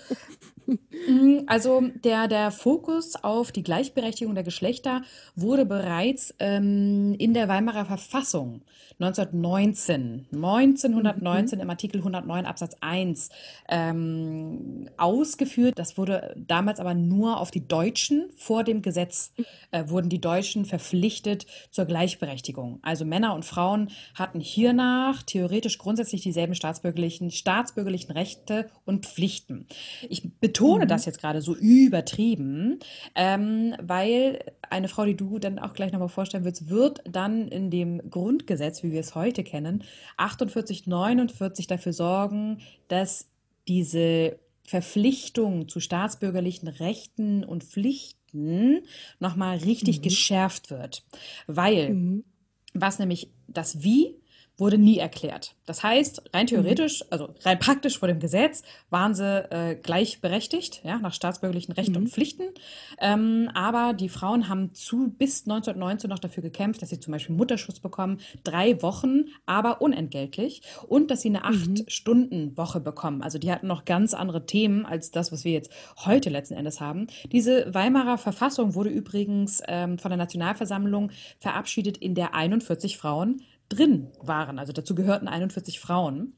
Mm, 0.66 1.42
also 1.46 1.84
der, 2.04 2.28
der 2.28 2.50
Fokus 2.50 3.16
auf 3.24 3.52
die 3.52 3.62
Gleichberechtigung 3.62 4.34
der 4.34 4.44
Geschlechter 4.44 5.04
wurde 5.36 5.66
bereits 5.66 6.34
ähm, 6.40 7.16
in 7.20 7.34
der 7.34 7.48
Weimarer 7.48 7.86
Verfassung 7.86 8.64
1919, 9.00 10.26
1919 10.34 11.58
mhm. 11.58 11.64
im 11.64 11.70
Artikel 11.70 11.98
109 12.00 12.46
Absatz 12.46 12.76
1 12.82 13.30
ähm, 13.70 14.90
ausgeführt. 14.98 15.78
Das 15.78 15.98
wurde 15.98 16.36
damals 16.36 16.80
aber 16.80 16.96
nur 16.96 17.40
auf 17.40 17.52
die 17.52 17.68
Deutschen 17.68 18.30
vor 18.36 18.64
dem 18.64 18.82
Gesetz 18.82 19.34
äh, 19.72 19.84
wurden 19.88 20.10
die 20.10 20.22
Deutschen 20.22 20.66
verpflichtet 20.66 21.46
zur 21.70 21.86
Gleichberechtigung. 21.86 22.80
Also 22.82 23.06
Männer 23.06 23.36
und 23.36 23.46
Frauen 23.46 23.90
hatten 24.16 24.40
hiernach 24.40 25.22
theoretisch 25.22 25.78
grundsätzlich 25.78 26.22
dieselben 26.22 26.56
staatsbürgerlichen, 26.56 27.30
staatsbürgerlichen 27.30 28.12
Rechte 28.12 28.70
und 28.86 29.06
Pflichten. 29.06 29.68
Ich 30.10 30.40
betone 30.40 30.86
mhm. 30.86 30.90
das 30.90 31.06
jetzt 31.06 31.20
gerade 31.20 31.42
so 31.42 31.56
übertrieben, 31.56 32.80
ähm, 33.14 33.76
weil 33.80 34.40
eine 34.70 34.88
Frau, 34.88 35.06
die 35.06 35.16
du 35.16 35.40
dann 35.40 35.60
auch 35.60 35.74
gleich 35.74 35.92
nochmal 35.92 36.10
vorstellen 36.10 36.46
willst, 36.46 36.70
wird 36.70 37.02
dann 37.10 37.48
in 37.48 37.70
dem 37.70 38.10
Grundgesetz, 38.10 38.84
wie 38.84 38.87
wir 38.92 39.00
es 39.00 39.16
heute 39.16 39.44
kennen, 39.44 39.84
48, 40.18 40.88
49 40.88 41.68
dafür 41.68 41.94
sorgen, 41.94 42.60
dass 42.88 43.28
diese 43.68 44.40
Verpflichtung 44.64 45.68
zu 45.68 45.80
staatsbürgerlichen 45.80 46.68
Rechten 46.68 47.44
und 47.44 47.64
Pflichten 47.64 48.82
nochmal 49.20 49.58
richtig 49.58 50.00
mhm. 50.00 50.02
geschärft 50.04 50.70
wird. 50.70 51.06
Weil, 51.48 51.94
mhm. 51.94 52.24
was 52.74 53.00
nämlich 53.00 53.30
das 53.48 53.84
Wie 53.84 54.16
wurde 54.58 54.78
nie 54.78 54.98
erklärt. 54.98 55.56
Das 55.66 55.84
heißt, 55.84 56.34
rein 56.34 56.46
mhm. 56.46 56.48
theoretisch, 56.48 57.04
also 57.12 57.30
rein 57.42 57.60
praktisch 57.60 58.00
vor 58.00 58.08
dem 58.08 58.20
Gesetz, 58.20 58.64
waren 58.90 59.14
sie 59.14 59.52
äh, 59.52 59.76
gleichberechtigt, 59.76 60.82
ja, 60.84 60.98
nach 60.98 61.14
staatsbürgerlichen 61.14 61.74
Rechten 61.74 61.92
mhm. 61.92 61.98
und 61.98 62.10
Pflichten. 62.10 62.44
Ähm, 63.00 63.50
aber 63.54 63.94
die 63.94 64.10
Frauen 64.10 64.50
haben 64.50 64.74
zu 64.74 65.10
bis 65.10 65.44
1919 65.44 66.10
noch 66.10 66.20
dafür 66.20 66.42
gekämpft, 66.42 66.82
dass 66.82 66.90
sie 66.90 67.00
zum 67.00 67.12
Beispiel 67.12 67.36
Mutterschutz 67.36 67.80
bekommen, 67.80 68.20
drei 68.44 68.82
Wochen, 68.82 69.26
aber 69.46 69.82
unentgeltlich 69.82 70.62
und 70.88 71.12
dass 71.12 71.22
sie 71.22 71.30
eine 71.30 71.40
mhm. 71.40 71.46
Acht-Stunden-Woche 71.46 72.80
bekommen. 72.80 73.22
Also 73.22 73.38
die 73.38 73.52
hatten 73.52 73.68
noch 73.68 73.86
ganz 73.86 74.14
andere 74.14 74.46
Themen 74.46 74.86
als 74.86 75.12
das, 75.12 75.32
was 75.32 75.44
wir 75.44 75.52
jetzt 75.52 75.72
heute 76.06 76.30
letzten 76.30 76.56
Endes 76.56 76.82
haben. 76.82 77.08
Diese 77.32 77.74
Weimarer 77.74 78.18
Verfassung 78.18 78.74
wurde 78.74 78.90
übrigens 78.90 79.62
ähm, 79.68 80.00
von 80.00 80.10
der 80.10 80.18
Nationalversammlung 80.18 81.12
verabschiedet, 81.40 81.98
in 81.98 82.16
der 82.16 82.34
41 82.34 82.98
Frauen 82.98 83.42
drin 83.70 84.08
waren. 84.22 84.60
Also 84.60 84.74
dazu 84.74 84.96
gehörten 84.96 85.28
41 85.28 85.80
Frauen. 85.80 86.37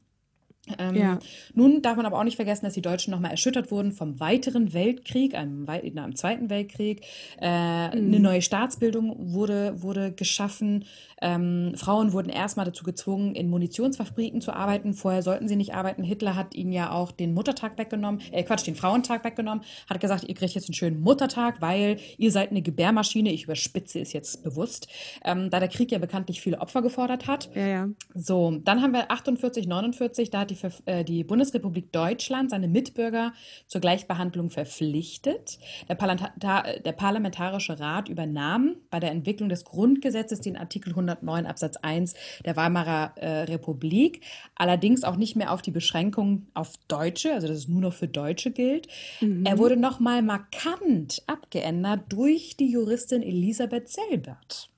Ähm, 0.78 0.94
ja. 0.94 1.18
Nun 1.54 1.82
darf 1.82 1.96
man 1.96 2.06
aber 2.06 2.18
auch 2.18 2.24
nicht 2.24 2.36
vergessen, 2.36 2.64
dass 2.64 2.74
die 2.74 2.82
Deutschen 2.82 3.10
nochmal 3.10 3.30
erschüttert 3.30 3.70
wurden 3.70 3.92
vom 3.92 4.20
weiteren 4.20 4.72
Weltkrieg, 4.72 5.34
einem, 5.34 5.68
einem 5.68 6.16
Zweiten 6.16 6.50
Weltkrieg. 6.50 7.02
Äh, 7.40 7.88
mhm. 7.88 8.06
Eine 8.06 8.20
neue 8.20 8.42
Staatsbildung 8.42 9.32
wurde, 9.32 9.82
wurde 9.82 10.12
geschaffen. 10.12 10.84
Ähm, 11.20 11.72
Frauen 11.76 12.12
wurden 12.12 12.30
erstmal 12.30 12.66
dazu 12.66 12.84
gezwungen, 12.84 13.34
in 13.34 13.50
Munitionsfabriken 13.50 14.40
zu 14.40 14.52
arbeiten. 14.52 14.94
Vorher 14.94 15.22
sollten 15.22 15.48
sie 15.48 15.56
nicht 15.56 15.74
arbeiten. 15.74 16.02
Hitler 16.02 16.34
hat 16.36 16.54
ihnen 16.54 16.72
ja 16.72 16.92
auch 16.92 17.12
den 17.12 17.34
Muttertag 17.34 17.78
weggenommen, 17.78 18.20
äh, 18.32 18.42
Quatsch, 18.42 18.66
den 18.66 18.74
Frauentag 18.74 19.24
weggenommen, 19.24 19.64
hat 19.88 20.00
gesagt, 20.00 20.24
ihr 20.24 20.34
kriegt 20.34 20.54
jetzt 20.54 20.68
einen 20.68 20.74
schönen 20.74 21.00
Muttertag, 21.00 21.60
weil 21.60 21.98
ihr 22.18 22.32
seid 22.32 22.50
eine 22.50 22.62
Gebärmaschine. 22.62 23.32
Ich 23.32 23.44
überspitze 23.44 24.00
es 24.00 24.12
jetzt 24.12 24.42
bewusst, 24.42 24.88
ähm, 25.24 25.50
da 25.50 25.60
der 25.60 25.68
Krieg 25.68 25.92
ja 25.92 25.98
bekanntlich 25.98 26.40
viele 26.40 26.60
Opfer 26.60 26.82
gefordert 26.82 27.26
hat. 27.26 27.50
Ja, 27.54 27.66
ja. 27.66 27.88
So, 28.14 28.58
dann 28.64 28.82
haben 28.82 28.92
wir 28.92 29.10
48, 29.10 29.66
49, 29.66 30.30
da 30.30 30.40
hat 30.40 30.50
die, 30.50 30.56
äh, 30.86 31.04
die 31.04 31.24
Bundesrepublik 31.24 31.92
Deutschland 31.92 32.50
seine 32.50 32.68
Mitbürger 32.68 33.32
zur 33.66 33.80
Gleichbehandlung 33.80 34.50
verpflichtet. 34.50 35.58
Der, 35.88 35.94
Parlamentar 35.94 36.64
der 36.84 36.92
Parlamentarische 36.92 37.78
Rat 37.78 38.08
übernahm 38.08 38.76
bei 38.90 39.00
der 39.00 39.10
Entwicklung 39.10 39.48
des 39.48 39.64
Grundgesetzes 39.64 40.40
den 40.40 40.56
Artikel 40.56 40.90
100 40.90 41.20
1909 41.20 41.46
Absatz 41.46 41.76
1 41.76 42.14
der 42.44 42.56
Weimarer 42.56 43.12
äh, 43.16 43.42
Republik. 43.42 44.22
Allerdings 44.54 45.04
auch 45.04 45.16
nicht 45.16 45.36
mehr 45.36 45.52
auf 45.52 45.62
die 45.62 45.70
Beschränkung 45.70 46.46
auf 46.54 46.74
Deutsche, 46.88 47.32
also 47.32 47.46
dass 47.46 47.58
es 47.58 47.68
nur 47.68 47.80
noch 47.80 47.92
für 47.92 48.08
Deutsche 48.08 48.50
gilt. 48.50 48.88
Mhm. 49.20 49.44
Er 49.46 49.58
wurde 49.58 49.76
nochmal 49.76 50.22
markant 50.22 51.22
abgeändert 51.26 52.04
durch 52.08 52.56
die 52.56 52.70
Juristin 52.70 53.22
Elisabeth 53.22 53.88
Selbert. 53.88 54.70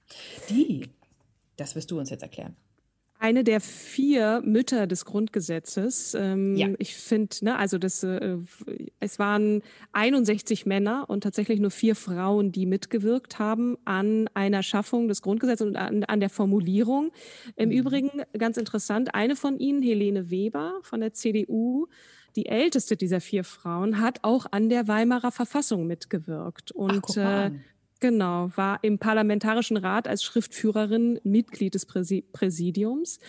Die, 0.50 0.88
das 1.56 1.74
wirst 1.74 1.90
du 1.90 1.98
uns 1.98 2.10
jetzt 2.10 2.22
erklären 2.22 2.56
eine 3.22 3.44
der 3.44 3.60
vier 3.60 4.42
Mütter 4.44 4.88
des 4.88 5.04
Grundgesetzes. 5.04 6.16
Ähm, 6.18 6.56
ja. 6.56 6.68
Ich 6.78 6.96
finde, 6.96 7.36
ne, 7.42 7.56
also 7.56 7.78
das, 7.78 8.02
äh, 8.02 8.38
es 8.98 9.20
waren 9.20 9.62
61 9.92 10.66
Männer 10.66 11.04
und 11.08 11.22
tatsächlich 11.22 11.60
nur 11.60 11.70
vier 11.70 11.94
Frauen, 11.94 12.50
die 12.50 12.66
mitgewirkt 12.66 13.38
haben 13.38 13.78
an 13.84 14.28
einer 14.34 14.64
Schaffung 14.64 15.06
des 15.06 15.22
Grundgesetzes 15.22 15.68
und 15.68 15.76
an, 15.76 16.02
an 16.02 16.18
der 16.18 16.30
Formulierung. 16.30 17.12
Im 17.54 17.68
mhm. 17.68 17.76
Übrigen 17.76 18.10
ganz 18.36 18.56
interessant, 18.56 19.14
eine 19.14 19.36
von 19.36 19.56
ihnen, 19.56 19.82
Helene 19.82 20.30
Weber 20.30 20.80
von 20.82 21.00
der 21.00 21.12
CDU, 21.12 21.86
die 22.34 22.46
älteste 22.46 22.96
dieser 22.96 23.20
vier 23.20 23.44
Frauen, 23.44 24.00
hat 24.00 24.18
auch 24.22 24.46
an 24.50 24.68
der 24.68 24.88
Weimarer 24.88 25.30
Verfassung 25.30 25.86
mitgewirkt. 25.86 26.72
Und 26.72 27.04
Ach, 27.16 27.50
Genau, 28.02 28.50
war 28.56 28.80
im 28.82 28.98
Parlamentarischen 28.98 29.76
Rat 29.76 30.08
als 30.08 30.24
Schriftführerin 30.24 31.20
Mitglied 31.22 31.74
des 31.74 31.86
Präsidiums. 31.86 33.20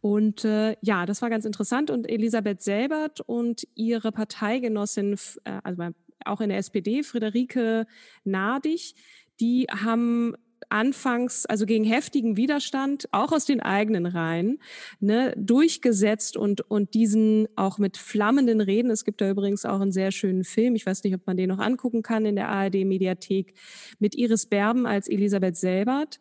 Und 0.00 0.46
äh, 0.46 0.76
ja, 0.80 1.04
das 1.04 1.20
war 1.20 1.28
ganz 1.28 1.44
interessant. 1.44 1.90
Und 1.90 2.08
Elisabeth 2.08 2.62
Selbert 2.62 3.20
und 3.20 3.68
ihre 3.74 4.12
Parteigenossin, 4.12 5.18
äh, 5.44 5.60
also 5.62 5.90
auch 6.24 6.40
in 6.40 6.48
der 6.48 6.56
SPD, 6.56 7.02
Friederike 7.02 7.86
Nadig, 8.24 8.94
die 9.40 9.66
haben 9.66 10.32
anfangs, 10.68 11.46
also 11.46 11.66
gegen 11.66 11.84
heftigen 11.84 12.36
Widerstand, 12.36 13.08
auch 13.12 13.32
aus 13.32 13.44
den 13.44 13.60
eigenen 13.60 14.06
Reihen, 14.06 14.58
ne, 15.00 15.34
durchgesetzt 15.36 16.36
und, 16.36 16.60
und 16.70 16.94
diesen 16.94 17.48
auch 17.56 17.78
mit 17.78 17.96
flammenden 17.96 18.60
Reden, 18.60 18.90
es 18.90 19.04
gibt 19.04 19.20
da 19.20 19.30
übrigens 19.30 19.64
auch 19.64 19.80
einen 19.80 19.92
sehr 19.92 20.10
schönen 20.10 20.44
Film, 20.44 20.74
ich 20.74 20.86
weiß 20.86 21.04
nicht, 21.04 21.14
ob 21.14 21.26
man 21.26 21.36
den 21.36 21.48
noch 21.48 21.58
angucken 21.58 22.02
kann 22.02 22.26
in 22.26 22.36
der 22.36 22.48
ARD-Mediathek, 22.48 23.54
mit 23.98 24.14
Iris 24.14 24.46
Berben 24.46 24.86
als 24.86 25.08
Elisabeth 25.08 25.56
Selbert, 25.56 26.20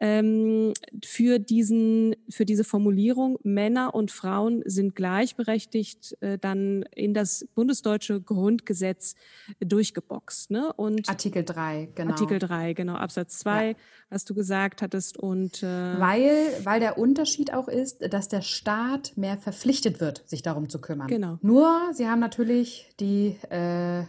ähm, 0.00 0.72
für, 1.04 1.38
diesen, 1.38 2.16
für 2.28 2.44
diese 2.44 2.64
Formulierung, 2.64 3.38
Männer 3.42 3.94
und 3.94 4.10
Frauen 4.10 4.62
sind 4.64 4.96
gleichberechtigt, 4.96 6.16
äh, 6.20 6.38
dann 6.38 6.82
in 6.94 7.14
das 7.14 7.46
bundesdeutsche 7.54 8.20
Grundgesetz 8.20 9.14
durchgeboxt. 9.60 10.50
Ne? 10.50 10.72
Und 10.72 11.08
Artikel 11.08 11.44
3, 11.44 11.90
genau. 11.94 12.10
Artikel 12.10 12.38
3, 12.38 12.72
genau, 12.72 12.94
Absatz 12.94 13.38
2, 13.38 13.68
ja. 13.68 13.74
was 14.10 14.24
du 14.24 14.34
gesagt 14.34 14.82
hattest. 14.82 15.16
Und, 15.16 15.62
äh, 15.62 15.66
weil, 15.66 16.48
weil 16.64 16.80
der 16.80 16.98
Unterschied 16.98 17.52
auch 17.52 17.68
ist, 17.68 18.12
dass 18.12 18.28
der 18.28 18.42
Staat 18.42 19.12
mehr 19.16 19.38
verpflichtet 19.38 20.00
wird, 20.00 20.28
sich 20.28 20.42
darum 20.42 20.68
zu 20.68 20.80
kümmern. 20.80 21.06
Genau. 21.06 21.38
Nur, 21.40 21.90
sie 21.92 22.08
haben 22.08 22.20
natürlich 22.20 22.92
die, 22.98 23.36
äh, 23.50 24.04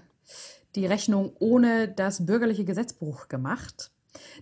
die 0.75 0.85
Rechnung 0.87 1.33
ohne 1.39 1.87
das 1.87 2.25
bürgerliche 2.25 2.65
Gesetzbuch 2.65 3.27
gemacht. 3.27 3.91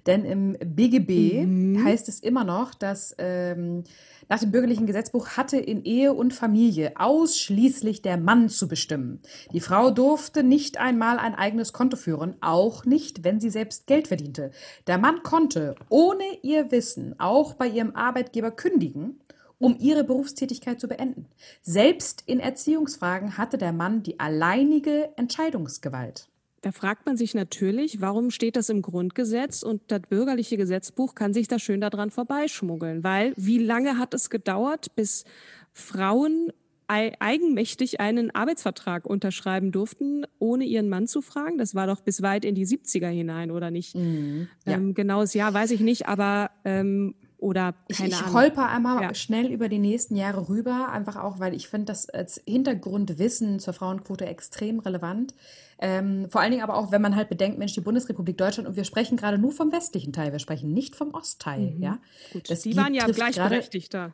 Denn 0.06 0.26
im 0.26 0.58
BGB 0.60 1.46
mhm. 1.46 1.84
heißt 1.84 2.10
es 2.10 2.20
immer 2.20 2.44
noch, 2.44 2.74
dass 2.74 3.16
ähm, 3.18 3.84
nach 4.30 4.40
dem 4.40 4.52
bürgerlichen 4.52 4.88
Gesetzbuch 4.88 5.30
hatte 5.30 5.58
in 5.58 5.84
Ehe 5.84 6.14
und 6.14 6.34
Familie 6.34 6.94
ausschließlich 6.96 8.02
der 8.02 8.18
Mann 8.18 8.50
zu 8.50 8.68
bestimmen. 8.68 9.20
Die 9.52 9.60
Frau 9.60 9.92
durfte 9.92 10.44
nicht 10.44 10.78
einmal 10.78 11.20
ein 11.20 11.36
eigenes 11.36 11.74
Konto 11.74 11.98
führen, 11.98 12.36
auch 12.42 12.86
nicht, 12.86 13.24
wenn 13.24 13.40
sie 13.40 13.50
selbst 13.50 13.88
Geld 13.88 14.08
verdiente. 14.08 14.52
Der 14.88 14.98
Mann 14.98 15.24
konnte 15.24 15.76
ohne 15.90 16.24
ihr 16.42 16.72
Wissen 16.72 17.20
auch 17.20 17.54
bei 17.54 17.68
ihrem 17.68 17.96
Arbeitgeber 17.96 18.52
kündigen 18.52 19.20
um 19.60 19.78
ihre 19.80 20.04
Berufstätigkeit 20.04 20.82
zu 20.82 20.90
beenden. 20.90 21.28
Selbst 21.62 22.24
in 22.26 22.42
Erziehungsfragen 22.42 23.38
hatte 23.38 23.58
der 23.58 23.72
Mann 23.72 24.04
die 24.04 24.20
alleinige 24.20 25.10
Entscheidungsgewalt. 25.16 26.28
Da 26.64 26.72
fragt 26.72 27.06
man 27.06 27.18
sich 27.18 27.36
natürlich, 27.36 28.00
warum 28.00 28.32
steht 28.32 28.56
das 28.56 28.70
im 28.70 28.82
Grundgesetz 28.82 29.64
und 29.64 29.82
das 29.90 30.00
bürgerliche 30.08 30.56
Gesetzbuch 30.56 31.14
kann 31.14 31.34
sich 31.34 31.50
da 31.50 31.60
schön 31.60 31.82
daran 31.82 32.10
vorbeischmuggeln? 32.10 33.04
Weil 33.04 33.34
wie 33.36 33.58
lange 33.58 33.98
hat 33.98 34.14
es 34.14 34.30
gedauert, 34.30 34.96
bis 34.96 35.26
Frauen 35.74 36.54
eigenmächtig 36.88 38.00
einen 38.00 38.34
Arbeitsvertrag 38.34 39.06
unterschreiben 39.06 39.74
durften, 39.74 40.26
ohne 40.40 40.64
ihren 40.64 40.88
Mann 40.88 41.06
zu 41.06 41.22
fragen? 41.22 41.58
Das 41.58 41.76
war 41.76 41.86
doch 41.86 42.00
bis 42.00 42.22
weit 42.22 42.46
in 42.46 42.56
die 42.56 42.66
70er 42.66 43.10
hinein, 43.10 43.52
oder 43.52 43.70
nicht? 43.70 43.96
Mhm, 43.96 44.48
ja. 44.66 44.76
ähm, 44.76 44.94
genaues 44.94 45.34
Jahr 45.34 45.54
weiß 45.54 45.72
ich 45.72 45.82
nicht, 45.82 46.08
aber 46.08 46.52
ähm, 46.64 47.14
oder 47.44 47.74
keine 47.92 48.10
ich, 48.10 48.16
ich 48.16 48.22
Ahnung. 48.22 48.34
holper 48.34 48.70
einmal 48.70 49.04
ja. 49.04 49.14
schnell 49.14 49.48
über 49.48 49.68
die 49.68 49.78
nächsten 49.78 50.16
Jahre 50.16 50.48
rüber, 50.48 50.90
einfach 50.90 51.18
auch, 51.18 51.40
weil 51.40 51.54
ich 51.54 51.68
finde 51.68 51.88
das 51.88 52.10
als 52.10 52.42
Hintergrundwissen 52.48 53.60
zur 53.60 53.74
Frauenquote 53.74 54.26
extrem 54.26 54.80
relevant. 54.80 55.36
Ähm, 55.80 56.28
vor 56.30 56.42
allen 56.42 56.52
Dingen 56.52 56.64
aber 56.64 56.78
auch, 56.78 56.92
wenn 56.92 57.02
man 57.02 57.16
halt 57.16 57.30
bedenkt, 57.30 57.60
Mensch, 57.60 57.74
die 57.74 57.82
Bundesrepublik 57.82 58.38
Deutschland 58.38 58.70
und 58.70 58.78
wir 58.78 58.86
sprechen 58.86 59.18
gerade 59.18 59.38
nur 59.38 59.52
vom 59.52 59.72
westlichen 59.72 60.14
Teil, 60.14 60.32
wir 60.32 60.40
sprechen 60.40 60.74
nicht 60.74 60.96
vom 60.96 61.14
Ostteil. 61.14 61.72
Mhm. 61.72 61.84
Ja? 61.84 62.00
Gut, 62.32 62.50
das 62.50 62.62
die 62.62 62.76
waren 62.78 62.94
ja 62.94 63.06
gleichberechtigter 63.06 64.14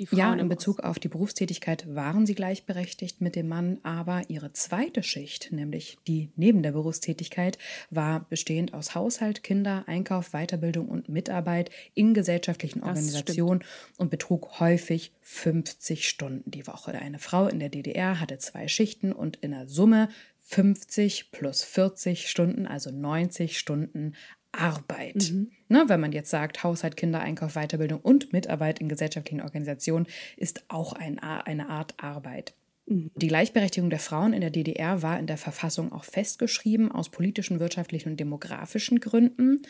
die 0.00 0.06
Frauen 0.06 0.18
ja, 0.18 0.32
in 0.34 0.48
Bezug 0.48 0.80
auf 0.80 0.98
die 0.98 1.08
Berufstätigkeit 1.08 1.94
waren 1.94 2.24
sie 2.24 2.34
gleichberechtigt 2.34 3.20
mit 3.20 3.36
dem 3.36 3.48
Mann, 3.48 3.80
aber 3.82 4.22
ihre 4.28 4.50
zweite 4.54 5.02
Schicht, 5.02 5.52
nämlich 5.52 5.98
die 6.06 6.30
neben 6.36 6.62
der 6.62 6.72
Berufstätigkeit, 6.72 7.58
war 7.90 8.20
bestehend 8.30 8.72
aus 8.72 8.94
Haushalt, 8.94 9.42
Kinder, 9.42 9.84
Einkauf, 9.86 10.30
Weiterbildung 10.30 10.88
und 10.88 11.10
Mitarbeit 11.10 11.68
in 11.92 12.14
gesellschaftlichen 12.14 12.82
Organisationen 12.82 13.62
und 13.98 14.10
betrug 14.10 14.58
häufig 14.58 15.12
50 15.20 16.08
Stunden 16.08 16.50
die 16.50 16.66
Woche. 16.66 16.92
Eine 16.92 17.18
Frau 17.18 17.46
in 17.46 17.58
der 17.58 17.68
DDR 17.68 18.20
hatte 18.20 18.38
zwei 18.38 18.68
Schichten 18.68 19.12
und 19.12 19.36
in 19.36 19.50
der 19.50 19.68
Summe 19.68 20.08
50 20.44 21.30
plus 21.30 21.62
40 21.62 22.30
Stunden, 22.30 22.66
also 22.66 22.90
90 22.90 23.58
Stunden 23.58 24.14
Arbeit. 24.52 25.30
Mhm. 25.30 25.50
Ne, 25.68 25.84
wenn 25.86 26.00
man 26.00 26.12
jetzt 26.12 26.30
sagt, 26.30 26.64
Haushalt, 26.64 26.96
Kinder, 26.96 27.20
Einkauf, 27.20 27.54
Weiterbildung 27.54 28.00
und 28.00 28.32
Mitarbeit 28.32 28.80
in 28.80 28.88
gesellschaftlichen 28.88 29.42
Organisationen 29.42 30.06
ist 30.36 30.64
auch 30.68 30.92
ein, 30.92 31.18
eine 31.18 31.68
Art 31.68 31.94
Arbeit. 32.02 32.54
Mhm. 32.86 33.10
Die 33.14 33.28
Gleichberechtigung 33.28 33.88
der 33.88 34.00
Frauen 34.00 34.32
in 34.32 34.40
der 34.40 34.50
DDR 34.50 35.02
war 35.02 35.18
in 35.18 35.26
der 35.26 35.38
Verfassung 35.38 35.92
auch 35.92 36.04
festgeschrieben 36.04 36.90
aus 36.90 37.08
politischen, 37.08 37.60
wirtschaftlichen 37.60 38.10
und 38.10 38.20
demografischen 38.20 39.00
Gründen. 39.00 39.62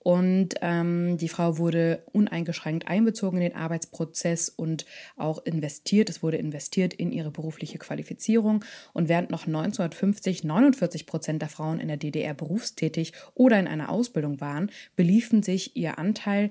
Und 0.00 0.54
ähm, 0.62 1.18
die 1.18 1.28
Frau 1.28 1.58
wurde 1.58 2.02
uneingeschränkt 2.12 2.88
einbezogen 2.88 3.38
in 3.38 3.50
den 3.50 3.56
Arbeitsprozess 3.56 4.48
und 4.48 4.86
auch 5.16 5.44
investiert. 5.44 6.08
Es 6.08 6.22
wurde 6.22 6.36
investiert 6.36 6.94
in 6.94 7.12
ihre 7.12 7.30
berufliche 7.30 7.78
Qualifizierung. 7.78 8.64
Und 8.92 9.08
während 9.08 9.30
noch 9.30 9.46
1950 9.46 10.44
49 10.44 11.06
Prozent 11.06 11.42
der 11.42 11.48
Frauen 11.48 11.80
in 11.80 11.88
der 11.88 11.96
DDR 11.96 12.34
berufstätig 12.34 13.12
oder 13.34 13.58
in 13.58 13.66
einer 13.66 13.90
Ausbildung 13.90 14.40
waren, 14.40 14.70
beliefen 14.96 15.42
sich 15.42 15.76
ihr 15.76 15.98
Anteil 15.98 16.50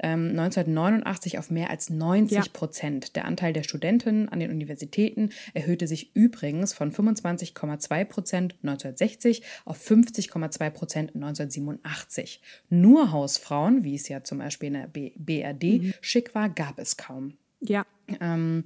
1989 0.00 1.34
ähm, 1.34 1.40
auf 1.40 1.50
mehr 1.50 1.70
als 1.70 1.90
90 1.90 2.52
Prozent. 2.52 3.06
Ja. 3.06 3.10
Der 3.14 3.24
Anteil 3.24 3.52
der 3.52 3.62
Studentinnen 3.62 4.28
an 4.28 4.40
den 4.40 4.50
Universitäten 4.50 5.30
erhöhte 5.54 5.86
sich 5.86 6.14
übrigens 6.14 6.72
von 6.72 6.92
25,2 6.92 8.04
Prozent 8.04 8.54
1960 8.62 9.42
auf 9.64 9.78
50,2 9.78 10.70
Prozent 10.70 11.14
1987. 11.14 12.40
Nur 12.70 13.12
Hausfrauen, 13.12 13.84
wie 13.84 13.94
es 13.94 14.08
ja 14.08 14.22
zum 14.22 14.38
Beispiel 14.38 14.68
in 14.68 14.74
der 14.74 14.88
BRD 14.88 15.82
mhm. 15.82 15.94
schick 16.00 16.34
war, 16.34 16.48
gab 16.48 16.78
es 16.78 16.96
kaum. 16.96 17.34
Ja. 17.60 17.84
Ähm, 18.20 18.64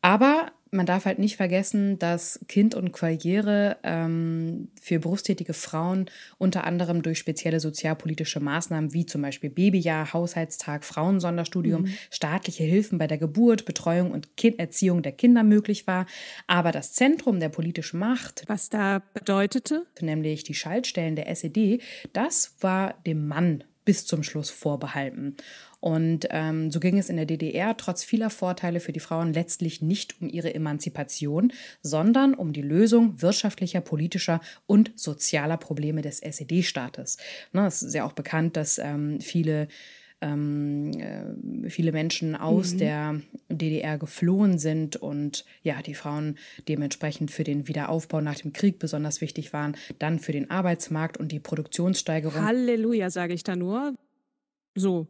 aber 0.00 0.52
man 0.70 0.86
darf 0.86 1.04
halt 1.04 1.18
nicht 1.18 1.36
vergessen, 1.36 1.98
dass 1.98 2.40
Kind 2.48 2.74
und 2.74 2.92
Karriere 2.92 3.76
ähm, 3.82 4.68
für 4.80 4.98
berufstätige 4.98 5.52
Frauen 5.52 6.10
unter 6.38 6.64
anderem 6.64 7.02
durch 7.02 7.18
spezielle 7.18 7.60
sozialpolitische 7.60 8.40
Maßnahmen 8.40 8.92
wie 8.92 9.06
zum 9.06 9.22
Beispiel 9.22 9.50
Babyjahr, 9.50 10.12
Haushaltstag, 10.12 10.84
Frauensonderstudium, 10.84 11.82
mhm. 11.82 11.92
staatliche 12.10 12.64
Hilfen 12.64 12.98
bei 12.98 13.06
der 13.06 13.18
Geburt, 13.18 13.64
Betreuung 13.64 14.10
und 14.10 14.36
kind 14.36 14.58
Erziehung 14.58 15.02
der 15.02 15.12
Kinder 15.12 15.42
möglich 15.42 15.86
war. 15.86 16.06
Aber 16.46 16.72
das 16.72 16.92
Zentrum 16.92 17.40
der 17.40 17.48
politischen 17.48 17.98
Macht, 17.98 18.44
was 18.46 18.68
da 18.68 19.02
bedeutete, 19.14 19.86
nämlich 20.00 20.42
die 20.42 20.54
Schaltstellen 20.54 21.16
der 21.16 21.28
SED, 21.28 21.80
das 22.12 22.56
war 22.60 22.94
dem 23.06 23.28
Mann 23.28 23.64
bis 23.86 24.04
zum 24.04 24.22
Schluss 24.22 24.50
vorbehalten. 24.50 25.36
Und 25.86 26.26
ähm, 26.30 26.72
so 26.72 26.80
ging 26.80 26.98
es 26.98 27.10
in 27.10 27.16
der 27.16 27.26
DDR 27.26 27.76
trotz 27.76 28.02
vieler 28.02 28.28
Vorteile 28.28 28.80
für 28.80 28.90
die 28.90 28.98
Frauen 28.98 29.32
letztlich 29.32 29.82
nicht 29.82 30.20
um 30.20 30.28
ihre 30.28 30.52
Emanzipation, 30.52 31.52
sondern 31.80 32.34
um 32.34 32.52
die 32.52 32.60
Lösung 32.60 33.22
wirtschaftlicher, 33.22 33.80
politischer 33.82 34.40
und 34.66 34.90
sozialer 34.96 35.56
Probleme 35.58 36.02
des 36.02 36.18
SED-Staates. 36.18 37.18
Ne, 37.52 37.68
es 37.68 37.82
ist 37.82 37.94
ja 37.94 38.04
auch 38.04 38.14
bekannt, 38.14 38.56
dass 38.56 38.78
ähm, 38.78 39.20
viele 39.20 39.68
ähm, 40.20 40.90
äh, 40.98 41.70
viele 41.70 41.92
Menschen 41.92 42.34
aus 42.34 42.72
mhm. 42.72 42.78
der 42.78 43.20
DDR 43.48 43.96
geflohen 43.96 44.58
sind 44.58 44.96
und 44.96 45.44
ja, 45.62 45.82
die 45.82 45.94
Frauen 45.94 46.36
dementsprechend 46.66 47.30
für 47.30 47.44
den 47.44 47.68
Wiederaufbau 47.68 48.20
nach 48.20 48.36
dem 48.36 48.52
Krieg 48.52 48.80
besonders 48.80 49.20
wichtig 49.20 49.52
waren, 49.52 49.76
dann 50.00 50.18
für 50.18 50.32
den 50.32 50.50
Arbeitsmarkt 50.50 51.16
und 51.16 51.30
die 51.30 51.38
Produktionssteigerung. 51.38 52.42
Halleluja, 52.42 53.10
sage 53.10 53.34
ich 53.34 53.44
da 53.44 53.54
nur. 53.54 53.94
So. 54.76 55.08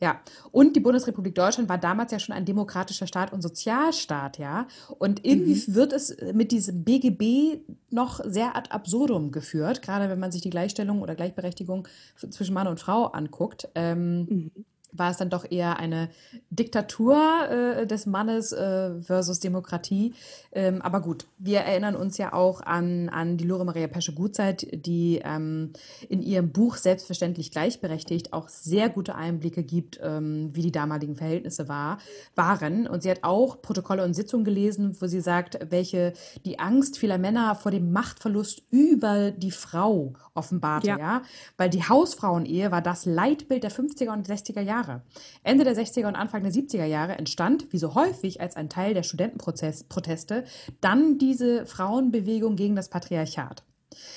Ja, 0.00 0.20
und 0.52 0.76
die 0.76 0.80
Bundesrepublik 0.80 1.34
Deutschland 1.34 1.70
war 1.70 1.78
damals 1.78 2.12
ja 2.12 2.18
schon 2.18 2.34
ein 2.34 2.44
demokratischer 2.44 3.06
Staat 3.06 3.32
und 3.32 3.40
Sozialstaat, 3.40 4.38
ja. 4.38 4.66
Und 4.98 5.24
irgendwie 5.24 5.54
mhm. 5.54 5.74
wird 5.74 5.92
es 5.94 6.16
mit 6.34 6.52
diesem 6.52 6.84
BGB 6.84 7.60
noch 7.90 8.20
sehr 8.24 8.56
ad 8.56 8.70
absurdum 8.70 9.32
geführt, 9.32 9.80
gerade 9.80 10.10
wenn 10.10 10.18
man 10.18 10.32
sich 10.32 10.42
die 10.42 10.50
Gleichstellung 10.50 11.00
oder 11.00 11.14
Gleichberechtigung 11.14 11.88
zwischen 12.30 12.54
Mann 12.54 12.66
und 12.66 12.78
Frau 12.78 13.06
anguckt. 13.06 13.68
Ähm, 13.74 14.26
mhm 14.28 14.50
war 14.98 15.10
es 15.10 15.16
dann 15.16 15.30
doch 15.30 15.50
eher 15.50 15.78
eine 15.78 16.08
Diktatur 16.50 17.16
äh, 17.50 17.86
des 17.86 18.06
Mannes 18.06 18.52
äh, 18.52 19.00
versus 19.00 19.40
Demokratie. 19.40 20.14
Ähm, 20.52 20.82
aber 20.82 21.00
gut, 21.00 21.26
wir 21.38 21.60
erinnern 21.60 21.96
uns 21.96 22.18
ja 22.18 22.32
auch 22.32 22.60
an, 22.60 23.08
an 23.08 23.36
die 23.36 23.44
Lore 23.44 23.64
Maria 23.64 23.88
Pesche-Gutzeit, 23.88 24.66
die 24.72 25.20
ähm, 25.24 25.72
in 26.08 26.22
ihrem 26.22 26.50
Buch 26.50 26.76
Selbstverständlich 26.76 27.50
gleichberechtigt 27.50 28.32
auch 28.32 28.48
sehr 28.48 28.88
gute 28.88 29.14
Einblicke 29.14 29.62
gibt, 29.62 29.98
ähm, 30.02 30.50
wie 30.52 30.62
die 30.62 30.72
damaligen 30.72 31.16
Verhältnisse 31.16 31.68
war, 31.68 31.98
waren. 32.34 32.86
Und 32.86 33.02
sie 33.02 33.10
hat 33.10 33.22
auch 33.22 33.60
Protokolle 33.62 34.04
und 34.04 34.14
Sitzungen 34.14 34.44
gelesen, 34.44 34.96
wo 35.00 35.06
sie 35.06 35.20
sagt, 35.20 35.58
welche 35.70 36.12
die 36.44 36.58
Angst 36.58 36.98
vieler 36.98 37.18
Männer 37.18 37.54
vor 37.54 37.70
dem 37.70 37.92
Machtverlust 37.92 38.62
über 38.70 39.30
die 39.30 39.50
Frau 39.50 40.14
offenbarte. 40.34 40.88
Ja. 40.88 40.98
ja? 40.98 41.22
Weil 41.56 41.70
die 41.70 41.82
Hausfrauenehe 41.82 42.70
war 42.70 42.82
das 42.82 43.04
Leitbild 43.04 43.64
der 43.64 43.72
50er 43.72 44.12
und 44.12 44.28
60er 44.28 44.60
Jahre. 44.60 44.85
Jahre. 44.86 45.02
Ende 45.42 45.64
der 45.64 45.76
60er 45.76 46.06
und 46.06 46.16
Anfang 46.16 46.42
der 46.42 46.52
70er 46.52 46.84
Jahre 46.84 47.16
entstand, 47.16 47.72
wie 47.72 47.78
so 47.78 47.94
häufig 47.94 48.40
als 48.40 48.56
ein 48.56 48.68
Teil 48.68 48.94
der 48.94 49.02
Studentenproteste, 49.02 50.44
dann 50.80 51.18
diese 51.18 51.66
Frauenbewegung 51.66 52.56
gegen 52.56 52.76
das 52.76 52.88
Patriarchat. 52.88 53.64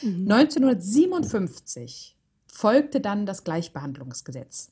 Mhm. 0.02 0.32
1957 0.32 2.18
folgte 2.48 3.02
dann 3.02 3.26
das 3.26 3.44
Gleichbehandlungsgesetz. 3.44 4.72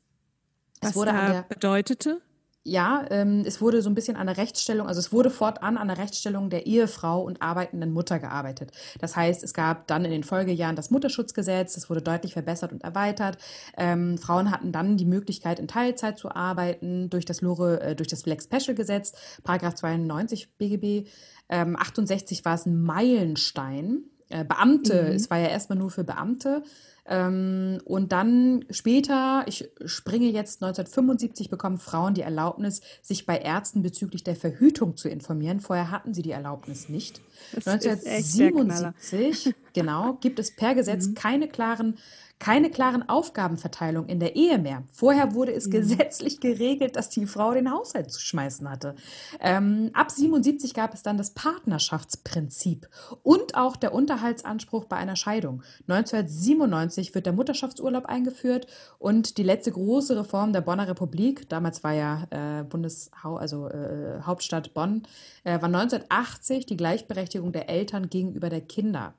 Es 0.79 0.89
Was 0.89 0.95
wurde 0.95 1.11
da 1.11 1.45
bedeutete? 1.47 2.21
Ja, 2.67 3.05
ähm, 3.09 3.43
es 3.45 3.61
wurde 3.61 3.81
so 3.81 3.89
ein 3.89 3.95
bisschen 3.95 4.17
an 4.17 4.27
der 4.27 4.37
Rechtsstellung, 4.37 4.87
also 4.87 4.99
es 4.99 5.11
wurde 5.11 5.29
fortan 5.29 5.77
an 5.77 5.87
der 5.87 5.97
Rechtsstellung 5.97 6.49
der 6.49 6.65
Ehefrau 6.65 7.21
und 7.21 7.41
arbeitenden 7.41 7.93
Mutter 7.93 8.19
gearbeitet. 8.19 8.71
Das 8.99 9.15
heißt, 9.15 9.43
es 9.43 9.53
gab 9.53 9.87
dann 9.87 10.03
in 10.03 10.11
den 10.11 10.23
Folgejahren 10.23 10.75
das 10.75 10.91
Mutterschutzgesetz, 10.91 11.75
das 11.75 11.89
wurde 11.89 12.01
deutlich 12.01 12.33
verbessert 12.33 12.73
und 12.73 12.83
erweitert. 12.83 13.37
Ähm, 13.77 14.17
Frauen 14.17 14.51
hatten 14.51 14.71
dann 14.71 14.97
die 14.97 15.05
Möglichkeit, 15.05 15.59
in 15.59 15.67
Teilzeit 15.67 16.17
zu 16.17 16.29
arbeiten 16.29 17.09
durch 17.09 17.25
das 17.25 17.41
Lore, 17.41 17.79
äh, 17.81 17.95
durch 17.95 18.09
das 18.09 18.23
Black 18.23 18.41
Special 18.43 18.75
Gesetz, 18.75 19.13
Paragraph 19.43 19.75
92 19.75 20.57
BGB. 20.57 21.07
Ähm, 21.49 21.77
68 21.77 22.43
war 22.43 22.55
es 22.55 22.65
ein 22.65 22.81
Meilenstein. 22.81 24.03
Äh, 24.29 24.43
Beamte, 24.43 25.03
mhm. 25.03 25.15
es 25.15 25.29
war 25.29 25.37
ja 25.37 25.47
erstmal 25.47 25.79
nur 25.79 25.89
für 25.89 26.03
Beamte. 26.03 26.63
Ähm, 27.07 27.79
und 27.85 28.11
dann 28.11 28.65
später, 28.69 29.43
ich 29.47 29.69
springe 29.85 30.27
jetzt 30.27 30.61
1975, 30.61 31.49
bekommen 31.49 31.77
Frauen 31.77 32.13
die 32.13 32.21
Erlaubnis, 32.21 32.81
sich 33.01 33.25
bei 33.25 33.37
Ärzten 33.37 33.81
bezüglich 33.81 34.23
der 34.23 34.35
Verhütung 34.35 34.97
zu 34.97 35.09
informieren. 35.09 35.59
Vorher 35.59 35.91
hatten 35.91 36.13
sie 36.13 36.21
die 36.21 36.31
Erlaubnis 36.31 36.89
nicht. 36.89 37.21
Das 37.53 37.67
1977, 37.67 39.55
genau, 39.73 40.17
gibt 40.21 40.39
es 40.39 40.55
per 40.55 40.75
Gesetz 40.75 41.07
mhm. 41.07 41.15
keine 41.15 41.47
klaren 41.47 41.97
keine 42.39 42.69
klaren 42.69 43.07
Aufgabenverteilung 43.09 44.05
in 44.07 44.19
der 44.19 44.35
Ehe 44.35 44.59
mehr. 44.59 44.83
Vorher 44.93 45.33
wurde 45.33 45.53
es 45.53 45.67
mhm. 45.67 45.71
gesetzlich 45.71 46.39
geregelt, 46.39 46.95
dass 46.95 47.09
die 47.09 47.25
Frau 47.25 47.53
den 47.53 47.71
Haushalt 47.71 48.11
zu 48.11 48.21
schmeißen 48.21 48.69
hatte. 48.69 48.95
Ähm, 49.39 49.89
ab 49.93 50.11
77 50.11 50.73
gab 50.73 50.93
es 50.93 51.01
dann 51.01 51.17
das 51.17 51.31
Partnerschaftsprinzip 51.31 52.87
und 53.23 53.55
auch 53.55 53.75
der 53.75 53.93
Unterhaltsanspruch 53.93 54.85
bei 54.85 54.97
einer 54.97 55.15
Scheidung. 55.15 55.63
1997 55.87 56.96
wird 56.97 57.25
der 57.25 57.33
Mutterschaftsurlaub 57.33 58.05
eingeführt 58.05 58.67
und 58.99 59.37
die 59.37 59.43
letzte 59.43 59.71
große 59.71 60.17
Reform 60.17 60.53
der 60.53 60.61
Bonner 60.61 60.87
Republik, 60.87 61.47
damals 61.49 61.83
war 61.83 61.93
ja 61.93 62.27
äh, 62.29 62.63
Bundeshau 62.63 63.37
also 63.37 63.67
äh, 63.67 64.21
Hauptstadt 64.21 64.73
Bonn, 64.73 65.03
äh, 65.43 65.61
war 65.61 65.65
1980 65.65 66.65
die 66.65 66.77
Gleichberechtigung 66.77 67.51
der 67.51 67.69
Eltern 67.69 68.09
gegenüber 68.09 68.49
der 68.49 68.61
Kinder. 68.61 69.13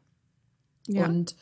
Ja. 0.87 1.07
Und 1.07 1.37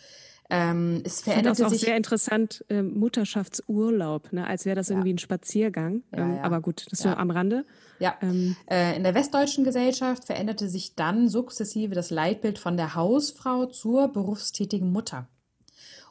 ähm, 0.49 1.03
es 1.05 1.23
veränderte 1.23 1.53
ich 1.55 1.59
das 1.59 1.67
auch 1.67 1.71
sich 1.71 1.81
sehr 1.81 1.97
interessant, 1.97 2.65
äh, 2.69 2.83
Mutterschaftsurlaub, 2.83 4.33
ne? 4.33 4.47
als 4.47 4.65
wäre 4.65 4.77
das 4.77 4.91
irgendwie 4.91 5.13
ein 5.13 5.19
Spaziergang. 5.19 6.03
Ja, 6.13 6.19
ähm, 6.19 6.37
ja. 6.37 6.43
Aber 6.43 6.61
gut, 6.61 6.87
das 6.87 7.01
ist 7.01 7.03
so 7.03 7.09
am 7.09 7.31
Rande. 7.31 7.65
Ja, 7.99 8.15
ähm, 8.23 8.55
äh, 8.71 8.97
in 8.97 9.03
der 9.03 9.15
westdeutschen 9.15 9.65
Gesellschaft 9.65 10.25
veränderte 10.25 10.69
sich 10.69 10.95
dann 10.95 11.29
sukzessive 11.29 11.95
das 11.95 12.11
Leitbild 12.11 12.59
von 12.59 12.77
der 12.77 12.95
Hausfrau 12.95 13.67
zur 13.67 14.09
berufstätigen 14.09 14.93
Mutter. 14.93 15.29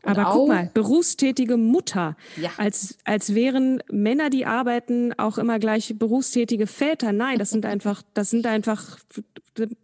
Aber 0.06 0.32
guck 0.32 0.48
mal, 0.48 0.70
berufstätige 0.74 1.58
Mutter. 1.58 2.16
Ja. 2.38 2.52
Als, 2.58 2.98
als 3.04 3.36
wären 3.36 3.82
Männer, 3.92 4.30
die 4.30 4.46
arbeiten, 4.46 5.14
auch 5.18 5.38
immer 5.38 5.60
gleich 5.60 5.96
berufstätige 5.98 6.68
Väter. 6.68 7.12
Nein, 7.12 7.40
das 7.40 7.50
sind 7.50 7.66
einfach, 7.66 8.02
das 8.14 8.30
sind 8.30 8.46
einfach 8.46 8.98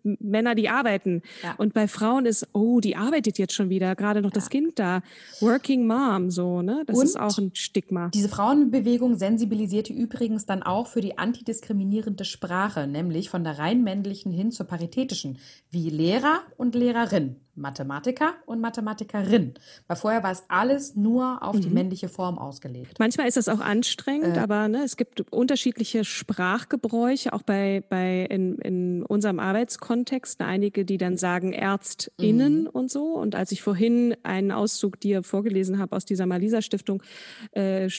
Männer, 0.04 0.56
die 0.56 0.70
arbeiten. 0.70 1.22
Ja. 1.44 1.56
Und 1.58 1.74
bei 1.74 1.88
Frauen 1.88 2.26
ist, 2.26 2.48
oh, 2.54 2.80
die 2.80 2.96
arbeitet 2.96 3.38
jetzt 3.38 3.54
schon 3.54 3.70
wieder, 3.70 3.96
gerade 3.96 4.22
noch 4.22 4.32
ja. 4.32 4.36
das 4.36 4.50
Kind 4.50 4.80
da. 4.80 5.02
Working 5.40 5.88
Mom, 5.88 6.30
so, 6.32 6.62
ne? 6.62 6.84
Das 6.86 6.98
Und 6.98 7.06
ist 7.06 7.20
auch 7.20 7.38
ein 7.38 7.52
Stigma. 7.54 8.10
Diese 8.14 8.30
Frauenbewegung 8.30 9.16
sensibilisierte 9.16 9.94
übrigens 9.94 10.46
dann 10.46 10.64
auch 10.64 10.88
für 10.88 11.02
die 11.02 11.18
antidiskriminierende 11.18 12.26
Sprache, 12.26 12.88
nämlich 12.88 13.30
von 13.30 13.44
der 13.44 13.60
rein 13.60 13.84
männlichen 13.84 14.32
hin 14.32 14.52
zur 14.52 14.68
paritätischen, 14.68 15.38
wie 15.70 15.90
Lehrer 15.90 16.42
und 16.58 16.76
Lehrerin. 16.76 17.38
Mathematiker 17.56 18.34
und 18.46 18.62
Mathematikerin. 18.62 19.54
Weil 19.88 19.98
vorher 19.98 20.24
war 20.24 20.32
es 20.32 20.44
alles 20.48 20.96
nur 20.96 21.44
auf 21.44 21.56
mhm. 21.56 21.62
die 21.62 21.70
männliche 21.70 22.10
Form 22.10 22.38
ausgelegt. 22.38 22.98
Manchmal 23.00 23.28
ist 23.28 23.38
das 23.38 23.50
auch 23.50 23.60
anstrengend, 23.60 24.38
äh, 24.38 24.40
aber 24.40 24.68
ne, 24.68 24.84
es 24.84 24.96
gibt 24.96 25.22
unterschiedliche 25.32 26.06
Sprachgebräuche, 26.06 27.34
auch 27.34 27.42
bei, 27.42 27.84
bei 27.90 28.26
in, 28.30 28.58
in 28.60 29.04
unserem 29.04 29.40
Arbeitskontext. 29.62 30.42
Einige, 30.42 30.86
die 30.86 30.98
dann 30.98 31.18
sagen 31.18 31.54
ÄrztInnen 31.54 32.64
mhm. 32.64 32.68
und 32.68 32.90
so. 32.90 33.14
Und 33.14 33.36
als 33.36 33.52
ich 33.52 33.62
vorhin 33.62 34.16
einen 34.24 34.52
Auszug 34.52 35.00
dir 35.00 35.24
vorgelesen 35.24 35.78
habe 35.78 35.96
aus 35.96 36.06
dieser 36.06 36.26
Malisa-Stiftung 36.26 37.04
äh, 37.52 37.90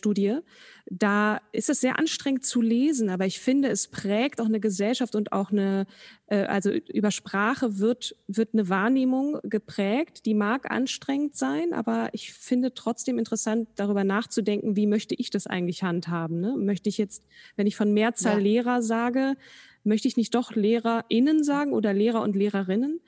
da 0.87 1.41
ist 1.53 1.71
es 1.71 1.81
sehr 1.81 1.99
anstrengend 1.99 2.45
zu 2.45 2.61
lesen, 2.61 3.09
aber 3.09 3.27
ich 3.27 3.39
finde, 3.39 3.69
es 3.69 3.87
prägt 3.89 4.41
auch 4.41 4.47
eine 4.47 4.59
Gesellschaft 4.59 5.15
und 5.15 5.33
auch 5.33 5.53
eine, 5.53 5.87
äh, 6.27 6.45
also 6.45 6.71
über 6.71 7.13
Sprache 7.13 7.79
wird, 7.79 8.17
wird 8.27 8.51
eine 8.53 8.69
Wahrnehmung 8.69 9.39
geprägt, 9.45 10.27
die 10.27 10.35
mag 10.35 10.71
anstrengend 10.71 11.37
sein, 11.37 11.73
aber 11.73 12.09
ich 12.13 12.33
finde 12.33 12.75
trotzdem 12.75 13.19
interessant, 13.19 13.69
darüber 13.77 14.03
nachzudenken, 14.03 14.75
wie 14.75 14.89
möchte 14.89 15.15
ich 15.15 15.31
das 15.31 15.47
eigentlich 15.47 15.85
handhaben? 15.85 16.41
Ne? 16.41 16.57
Möchte 16.59 16.89
ich 16.89 16.99
jetzt, 16.99 17.23
wenn 17.55 17.69
ich 17.69 17.77
von 17.77 17.93
Mehrzahl 17.93 18.39
ja. 18.39 18.43
Lehrer 18.43 18.83
sage, 18.83 19.37
möchte 19.85 20.09
ich 20.09 20.17
nicht 20.17 20.35
doch 20.35 20.55
LehrerInnen 20.55 21.45
sagen 21.45 21.73
oder 21.73 21.93
Lehrer 21.93 22.23
und 22.23 22.37
Lehrerinnen? 22.37 23.01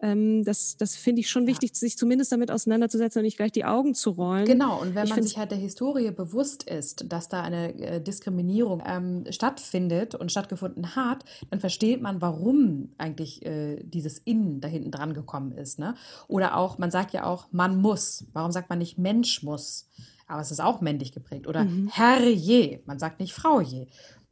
Ähm, 0.00 0.44
das 0.44 0.76
das 0.76 0.94
finde 0.94 1.20
ich 1.20 1.28
schon 1.28 1.42
ja. 1.42 1.48
wichtig, 1.48 1.74
sich 1.74 1.98
zumindest 1.98 2.30
damit 2.30 2.52
auseinanderzusetzen 2.52 3.20
und 3.20 3.24
nicht 3.24 3.36
gleich 3.36 3.50
die 3.50 3.64
Augen 3.64 3.94
zu 3.94 4.10
rollen. 4.10 4.44
Genau, 4.44 4.80
und 4.80 4.94
wenn 4.94 5.04
ich 5.04 5.10
man 5.10 5.22
sich 5.22 5.38
halt 5.38 5.50
der 5.50 5.58
Historie 5.58 6.10
bewusst 6.12 6.62
ist, 6.62 7.12
dass 7.12 7.28
da 7.28 7.42
eine 7.42 7.74
äh, 7.80 8.00
Diskriminierung 8.00 8.80
ähm, 8.86 9.24
stattfindet 9.30 10.14
und 10.14 10.30
stattgefunden 10.30 10.94
hat, 10.94 11.24
dann 11.50 11.58
versteht 11.58 12.00
man, 12.00 12.22
warum 12.22 12.90
eigentlich 12.96 13.44
äh, 13.44 13.82
dieses 13.82 14.18
Innen 14.18 14.60
da 14.60 14.68
hinten 14.68 14.92
dran 14.92 15.14
gekommen 15.14 15.52
ist. 15.52 15.80
Ne? 15.80 15.94
Oder 16.28 16.56
auch, 16.56 16.78
man 16.78 16.92
sagt 16.92 17.12
ja 17.12 17.24
auch, 17.24 17.48
man 17.50 17.80
muss. 17.80 18.26
Warum 18.32 18.52
sagt 18.52 18.70
man 18.70 18.78
nicht 18.78 18.98
Mensch 18.98 19.42
muss? 19.42 19.88
Aber 20.28 20.42
es 20.42 20.50
ist 20.50 20.60
auch 20.60 20.80
männlich 20.80 21.10
geprägt. 21.10 21.48
Oder 21.48 21.64
mhm. 21.64 21.88
Herr 21.92 22.20
je, 22.28 22.82
man 22.84 22.98
sagt 22.98 23.18
nicht 23.18 23.32
Frau 23.32 23.60
je. 23.60 23.86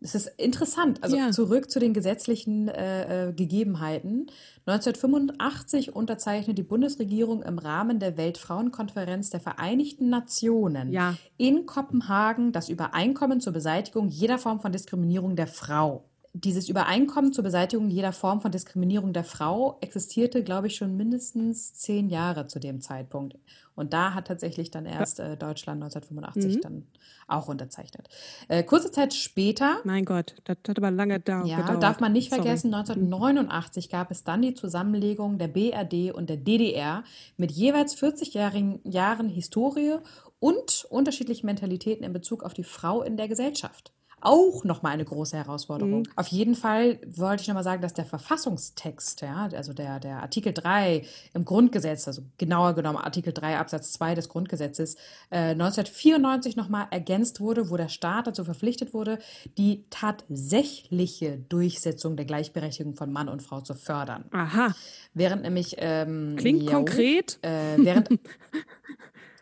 Es 0.07 0.15
ist 0.15 0.29
interessant. 0.39 1.03
Also 1.03 1.17
ja. 1.17 1.31
zurück 1.33 1.71
zu 1.71 1.81
den 1.81 1.93
gesetzlichen 1.93 2.69
äh, 2.69 3.29
äh 3.29 3.33
Gegebenheiten. 3.33 4.29
1985 4.67 5.95
unterzeichnet 5.95 6.57
die 6.57 6.63
Bundesregierung 6.63 7.43
im 7.43 7.59
Rahmen 7.59 7.99
der 7.99 8.17
Weltfrauenkonferenz 8.17 9.31
der 9.31 9.41
Vereinigten 9.41 10.09
Nationen 10.09 10.93
ja. 10.93 11.17
in 11.37 11.67
Kopenhagen 11.67 12.53
das 12.53 12.69
Übereinkommen 12.69 13.41
zur 13.41 13.53
Beseitigung 13.53 14.09
jeder 14.09 14.39
Form 14.39 14.61
von 14.61 14.73
Diskriminierung 14.73 15.35
der 15.35 15.49
Frau 15.49 16.05
dieses 16.37 16.69
Übereinkommen 16.69 17.33
zur 17.33 17.45
Beseitigung 17.45 17.89
jeder 17.89 18.13
Form 18.13 18.41
von 18.41 18.53
Diskriminierung 18.53 19.13
der 19.13 19.25
Frau 19.25 19.79
existierte, 19.81 20.45
glaube 20.45 20.67
ich, 20.67 20.77
schon 20.77 20.97
mindestens 20.97 21.73
zehn 21.75 22.11
Jahre 22.11 22.47
zu 22.47 22.59
dem 22.59 22.81
Zeitpunkt. 22.81 23.39
Und 23.77 23.93
da 23.93 24.15
hat 24.15 24.27
tatsächlich 24.27 24.71
dann 24.71 24.87
erst 24.87 25.21
äh, 25.21 25.37
Deutschland 25.37 25.83
1985 25.83 26.57
mhm. 26.57 26.61
dann 26.63 26.87
auch 27.29 27.49
unterzeichnet. 27.49 28.09
Äh, 28.49 28.65
kurze 28.65 28.91
Zeit 28.91 29.15
später. 29.15 29.77
Mein 29.85 30.05
Gott, 30.05 30.35
das 30.45 30.57
hat 30.67 30.79
aber 30.79 30.91
lange 30.91 31.21
da 31.21 31.45
ja, 31.45 31.61
gedauert. 31.61 31.83
darf 31.83 32.01
man 32.01 32.13
nicht 32.13 32.31
vergessen, 32.31 32.71
Sorry. 32.71 32.81
1989 32.81 33.91
gab 33.91 34.11
es 34.11 34.25
dann 34.25 34.43
die 34.43 34.55
Zusammenlegung 34.55 35.39
der 35.39 35.49
BRD 35.49 36.13
und 36.13 36.31
der 36.31 36.39
DDR 36.39 37.05
mit 37.37 37.53
jeweils 37.53 37.95
40 37.95 38.35
Jahren, 38.35 38.81
Jahren 38.85 39.29
Historie 39.29 39.97
und 40.41 40.87
unterschiedlichen 40.91 41.47
Mentalitäten 41.47 42.05
in 42.05 42.13
Bezug 42.13 42.43
auf 42.43 42.55
die 42.55 42.65
Frau 42.65 43.03
in 43.03 43.17
der 43.17 43.29
Gesellschaft 43.29 43.93
auch 44.27 44.65
nochmal 44.65 44.93
eine 44.93 45.05
große 45.05 45.37
Herausforderung. 45.37 46.01
Mhm. 46.01 46.09
Auf 46.17 46.27
jeden 46.27 46.57
Fall 46.57 46.99
wollte 47.07 47.43
ich 47.43 47.49
nochmal 47.49 47.63
sagen, 47.63 47.81
dass 47.81 47.95
der 47.95 48.05
Verfassungstext, 48.05 49.21
ja, 49.23 49.49
also 49.53 49.73
der, 49.73 50.01
der 50.01 50.21
Artikel 50.21 50.53
3 50.53 51.05
im 51.33 51.45
Grundgesetz, 51.45 52.09
also 52.09 52.23
genauer 52.37 52.75
genommen 52.75 52.99
Artikel 52.99 53.33
3 53.33 53.57
Absatz 53.57 53.93
2 53.93 54.17
des 54.17 54.29
Grundgesetzes, 54.29 54.97
äh, 55.31 55.53
1994 55.53 56.57
nochmal 56.57 56.89
ergänzt 56.91 57.41
wurde, 57.41 57.71
wo 57.71 57.77
der 57.77 57.89
Staat 57.89 58.27
dazu 58.27 58.45
verpflichtet 58.45 58.93
wurde, 58.93 59.21
die 59.59 59.85
tatsächliche 59.91 61.39
Durchsetzung 61.49 62.17
der 62.17 62.27
Gleichberechtigung 62.27 62.95
von 62.95 63.13
Mann 63.13 63.29
und 63.29 63.43
Frau 63.43 63.61
zu 63.61 63.75
fördern. 63.75 64.25
Aha. 64.33 64.75
Während 65.15 65.43
nämlich. 65.43 65.77
Ähm, 65.79 66.35
Klingt 66.37 66.65
ja, 66.65 66.73
konkret. 66.73 67.39
Äh, 67.43 67.77
während. 67.77 68.09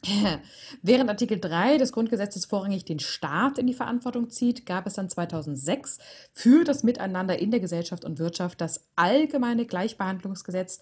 Während 0.83 1.11
Artikel 1.11 1.39
3 1.39 1.79
des 1.79 1.93
Grundgesetzes 1.93 2.45
vorrangig 2.45 2.85
den 2.85 2.99
Staat 2.99 3.59
in 3.59 3.67
die 3.67 3.75
Verantwortung 3.75 4.31
zieht, 4.31 4.67
gab 4.67 4.87
es 4.87 4.95
dann 4.95 5.09
2006 5.09 5.99
für 6.33 6.65
das 6.65 6.83
Miteinander 6.83 7.39
in 7.39 7.51
der 7.51 7.61
Gesellschaft 7.61 8.05
und 8.05 8.19
Wirtschaft 8.19 8.61
das 8.61 8.89
Allgemeine 8.97 9.67
Gleichbehandlungsgesetz, 9.67 10.81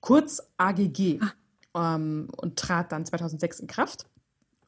kurz 0.00 0.42
AGG, 0.56 1.20
ah. 1.72 1.96
ähm, 1.96 2.28
und 2.36 2.56
trat 2.56 2.92
dann 2.92 3.04
2006 3.04 3.60
in 3.60 3.66
Kraft. 3.66 4.06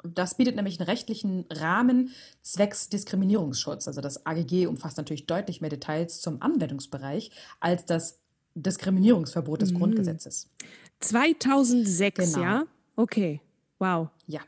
Das 0.02 0.36
bietet 0.36 0.56
nämlich 0.56 0.78
einen 0.78 0.88
rechtlichen 0.88 1.46
Rahmen 1.50 2.10
zwecks 2.42 2.88
Diskriminierungsschutz. 2.88 3.88
Also 3.88 4.00
das 4.00 4.26
AGG 4.26 4.66
umfasst 4.66 4.98
natürlich 4.98 5.26
deutlich 5.26 5.60
mehr 5.60 5.70
Details 5.70 6.20
zum 6.20 6.42
Anwendungsbereich 6.42 7.30
als 7.60 7.86
das 7.86 8.20
Diskriminierungsverbot 8.54 9.62
des 9.62 9.72
mhm. 9.72 9.78
Grundgesetzes. 9.78 10.48
2006, 11.00 12.32
genau. 12.32 12.44
ja? 12.44 12.64
Okay. 12.94 13.40
Wow. 13.78 14.08
Ja. 14.26 14.40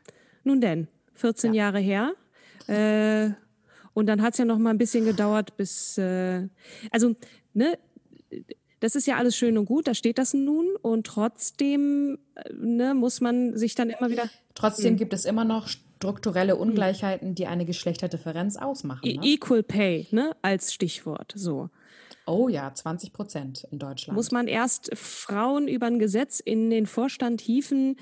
Nun 0.45 0.61
denn, 0.61 0.89
14 1.15 1.55
ja. 1.55 1.65
Jahre 1.65 1.81
her. 1.81 2.15
Äh, 2.67 3.31
und 3.95 4.07
dann 4.07 4.23
hat 4.23 4.35
es 4.35 4.39
ja 4.39 4.45
noch 4.45 4.59
mal 4.59 4.71
ein 4.71 4.79
bisschen 4.79 5.05
gedauert, 5.05 5.57
bis, 5.57 5.99
äh, 5.99 6.49
also, 6.91 7.17
ne, 7.53 7.79
das 8.81 8.95
ist 8.95 9.07
ja 9.07 9.17
alles 9.17 9.37
schön 9.37 9.59
und 9.59 9.65
gut, 9.65 9.89
da 9.89 9.95
steht 9.95 10.19
das 10.19 10.35
nun 10.35 10.67
und 10.83 11.07
trotzdem 11.07 12.19
äh, 12.37 12.53
ne, 12.53 12.95
muss 12.95 13.21
man 13.21 13.57
sich 13.57 13.75
dann 13.75 13.91
immer 13.91 14.11
wieder. 14.11 14.29
Trotzdem 14.55 14.93
hm. 14.93 14.97
gibt 14.99 15.13
es 15.13 15.25
immer 15.25 15.45
noch 15.45 15.69
strukturelle 15.69 16.57
Ungleichheiten, 16.57 17.35
die 17.35 17.47
eine 17.47 17.65
Geschlechterdifferenz 17.65 18.57
ausmachen. 18.57 19.05
E 19.05 19.17
Ne? 19.17 19.21
Equal 19.25 19.63
Pay, 19.63 20.07
ne, 20.13 20.37
als 20.43 20.73
Stichwort. 20.73 21.33
So. 21.35 21.71
Oh 22.27 22.49
ja, 22.49 22.73
20 22.73 23.13
Prozent 23.13 23.67
in 23.71 23.79
Deutschland. 23.79 24.15
Muss 24.15 24.31
man 24.31 24.47
erst 24.49 24.97
Frauen 24.97 25.67
über 25.67 25.87
ein 25.87 25.99
Gesetz 25.99 26.41
in 26.41 26.71
den 26.71 26.87
Vorstand 26.87 27.41
hieven? 27.41 27.97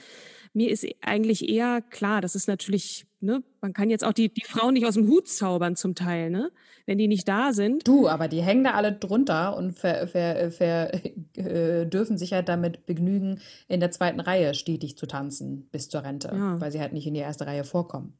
Mir 0.57 0.71
ist 0.71 0.87
eigentlich 1.03 1.51
eher 1.51 1.83
klar, 1.83 2.23
das 2.23 2.35
ist 2.35 2.49
natürlich, 2.49 3.05
ne, 3.21 3.43
man 3.61 3.75
kann 3.75 3.91
jetzt 3.91 4.03
auch 4.03 4.15
die, 4.15 4.33
die 4.33 4.43
Frauen 4.47 4.73
nicht 4.73 4.87
aus 4.87 4.95
dem 4.95 5.07
Hut 5.07 5.29
zaubern 5.29 5.77
zum 5.77 5.95
Teil, 5.95 6.31
ne? 6.31 6.51
Wenn 6.87 6.97
die 6.97 7.09
nicht 7.09 7.29
da 7.29 7.53
sind. 7.53 7.87
Du, 7.87 8.09
aber 8.09 8.27
die 8.27 8.41
hängen 8.41 8.65
da 8.65 8.71
alle 8.71 8.93
drunter 8.93 9.55
und 9.55 9.73
ver, 9.73 10.09
ver, 10.09 10.51
ver, 10.51 10.95
äh, 11.37 11.85
dürfen 11.87 12.17
sich 12.17 12.33
halt 12.33 12.49
damit 12.49 12.87
begnügen, 12.87 13.41
in 13.69 13.81
der 13.81 13.91
zweiten 13.91 14.19
Reihe 14.21 14.55
stetig 14.55 14.97
zu 14.97 15.05
tanzen 15.05 15.69
bis 15.73 15.91
zur 15.91 16.05
Rente, 16.05 16.29
Ja. 16.33 16.59
weil 16.59 16.73
sie 16.73 16.81
halt 16.81 16.95
nicht 16.95 17.07
in 17.07 17.13
die 17.13 17.21
erste 17.21 17.47
Reihe 17.47 17.65
vorkommen. 17.65 18.15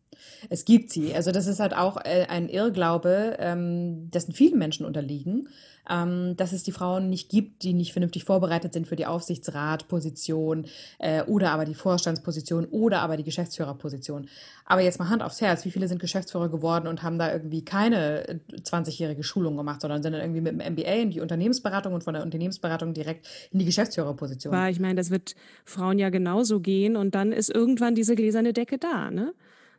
Es 0.51 0.65
gibt 0.65 0.91
sie. 0.91 1.15
Also 1.15 1.33
das 1.33 1.47
ist 1.47 1.61
halt 1.61 1.75
auch 1.75 1.97
äh, 1.99 2.27
ein 2.29 2.49
Irrglaube, 2.49 3.37
ähm, 3.39 4.11
dessen 4.11 4.33
viele 4.33 4.57
Menschen 4.57 4.87
unterliegen, 4.87 5.49
ähm, 5.89 6.37
dass 6.37 6.53
es 6.53 6.63
die 6.63 6.73
Frauen 6.73 7.09
nicht 7.09 7.29
gibt, 7.29 7.63
die 7.63 7.73
nicht 7.73 7.93
vernünftig 7.93 8.25
vorbereitet 8.25 8.73
sind 8.73 8.87
für 8.87 8.97
die 8.97 9.07
Aufsichtsratposition 9.07 10.67
äh, 10.99 11.23
oder 11.23 11.51
aber 11.51 11.65
die 11.65 11.75
Vorstandsposition 11.75 12.67
oder 12.67 13.01
aber 13.01 13.17
die 13.17 13.25
Geschäftsführerposition. 13.25 14.29
Aber 14.65 14.81
jetzt 14.81 14.99
mal 14.99 15.09
Hand 15.09 15.23
aufs 15.23 15.41
Herz, 15.41 15.65
wie 15.65 15.71
viele 15.71 15.89
sind 15.89 16.01
Geschäftsführer 16.01 16.49
geworden 16.49 16.89
und 16.89 17.03
haben 17.03 17.19
da 17.19 17.33
irgendwie 17.33 17.65
keine 17.65 18.29
äh, 18.29 18.39
20-jährige 18.63 19.23
Schulung 19.23 19.57
gemacht, 19.57 19.81
sondern 19.81 20.03
sind 20.03 20.13
dann 20.13 20.23
irgendwie 20.23 20.41
mit 20.41 20.61
dem 20.61 20.73
MBA 20.73 21.03
in 21.03 21.11
die 21.11 21.21
Unternehmensberatung 21.21 21.95
und 21.95 22.05
von 22.05 22.15
der 22.15 22.23
Unternehmensberatung 22.23 22.95
direkt 22.95 23.27
in 23.53 23.59
die 23.59 23.65
Geschäftsführerposition. 23.65 24.53
War, 24.53 24.71
ich 24.71 24.81
meine, 24.81 24.97
das 24.97 25.11
wird 25.11 25.37
Frauen 25.65 25.99
ja 25.99 26.11
genauso 26.11 26.61
gehen 26.61 26.97
und 26.97 27.15
dann 27.15 27.33
ist 27.33 27.55
irgendwann 27.55 27.95
diese 27.95 28.17
gläserne 28.17 28.53
Decke 28.53 28.79
da, 28.79 29.11
ne? 29.11 29.33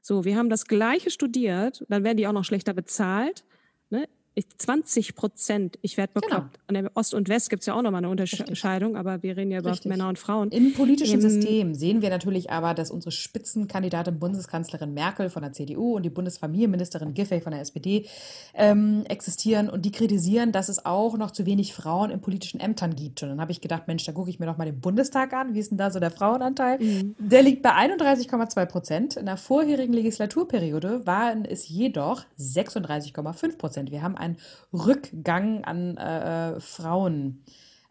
So, 0.07 0.23
wir 0.23 0.37
haben 0.37 0.47
das 0.49 0.67
Gleiche 0.67 1.11
studiert, 1.11 1.83
dann 1.89 2.05
werden 2.05 2.15
die 2.15 2.27
auch 2.27 2.31
noch 2.31 2.45
schlechter 2.45 2.73
bezahlt, 2.73 3.43
ne? 3.89 4.07
Ich, 4.39 4.45
20 4.55 5.15
Prozent, 5.15 5.79
ich 5.81 5.97
werde 5.97 6.13
Genau. 6.13 6.27
bekloppt. 6.27 6.59
An 6.67 6.75
der 6.75 6.91
Ost 6.93 7.15
und 7.15 7.27
West 7.27 7.49
gibt 7.49 7.61
es 7.61 7.65
ja 7.65 7.73
auch 7.73 7.81
nochmal 7.81 7.99
eine 8.01 8.09
Unterscheidung, 8.09 8.95
aber 8.95 9.23
wir 9.23 9.35
reden 9.35 9.49
ja 9.49 9.59
über 9.59 9.71
Richtig. 9.71 9.89
Männer 9.89 10.07
und 10.09 10.19
Frauen. 10.19 10.49
Im 10.51 10.73
politischen 10.73 11.15
Im- 11.15 11.21
System 11.21 11.73
sehen 11.73 12.03
wir 12.03 12.11
natürlich 12.11 12.51
aber, 12.51 12.75
dass 12.75 12.91
unsere 12.91 13.11
Spitzenkandidatin 13.11 14.19
Bundeskanzlerin 14.19 14.93
Merkel 14.93 15.31
von 15.31 15.41
der 15.41 15.53
CDU 15.53 15.95
und 15.95 16.03
die 16.03 16.11
Bundesfamilienministerin 16.11 17.15
Giffey 17.15 17.41
von 17.41 17.51
der 17.51 17.61
SPD 17.61 18.05
ähm, 18.53 19.05
existieren 19.09 19.69
und 19.71 19.85
die 19.85 19.91
kritisieren, 19.91 20.51
dass 20.51 20.69
es 20.69 20.85
auch 20.85 21.17
noch 21.17 21.31
zu 21.31 21.47
wenig 21.47 21.73
Frauen 21.73 22.11
in 22.11 22.21
politischen 22.21 22.59
Ämtern 22.59 22.95
gibt. 22.95 23.23
Und 23.23 23.29
dann 23.29 23.41
habe 23.41 23.51
ich 23.51 23.59
gedacht, 23.59 23.87
Mensch, 23.87 24.05
da 24.05 24.11
gucke 24.11 24.29
ich 24.29 24.37
mir 24.39 24.45
doch 24.45 24.57
mal 24.57 24.65
den 24.65 24.79
Bundestag 24.79 25.33
an. 25.33 25.55
Wie 25.55 25.59
ist 25.59 25.71
denn 25.71 25.79
da 25.79 25.89
so 25.89 25.99
der 25.99 26.11
Frauenanteil? 26.11 26.77
Der 27.17 27.41
liegt 27.41 27.63
bei 27.63 27.71
31,2 27.73 28.65
Prozent. 28.67 29.17
In 29.17 29.25
der 29.25 29.37
vorherigen 29.37 29.93
Legislaturperiode 29.93 31.07
waren 31.07 31.43
es 31.43 31.67
jedoch 31.67 32.23
36,5 32.39 33.57
Prozent. 33.57 33.89
Wir 33.91 34.03
haben 34.03 34.15
einen 34.27 34.37
Rückgang 34.73 35.63
an 35.63 35.97
äh, 35.97 36.59
Frauen. 36.59 37.43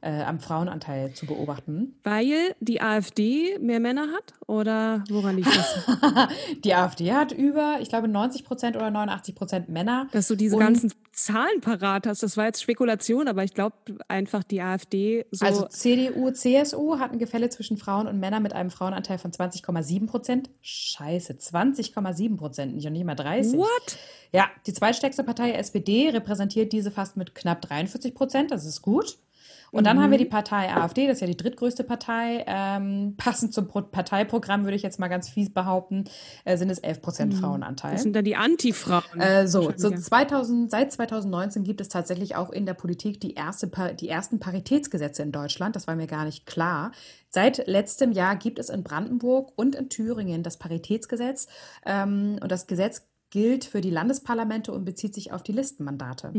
Äh, 0.02 0.22
am 0.24 0.40
Frauenanteil 0.40 1.14
zu 1.14 1.24
beobachten. 1.24 1.98
Weil 2.04 2.54
die 2.60 2.82
AfD 2.82 3.58
mehr 3.58 3.80
Männer 3.80 4.08
hat 4.12 4.34
oder 4.46 5.02
woran 5.08 5.36
liegt 5.36 5.48
das? 5.48 6.28
Die 6.64 6.74
AfD 6.74 7.14
hat 7.14 7.32
über, 7.32 7.78
ich 7.80 7.88
glaube, 7.88 8.06
90 8.06 8.44
Prozent 8.44 8.76
oder 8.76 8.90
89 8.90 9.34
Prozent 9.34 9.68
Männer. 9.70 10.06
Dass 10.12 10.28
du 10.28 10.36
diese 10.36 10.56
Und- 10.56 10.60
ganzen 10.62 10.92
Zahlen 11.12 11.62
parat 11.62 12.06
hast, 12.06 12.22
das 12.22 12.36
war 12.36 12.44
jetzt 12.44 12.62
Spekulation, 12.62 13.26
aber 13.26 13.42
ich 13.42 13.54
glaube 13.54 13.74
einfach 14.06 14.44
die 14.44 14.60
AfD 14.60 15.24
so. 15.30 15.46
Also 15.46 15.66
CDU, 15.66 16.30
CSU 16.30 16.98
hat 16.98 17.12
ein 17.12 17.18
Gefälle 17.18 17.48
zwischen 17.48 17.78
Frauen 17.78 18.06
und 18.06 18.20
Männern 18.20 18.42
mit 18.42 18.52
einem 18.52 18.68
Frauenanteil 18.68 19.16
von 19.16 19.30
20,7 19.32 20.06
Prozent. 20.06 20.50
Scheiße, 20.60 21.32
20,7 21.32 22.36
Prozent, 22.36 22.74
nicht 22.74 22.86
und 22.86 22.92
nicht 22.92 23.06
mal 23.06 23.14
30. 23.14 23.56
what? 23.58 23.98
Ja, 24.30 24.46
die 24.66 24.74
zweitstärkste 24.74 25.24
Partei 25.24 25.52
SPD 25.52 26.10
repräsentiert 26.10 26.72
diese 26.72 26.90
fast 26.90 27.16
mit 27.16 27.34
knapp 27.34 27.62
43 27.62 28.14
Prozent. 28.14 28.50
Das 28.50 28.66
ist 28.66 28.82
gut. 28.82 29.16
Und 29.70 29.84
dann 29.84 30.00
haben 30.00 30.10
wir 30.10 30.18
die 30.18 30.24
Partei 30.24 30.74
AfD, 30.74 31.06
das 31.06 31.16
ist 31.16 31.20
ja 31.20 31.26
die 31.26 31.36
drittgrößte 31.36 31.84
Partei. 31.84 32.44
Ähm, 32.46 33.14
passend 33.18 33.52
zum 33.52 33.68
Pro 33.68 33.82
Parteiprogramm 33.82 34.64
würde 34.64 34.76
ich 34.76 34.82
jetzt 34.82 34.98
mal 34.98 35.08
ganz 35.08 35.28
fies 35.28 35.52
behaupten, 35.52 36.04
äh, 36.44 36.56
sind 36.56 36.70
es 36.70 36.78
11 36.78 37.02
Prozent 37.02 37.34
Frauenanteil. 37.34 37.92
Das 37.92 38.02
sind 38.02 38.14
dann 38.14 38.24
die 38.24 38.36
Antifrauen. 38.36 39.02
Äh, 39.18 39.46
so, 39.46 39.62
so 39.62 39.68
Entschuldige. 39.70 40.02
2000, 40.02 40.70
seit 40.70 40.92
2019 40.92 41.64
gibt 41.64 41.80
es 41.80 41.88
tatsächlich 41.88 42.36
auch 42.36 42.50
in 42.50 42.66
der 42.66 42.74
Politik 42.74 43.20
die, 43.20 43.34
erste, 43.34 43.70
die 43.98 44.08
ersten 44.08 44.38
Paritätsgesetze 44.38 45.22
in 45.22 45.32
Deutschland. 45.32 45.76
Das 45.76 45.86
war 45.86 45.96
mir 45.96 46.06
gar 46.06 46.24
nicht 46.24 46.46
klar. 46.46 46.92
Seit 47.30 47.66
letztem 47.66 48.12
Jahr 48.12 48.36
gibt 48.36 48.58
es 48.58 48.70
in 48.70 48.82
Brandenburg 48.82 49.52
und 49.56 49.74
in 49.74 49.88
Thüringen 49.88 50.42
das 50.42 50.56
Paritätsgesetz. 50.56 51.48
Ähm, 51.84 52.38
und 52.40 52.50
das 52.50 52.66
Gesetz 52.66 53.06
gilt 53.30 53.64
für 53.64 53.80
die 53.80 53.90
Landesparlamente 53.90 54.72
und 54.72 54.84
bezieht 54.84 55.14
sich 55.14 55.32
auf 55.32 55.42
die 55.42 55.52
Listenmandate. 55.52 56.30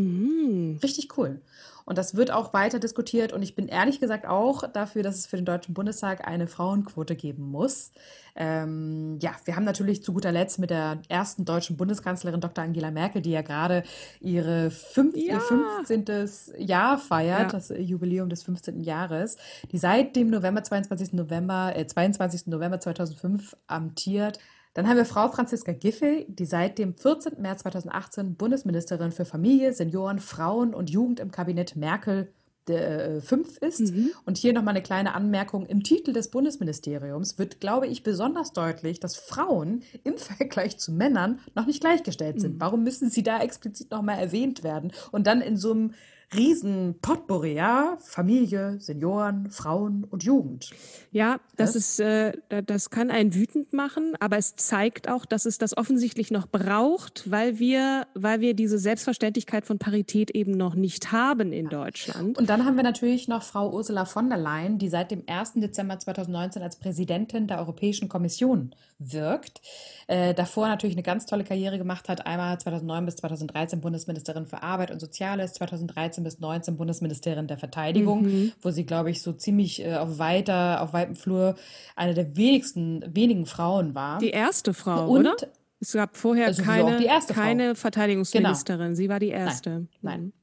Richtig 0.81 1.17
cool. 1.17 1.41
Und 1.87 1.97
das 1.97 2.15
wird 2.15 2.31
auch 2.31 2.53
weiter 2.53 2.79
diskutiert. 2.79 3.31
Und 3.31 3.41
ich 3.41 3.55
bin 3.55 3.69
ehrlich 3.69 4.01
gesagt 4.01 4.27
auch 4.27 4.67
dafür, 4.67 5.03
dass 5.03 5.15
es 5.15 5.25
für 5.25 5.37
den 5.37 5.45
Deutschen 5.45 5.73
Bundestag 5.73 6.27
eine 6.27 6.47
Frauenquote 6.47 7.15
geben 7.15 7.49
muss. 7.49 7.93
Ähm, 8.35 9.17
ja, 9.21 9.31
wir 9.45 9.55
haben 9.55 9.63
natürlich 9.63 10.03
zu 10.03 10.11
guter 10.11 10.33
Letzt 10.33 10.59
mit 10.59 10.69
der 10.69 11.01
ersten 11.07 11.45
deutschen 11.45 11.77
Bundeskanzlerin 11.77 12.41
Dr. 12.41 12.61
Angela 12.65 12.91
Merkel, 12.91 13.21
die 13.21 13.31
ja 13.31 13.41
gerade 13.41 13.83
ihre 14.19 14.69
fünf, 14.69 15.15
Ja. 15.15 15.35
ihr 15.35 15.39
15. 15.39 16.53
Jahr 16.57 16.97
feiert, 16.97 17.53
Ja. 17.53 17.57
das 17.57 17.69
Jubiläum 17.69 18.27
des 18.29 18.43
15. 18.43 18.81
Jahres, 18.83 19.37
die 19.71 19.77
seit 19.77 20.17
dem 20.17 20.29
November, 20.29 20.63
22. 20.63 21.13
November, 21.15 21.71
äh, 21.73 21.87
22. 21.87 22.51
November 22.51 22.81
2005 22.81 23.55
amtiert. 23.65 24.39
Dann 24.77 24.87
haben 24.87 24.97
wir 24.97 25.05
Frau 25.05 25.27
Franziska 25.27 25.71
Giffey, 25.71 26.27
die 26.29 26.45
seit 26.45 26.77
dem 26.77 26.95
14. 26.95 27.41
März 27.41 27.63
2018 27.63 28.35
Bundesministerin 28.35 29.11
für 29.11 29.25
Familie, 29.25 29.73
Senioren, 29.73 30.19
Frauen 30.19 30.75
und 30.75 30.91
Jugend 30.91 31.19
im 31.19 31.31
Kabinett 31.31 31.75
Merkel 31.75 32.31
äh, 32.69 33.19
5 33.19 33.57
ist. 33.57 33.91
Und 34.25 34.37
hier 34.37 34.53
nochmal 34.53 34.75
eine 34.75 34.83
kleine 34.83 35.15
Anmerkung. 35.15 35.65
Im 35.65 35.81
Titel 35.81 36.13
des 36.13 36.29
Bundesministeriums 36.29 37.39
wird, 37.39 37.59
glaube 37.59 37.87
ich, 37.87 38.03
besonders 38.03 38.53
deutlich, 38.53 38.99
dass 38.99 39.15
Frauen 39.15 39.81
im 40.03 40.15
Vergleich 40.19 40.77
zu 40.77 40.91
Männern 40.91 41.39
noch 41.55 41.65
nicht 41.65 41.81
gleichgestellt 41.81 42.39
sind. 42.39 42.59
Warum 42.59 42.83
müssen 42.83 43.09
sie 43.09 43.23
da 43.23 43.39
explizit 43.39 43.89
nochmal 43.89 44.19
erwähnt 44.19 44.63
werden? 44.63 44.91
Und 45.11 45.25
dann 45.25 45.41
in 45.41 45.57
so 45.57 45.71
einem 45.71 45.93
riesen 46.35 46.95
Potpourri, 47.01 47.53
ja? 47.53 47.97
Familie, 48.01 48.79
Senioren, 48.79 49.49
Frauen 49.49 50.03
und 50.03 50.23
Jugend. 50.23 50.71
Ja, 51.11 51.39
das 51.55 51.69
Was? 51.69 51.75
ist, 51.75 51.99
äh, 52.01 52.33
da- 52.49 52.61
das 52.61 52.89
kann 52.89 53.09
einen 53.11 53.33
wütend 53.33 53.71
machen, 53.71 54.13
aber 54.19 54.37
es 54.37 54.55
zeigt 54.55 55.07
auch, 55.09 55.25
dass 55.25 55.45
es 55.45 55.57
das 55.57 55.77
offensichtlich 55.77 56.29
noch 56.29 56.47
braucht, 56.47 57.31
weil 57.31 57.59
wir, 57.59 58.07
weil 58.13 58.41
wir 58.41 58.53
diese 58.55 58.77
Selbstverständlichkeit 58.77 59.65
von 59.65 59.79
Parität 59.79 60.31
eben 60.31 60.51
noch 60.51 60.75
nicht 60.75 61.11
haben 61.13 61.53
in 61.53 61.69
Deutschland. 61.69 62.37
Und 62.37 62.49
dann 62.49 62.65
haben 62.65 62.75
wir 62.75 62.83
natürlich 62.83 63.27
noch 63.29 63.43
Frau 63.43 63.71
Ursula 63.71 64.03
von 64.05 64.27
der 64.29 64.37
Leyen, 64.37 64.77
die 64.79 64.89
seit 64.89 65.11
dem 65.11 65.23
1. 65.27 65.53
Dezember 65.61 65.97
2019 65.97 66.61
als 66.61 66.75
Präsidentin 66.75 67.47
der 67.47 67.59
Europäischen 67.59 68.09
Kommission 68.09 68.75
wirkt. 68.99 69.61
Äh, 70.07 70.33
davor 70.33 70.67
natürlich 70.67 70.95
eine 70.95 71.03
ganz 71.03 71.25
tolle 71.25 71.43
Karriere 71.43 71.77
gemacht 71.77 72.09
hat. 72.09 72.25
Einmal 72.25 72.59
2009 72.59 73.05
bis 73.05 73.15
2013 73.17 73.81
Bundesministerin 73.81 74.45
für 74.45 74.63
Arbeit 74.63 74.91
und 74.91 74.99
Soziales, 74.99 75.53
2013 75.53 76.23
bis 76.23 76.33
2019 76.37 76.77
Bundesministerin 76.77 77.47
der 77.47 77.57
Verteidigung, 77.57 78.51
wo 78.61 78.71
sie, 78.71 78.85
glaube 78.85 79.11
ich, 79.11 79.21
so 79.21 79.33
ziemlich 79.33 79.83
äh, 79.83 79.95
auf 79.95 80.17
weiter, 80.19 80.81
auf 80.81 80.93
weitem 80.93 81.15
Flur 81.15 81.55
eine 81.95 82.13
der 82.13 82.35
wenigsten, 82.35 83.03
wenigen 83.13 83.45
Frauen 83.45 83.95
war. 83.95 84.19
Die 84.19 84.31
erste 84.31 84.73
Frau, 84.73 85.07
Und- 85.09 85.27
oder? 85.27 85.35
Es 85.79 85.93
gab 85.93 86.17
vorher 86.17 86.47
Also 86.47 86.63
keine, 86.63 86.97
keine 87.27 87.75
Verteidigungsministerin. 87.75 88.95
Sie 88.95 89.09
war 89.09 89.19
die 89.19 89.29
erste. 89.29 89.85
Nein. 90.01 90.21
Mhm. 90.21 90.33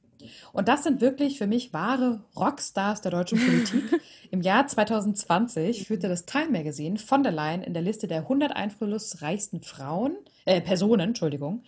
Und 0.53 0.67
das 0.67 0.83
sind 0.83 1.01
wirklich 1.01 1.37
für 1.37 1.47
mich 1.47 1.73
wahre 1.73 2.21
Rockstars 2.35 3.01
der 3.01 3.11
deutschen 3.11 3.39
Politik. 3.39 4.01
Im 4.31 4.41
Jahr 4.41 4.67
2020 4.67 5.87
führte 5.87 6.07
das 6.07 6.25
Time 6.25 6.49
Magazine 6.51 6.97
von 6.97 7.23
der 7.23 7.31
Leyen 7.31 7.63
in 7.63 7.73
der 7.73 7.81
Liste 7.81 8.07
der 8.07 8.19
100 8.19 8.55
einflussreichsten 8.55 9.61
Frauen, 9.61 10.15
äh, 10.45 10.61
Personen, 10.61 11.09
Entschuldigung, 11.09 11.63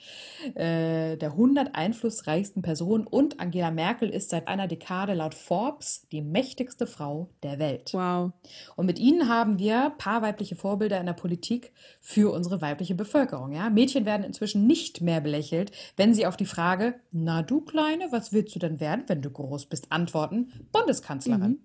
äh, 0.55 1.17
der 1.17 1.32
100 1.32 1.75
einflussreichsten 1.75 2.61
Personen 2.61 3.07
und 3.07 3.39
Angela 3.39 3.71
Merkel 3.71 4.09
ist 4.09 4.30
seit 4.30 4.47
einer 4.47 4.67
Dekade 4.67 5.13
laut 5.13 5.34
Forbes 5.34 6.07
die 6.11 6.21
mächtigste 6.21 6.88
Frau 6.88 7.30
der 7.43 7.59
Welt. 7.59 7.93
Wow. 7.93 8.32
Und 8.75 8.86
mit 8.86 8.99
ihnen 8.99 9.28
haben 9.28 9.59
wir 9.59 9.93
paar 9.97 10.21
weibliche 10.21 10.55
Vorbilder 10.55 10.99
in 10.99 11.07
der 11.07 11.13
Politik 11.13 11.73
für 12.01 12.32
unsere 12.32 12.61
weibliche 12.61 12.95
Bevölkerung. 12.95 13.51
Ja? 13.51 13.69
Mädchen 13.69 14.05
werden 14.05 14.23
inzwischen 14.23 14.67
nicht 14.67 15.01
mehr 15.01 15.21
belächelt, 15.21 15.71
wenn 15.95 16.13
sie 16.13 16.28
auf 16.28 16.38
die 16.38 16.45
Frage, 16.45 16.95
na 17.11 17.41
du 17.41 17.61
Kleine, 17.61 18.07
was 18.11 18.32
willst 18.32 18.55
du 18.55 18.59
denn 18.59 18.80
werden, 18.80 19.03
wenn 19.07 19.21
du 19.21 19.30
groß 19.30 19.65
bist, 19.65 19.91
antworten, 19.91 20.53
Bundeskanzlerin. 20.71 21.59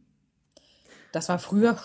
Das 1.13 1.29
war 1.29 1.39
früher, 1.39 1.77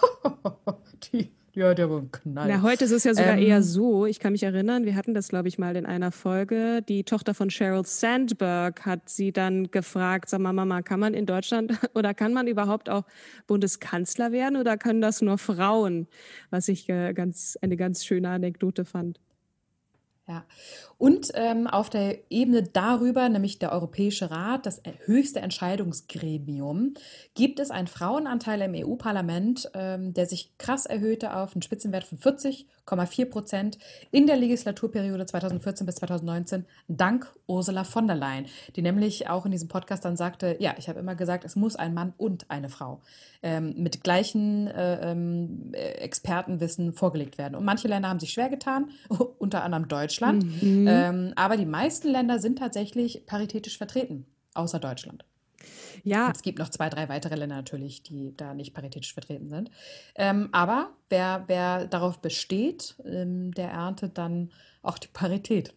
die, 1.14 1.32
ja 1.58 1.90
wohl 1.90 2.00
einen 2.00 2.12
Knall. 2.12 2.48
Na, 2.48 2.62
heute 2.62 2.86
ist 2.86 2.92
es 2.92 3.04
ja 3.04 3.14
sogar 3.14 3.38
Ähm, 3.38 3.44
eher 3.44 3.64
so, 3.64 4.06
ich 4.06 4.20
kann 4.20 4.32
mich 4.32 4.44
erinnern, 4.44 4.86
wir 4.86 4.96
hatten 4.96 5.14
das, 5.14 5.30
glaube 5.30 5.48
ich, 5.48 5.58
mal 5.58 5.76
in 5.76 5.86
einer 5.86 6.12
Folge. 6.12 6.82
Die 6.88 7.04
Tochter 7.04 7.34
von 7.34 7.50
Sheryl 7.50 7.86
Sandberg 7.86 8.86
hat 8.86 9.10
sie 9.10 9.32
dann 9.32 9.72
gefragt, 9.72 10.30
sag 10.30 10.40
mal, 10.40 10.54
Mama, 10.54 10.82
kann 10.82 11.00
man 11.00 11.14
in 11.14 11.26
Deutschland 11.26 11.74
oder 11.96 12.14
kann 12.14 12.34
man 12.34 12.48
überhaupt 12.48 12.90
auch 12.90 13.06
Bundeskanzler 13.48 14.32
werden 14.32 14.58
oder 14.58 14.78
können 14.78 15.02
das 15.02 15.22
nur 15.22 15.38
Frauen? 15.38 16.08
Was 16.52 16.68
ich 16.68 16.88
äh, 16.90 17.14
ganz, 17.14 17.58
eine 17.62 17.76
ganz 17.76 18.06
schöne 18.06 18.30
Anekdote 18.30 18.86
fand. 18.86 19.20
Ja. 20.28 20.46
Und 20.98 21.32
ähm, 21.36 21.68
auf 21.68 21.90
der 21.90 22.20
Ebene 22.30 22.64
darüber, 22.64 23.30
nämlich 23.30 23.60
der 23.60 23.72
Europäische 23.72 24.30
Rat, 24.30 24.66
das 24.66 24.82
höchste 25.06 25.40
Entscheidungsgremium, 25.40 26.96
gibt 27.34 27.62
es 27.62 27.72
einen 27.72 27.88
Frauenanteil 27.88 28.62
im 28.62 28.74
EU-Parlament, 28.76 29.72
ähm, 29.74 30.14
der 30.14 30.26
sich 30.26 30.58
krass 30.58 30.86
erhöhte 30.86 31.34
auf 31.34 31.56
einen 31.56 31.62
Spitzenwert 31.62 32.04
von 32.04 32.18
40,4 32.88 33.26
Prozent 33.26 33.78
in 34.12 34.28
der 34.28 34.38
Legislaturperiode 34.38 35.26
2014 35.26 35.86
bis 35.86 35.96
2019, 35.96 36.66
dank 36.88 37.32
Ursula 37.48 37.84
von 37.84 38.08
der 38.08 38.16
Leyen, 38.16 38.46
die 38.76 38.82
nämlich 38.82 39.30
auch 39.30 39.46
in 39.46 39.52
diesem 39.52 39.68
Podcast 39.68 40.06
dann 40.06 40.18
sagte, 40.18 40.58
ja, 40.60 40.76
ich 40.78 40.90
habe 40.90 41.00
immer 41.00 41.16
gesagt, 41.16 41.44
es 41.46 41.56
muss 41.56 41.76
ein 41.76 41.94
Mann 41.94 42.14
und 42.18 42.50
eine 42.50 42.70
Frau 42.70 43.02
ähm, 43.44 43.74
mit 43.78 44.04
gleichen 44.04 44.68
äh, 44.68 45.12
ähm, 45.12 45.72
Expertenwissen 45.74 46.94
vorgelegt 46.94 47.38
werden. 47.38 47.56
Und 47.56 47.66
manche 47.66 47.88
Länder 47.88 48.10
haben 48.10 48.20
sich 48.20 48.34
schwer 48.34 48.50
getan, 48.50 48.90
unter 49.38 49.64
anderem 49.64 49.88
Deutschland. 49.88 50.44
Mhm. 50.62 50.88
Ähm, 50.88 51.34
aber 51.36 51.58
die 51.58 51.66
meisten 51.66 52.10
Länder 52.10 52.40
sind 52.40 52.60
tatsächlich 52.60 53.26
paritätisch 53.26 53.78
vertreten, 53.78 54.26
außer 54.54 54.80
Deutschland. 54.80 55.26
Ja. 56.08 56.32
Es 56.34 56.42
gibt 56.42 56.60
noch 56.60 56.70
zwei, 56.70 56.90
drei 56.90 57.10
weitere 57.10 57.36
Länder 57.36 57.58
natürlich, 57.58 58.02
die 58.02 58.34
da 58.38 58.54
nicht 58.54 58.74
paritätisch 58.74 59.14
vertreten 59.14 59.50
sind. 59.50 59.70
Ähm, 60.16 60.50
aber 60.54 60.92
wer, 61.10 61.44
wer 61.48 61.86
darauf 61.88 62.20
besteht, 62.20 62.96
ähm, 63.06 63.54
der 63.54 63.72
erntet 63.72 64.18
dann 64.18 64.52
auch 64.82 64.98
die 64.98 65.10
Parität. 65.10 65.74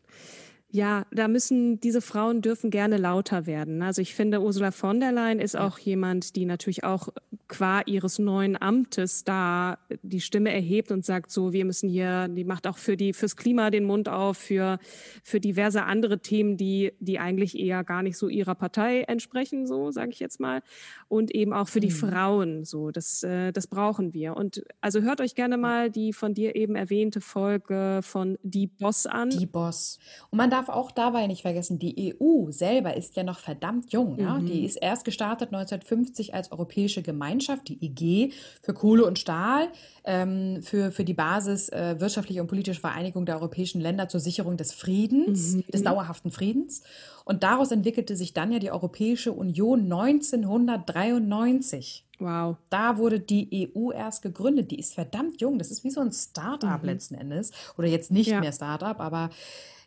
Ja, 0.73 1.05
da 1.11 1.27
müssen 1.27 1.81
diese 1.81 2.01
Frauen 2.01 2.43
dürfen 2.43 2.71
gerne 2.71 2.97
lauter 2.97 3.47
werden. 3.47 3.83
Also 3.83 4.03
ich 4.03 4.15
finde, 4.15 4.41
Ursula 4.41 4.71
von 4.71 5.01
der 5.01 5.11
Leyen 5.11 5.41
ist 5.41 5.57
auch 5.57 5.79
jemand, 5.79 6.37
die 6.37 6.45
natürlich 6.45 6.85
auch 6.85 7.09
qua 7.49 7.81
ihres 7.81 8.21
neuen 8.21 8.61
Amtes 8.61 9.25
da 9.25 9.79
die 10.03 10.21
Stimme 10.21 10.53
erhebt 10.53 10.93
und 10.93 11.05
sagt 11.05 11.33
so, 11.33 11.53
wir 11.53 11.65
müssen 11.65 11.89
hier, 11.89 12.29
die 12.29 12.45
macht 12.45 12.69
auch 12.69 12.79
für 12.79 12.97
die 12.97 13.13
fürs 13.13 13.37
Klima 13.37 13.71
den 13.71 13.85
Mund 13.85 14.09
auf, 14.09 14.39
für 14.39 14.79
für 15.25 15.41
diverse 15.41 15.83
andere 15.83 16.21
Themen, 16.21 16.57
die 16.57 16.93
die 17.01 17.19
eigentlich 17.19 17.59
eher 17.59 17.83
gar 17.83 18.05
nicht 18.05 18.17
so 18.17 18.29
ihrer 18.29 18.55
Partei 18.55 19.03
entsprechen, 19.03 19.67
so 19.67 19.91
sage 19.91 20.11
ich 20.13 20.21
jetzt 20.21 20.39
mal, 20.39 20.63
und 21.09 21.35
eben 21.35 21.53
auch 21.53 21.67
für 21.67 21.81
die 21.81 21.89
mhm. 21.89 21.95
Frauen. 21.95 22.65
So, 22.65 22.93
das 22.93 23.25
äh, 23.25 23.51
das 23.53 23.67
brauchen 23.67 24.15
wir. 24.15 24.37
Und 24.37 24.63
also 24.81 25.03
hört 25.03 25.21
euch 25.21 25.35
gerne 25.35 25.57
mal 25.57 25.91
die 25.91 26.13
von 26.13 26.35
dir 26.35 26.55
eben 26.55 26.77
erwähnte 26.77 27.21
Folge 27.21 28.01
von 28.03 28.39
Die 28.45 28.69
Boss 28.69 29.07
an. 29.07 29.31
Die 29.31 29.47
Boss. 29.47 29.99
Und 30.31 30.37
man 30.37 30.51
darf 30.51 30.60
darf 30.61 30.69
auch 30.69 30.91
dabei 30.91 31.27
nicht 31.27 31.43
vergessen, 31.43 31.79
die 31.79 32.17
EU 32.21 32.51
selber 32.51 32.97
ist 32.97 33.17
ja 33.17 33.23
noch 33.23 33.39
verdammt 33.39 33.93
jung. 33.93 34.15
Mhm. 34.15 34.21
Ja? 34.21 34.39
Die 34.39 34.65
ist 34.65 34.77
erst 34.77 35.05
gestartet 35.05 35.55
1950 35.55 36.35
als 36.35 36.53
Europäische 36.53 37.03
Gemeinschaft, 37.03 37.69
die 37.69 37.85
IG, 37.85 38.33
für 38.63 38.75
Kohle 38.75 39.05
und 39.05 39.19
Stahl, 39.19 39.69
ähm, 40.05 40.63
für, 40.63 40.93
für 40.93 41.05
die 41.05 41.15
Basis 41.15 41.69
äh, 41.71 41.97
wirtschaftliche 41.99 42.43
und 42.43 42.49
politische 42.49 42.81
Vereinigung 42.81 43.27
der 43.27 43.37
europäischen 43.37 43.81
Länder 43.81 44.09
zur 44.09 44.21
Sicherung 44.21 44.57
des 44.57 44.73
Friedens, 44.73 45.55
mhm. 45.55 45.65
des 45.73 45.83
dauerhaften 45.83 46.31
Friedens. 46.31 46.83
Und 47.25 47.43
daraus 47.43 47.71
entwickelte 47.71 48.17
sich 48.17 48.35
dann 48.35 48.53
ja 48.53 48.59
die 48.59 48.71
Europäische 48.71 49.33
Union 49.33 49.93
1993. 49.93 52.07
Wow. 52.19 52.57
Da 52.69 52.99
wurde 52.99 53.19
die 53.19 53.73
EU 53.75 53.93
erst 53.93 54.23
gegründet. 54.23 54.71
Die 54.71 54.79
ist 54.79 54.95
verdammt 54.95 55.41
jung. 55.41 55.59
Das 55.59 55.71
ist 55.71 55.85
wie 55.85 55.91
so 55.91 56.01
ein 56.01 56.13
Start-up 56.13 56.83
mhm. 56.83 56.89
letzten 56.89 57.15
Endes. 57.15 57.51
Oder 57.79 57.89
jetzt 57.89 58.11
nicht 58.11 58.29
ja. 58.29 58.41
mehr 58.41 58.53
Start-up, 58.53 59.01
aber 59.01 59.31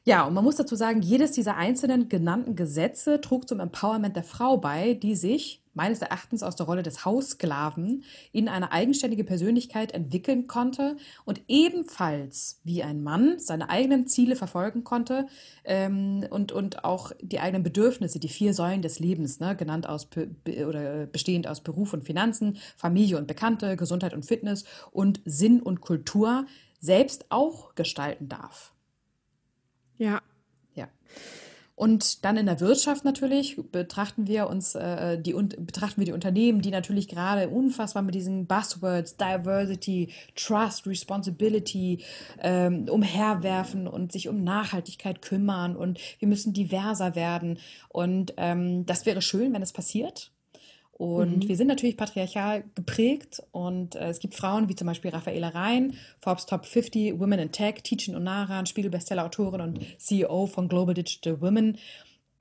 ja, 0.05 0.25
und 0.25 0.33
man 0.33 0.43
muss 0.43 0.57
dazu 0.57 0.75
sagen, 0.75 1.01
jedes 1.01 1.31
dieser 1.31 1.55
einzelnen 1.55 2.09
genannten 2.09 2.55
Gesetze 2.55 3.21
trug 3.21 3.47
zum 3.47 3.59
Empowerment 3.59 4.15
der 4.15 4.23
Frau 4.23 4.57
bei, 4.57 4.95
die 4.95 5.15
sich 5.15 5.63
meines 5.73 6.01
Erachtens 6.01 6.43
aus 6.43 6.55
der 6.55 6.65
Rolle 6.65 6.83
des 6.83 7.05
Haussklaven 7.05 8.03
in 8.31 8.47
eine 8.47 8.71
eigenständige 8.71 9.23
Persönlichkeit 9.23 9.91
entwickeln 9.93 10.47
konnte 10.47 10.97
und 11.25 11.41
ebenfalls 11.47 12.59
wie 12.63 12.83
ein 12.83 13.01
Mann 13.01 13.39
seine 13.39 13.69
eigenen 13.69 14.07
Ziele 14.07 14.35
verfolgen 14.35 14.83
konnte 14.83 15.27
ähm, 15.63 16.25
und, 16.29 16.51
und 16.51 16.83
auch 16.83 17.11
die 17.21 17.39
eigenen 17.39 17.63
Bedürfnisse, 17.63 18.19
die 18.19 18.29
vier 18.29 18.53
Säulen 18.53 18.81
des 18.81 18.99
Lebens, 18.99 19.39
ne, 19.39 19.55
genannt 19.55 19.87
aus 19.87 20.07
oder 20.67 21.07
bestehend 21.07 21.47
aus 21.47 21.61
Beruf 21.61 21.93
und 21.93 22.03
Finanzen, 22.03 22.57
Familie 22.77 23.17
und 23.17 23.27
Bekannte, 23.27 23.77
Gesundheit 23.77 24.13
und 24.13 24.25
Fitness 24.25 24.65
und 24.91 25.21
Sinn 25.25 25.61
und 25.61 25.81
Kultur 25.81 26.45
selbst 26.79 27.25
auch 27.29 27.73
gestalten 27.75 28.27
darf. 28.27 28.73
Ja. 29.97 30.21
Ja. 30.75 30.87
Und 31.75 32.23
dann 32.23 32.37
in 32.37 32.45
der 32.45 32.59
Wirtschaft 32.59 33.03
natürlich 33.03 33.57
betrachten 33.71 34.27
wir 34.27 34.47
uns 34.47 34.75
äh, 34.75 35.19
die 35.19 35.33
betrachten 35.33 35.99
wir 35.99 36.05
die 36.05 36.11
Unternehmen, 36.11 36.61
die 36.61 36.69
natürlich 36.69 37.07
gerade 37.07 37.49
unfassbar 37.49 38.03
mit 38.03 38.13
diesen 38.13 38.45
Buzzwords 38.45 39.17
Diversity, 39.17 40.13
Trust, 40.35 40.85
Responsibility 40.85 42.03
ähm, 42.39 42.87
umherwerfen 42.87 43.87
und 43.87 44.11
sich 44.11 44.29
um 44.29 44.43
Nachhaltigkeit 44.43 45.23
kümmern 45.23 45.75
und 45.75 45.99
wir 46.19 46.27
müssen 46.27 46.53
diverser 46.53 47.15
werden. 47.15 47.57
Und 47.89 48.35
ähm, 48.37 48.85
das 48.85 49.07
wäre 49.07 49.23
schön, 49.23 49.51
wenn 49.51 49.63
es 49.63 49.73
passiert. 49.73 50.31
Und 50.95 51.43
mhm. 51.43 51.47
wir 51.47 51.57
sind 51.57 51.67
natürlich 51.67 51.97
patriarchal 51.97 52.63
geprägt 52.75 53.41
und 53.51 53.95
äh, 53.95 54.09
es 54.09 54.19
gibt 54.19 54.35
Frauen 54.35 54.69
wie 54.69 54.75
zum 54.75 54.87
Beispiel 54.87 55.09
Raffaela 55.09 55.49
Rhein, 55.49 55.95
Forbes 56.19 56.45
Top 56.45 56.65
50 56.65 57.19
Women 57.19 57.39
in 57.39 57.51
Tech, 57.51 57.81
Teachin 57.83 58.15
Onaran, 58.15 58.67
Spiegel-Bestseller-Autorin 58.67 59.61
und 59.61 59.79
CEO 59.97 60.45
von 60.45 60.67
Global 60.67 60.93
Digital 60.93 61.41
Women. 61.41 61.79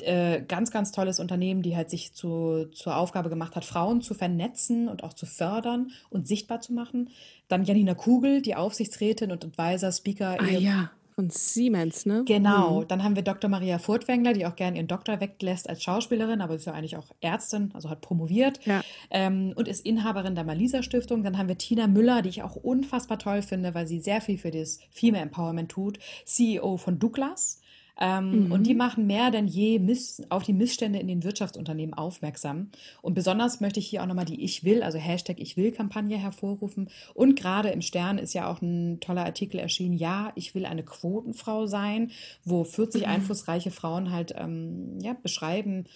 Äh, 0.03 0.43
ganz, 0.43 0.71
ganz 0.71 0.93
tolles 0.93 1.19
Unternehmen, 1.19 1.63
die 1.63 1.77
halt 1.77 1.89
sich 1.89 2.13
zu, 2.13 2.67
zur 2.73 2.97
Aufgabe 2.97 3.31
gemacht 3.31 3.57
hat, 3.57 3.65
Frauen 3.65 4.03
zu 4.03 4.15
vernetzen 4.15 4.89
und 4.89 5.03
auch 5.03 5.15
zu 5.15 5.27
fördern 5.27 5.91
und 6.11 6.29
sichtbar 6.29 6.61
zu 6.61 6.75
machen. 6.75 7.11
Dann 7.49 7.65
Janina 7.65 7.95
Kugel, 7.95 8.43
die 8.43 8.55
Aufsichtsrätin 8.55 9.33
und 9.33 9.45
Advisor, 9.45 9.93
Speaker. 9.93 10.37
Ah, 10.39 10.47
ja 10.47 10.91
von 11.23 11.31
Siemens, 11.31 12.07
ne? 12.07 12.25
Genau. 12.27 12.81
Mhm. 12.81 12.89
Dann 12.89 13.03
haben 13.05 13.17
wir 13.17 13.23
Dr. 13.23 13.49
Maria 13.49 13.79
Furtwängler, 13.79 14.33
die 14.33 14.47
auch 14.47 14.57
gerne 14.57 14.77
ihren 14.77 14.89
Doktor 14.89 15.21
weglässt 15.21 15.69
als 15.69 15.83
Schauspielerin, 15.83 16.41
aber 16.41 16.55
ist 16.55 16.67
ja 16.67 16.73
eigentlich 16.73 16.97
auch 16.97 17.07
Ärztin, 17.21 17.71
also 17.75 17.91
hat 17.91 18.01
promoviert 18.01 18.65
ja. 18.65 18.83
ähm, 19.11 19.53
und 19.55 19.69
ist 19.69 19.85
Inhaberin 19.87 20.35
der 20.35 20.45
Malisa 20.45 20.83
Stiftung. 20.83 21.23
Dann 21.23 21.39
haben 21.39 21.49
wir 21.49 21.59
Tina 21.59 21.87
Müller, 21.87 22.23
die 22.23 22.29
ich 22.29 22.43
auch 22.43 22.57
unfassbar 22.57 23.19
toll 23.19 23.43
finde, 23.43 23.75
weil 23.75 23.87
sie 23.87 24.01
sehr 24.01 24.21
viel 24.21 24.39
für 24.39 24.51
das 24.51 24.81
Female 24.91 25.23
Empowerment 25.23 25.71
tut, 25.71 25.99
CEO 26.25 26.77
von 26.77 26.99
Douglas. 26.99 27.61
Ähm, 28.01 28.47
mhm. 28.47 28.53
Und 28.53 28.67
die 28.67 28.75
machen 28.75 29.07
mehr 29.07 29.31
denn 29.31 29.47
je 29.47 29.79
Miss, 29.79 30.23
auf 30.29 30.43
die 30.43 30.53
Missstände 30.53 30.99
in 30.99 31.09
den 31.09 31.25
Wirtschaftsunternehmen 31.25 31.95
aufmerksam. 31.95 32.71
Und 33.03 33.15
besonders 33.15 33.61
möchte 33.61 33.81
ich 33.81 33.89
hier 33.89 34.03
auch 34.03 34.07
nochmal 34.07 34.25
die 34.25 34.43
Ich 34.43 34.65
will, 34.65 34.83
also 34.83 34.99
Hashtag 34.99 35.39
Ich 35.39 35.57
will 35.57 35.73
Kampagne 35.73 36.17
hervorrufen. 36.17 36.89
Und 37.15 37.39
gerade 37.39 37.71
im 37.71 37.83
Stern 37.83 38.19
ist 38.19 38.35
ja 38.35 38.51
auch 38.51 38.63
ein 38.63 39.01
toller 39.01 39.25
Artikel 39.25 39.59
erschienen. 39.59 39.97
Ja, 39.97 40.33
ich 40.35 40.55
will 40.55 40.67
eine 40.67 40.83
Quotenfrau 40.83 41.67
sein, 41.67 42.11
wo 42.45 42.65
40 42.65 43.03
mhm. 43.03 43.09
einflussreiche 43.09 43.71
Frauen 43.71 44.11
halt 44.11 44.35
ähm, 44.37 44.99
ja, 45.01 45.15
beschreiben, 45.15 45.87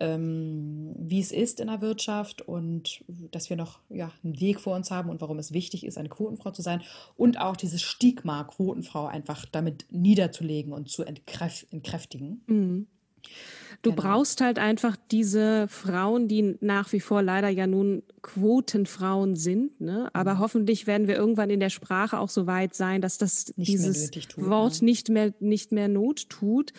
ähm, 0.00 0.94
wie 0.98 1.20
es 1.20 1.32
ist 1.32 1.60
in 1.60 1.68
der 1.68 1.80
Wirtschaft 1.80 2.42
und 2.42 3.04
dass 3.30 3.50
wir 3.50 3.56
noch 3.56 3.80
ja, 3.88 4.12
einen 4.22 4.38
Weg 4.40 4.60
vor 4.60 4.76
uns 4.76 4.90
haben 4.90 5.10
und 5.10 5.20
warum 5.20 5.38
es 5.38 5.52
wichtig 5.52 5.86
ist, 5.86 5.98
eine 5.98 6.08
Quotenfrau 6.08 6.50
zu 6.50 6.62
sein 6.62 6.82
und 7.16 7.40
auch 7.40 7.56
dieses 7.56 7.82
Stigma 7.82 8.44
Quotenfrau 8.44 9.06
einfach 9.06 9.46
damit 9.46 9.86
niederzulegen 9.90 10.72
und 10.72 10.90
zu 10.90 11.04
entkräf 11.04 11.66
entkräftigen. 11.70 12.42
Mhm. 12.46 12.86
Du 13.82 13.90
genau. 13.90 14.02
brauchst 14.02 14.40
halt 14.40 14.58
einfach 14.58 14.96
diese 15.10 15.66
Frauen, 15.68 16.28
die 16.28 16.56
nach 16.60 16.92
wie 16.92 17.00
vor 17.00 17.22
leider 17.22 17.48
ja 17.48 17.66
nun 17.66 18.02
Quotenfrauen 18.22 19.36
sind. 19.36 19.80
Ne? 19.80 20.10
Aber 20.12 20.34
mhm. 20.34 20.38
hoffentlich 20.40 20.86
werden 20.86 21.06
wir 21.06 21.16
irgendwann 21.16 21.50
in 21.50 21.60
der 21.60 21.70
Sprache 21.70 22.18
auch 22.18 22.28
so 22.28 22.46
weit 22.46 22.74
sein, 22.74 23.00
dass 23.00 23.18
das 23.18 23.52
nicht 23.56 23.68
dieses 23.68 24.10
tut, 24.10 24.36
Wort 24.38 24.82
ne? 24.82 24.86
nicht 24.86 25.08
mehr 25.08 25.32
nicht 25.40 25.72
mehr 25.72 25.88
Not 25.88 26.28
tut. 26.28 26.72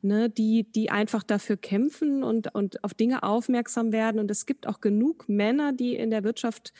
Ne? 0.00 0.30
Die 0.30 0.64
die 0.64 0.90
einfach 0.90 1.22
dafür 1.22 1.56
kämpfen 1.56 2.22
und 2.22 2.54
und 2.54 2.84
auf 2.84 2.94
Dinge 2.94 3.22
aufmerksam 3.22 3.92
werden. 3.92 4.20
Und 4.20 4.30
es 4.30 4.46
gibt 4.46 4.66
auch 4.66 4.80
genug 4.80 5.28
Männer, 5.28 5.72
die 5.72 5.96
in 5.96 6.10
der 6.10 6.24
Wirtschaft 6.24 6.72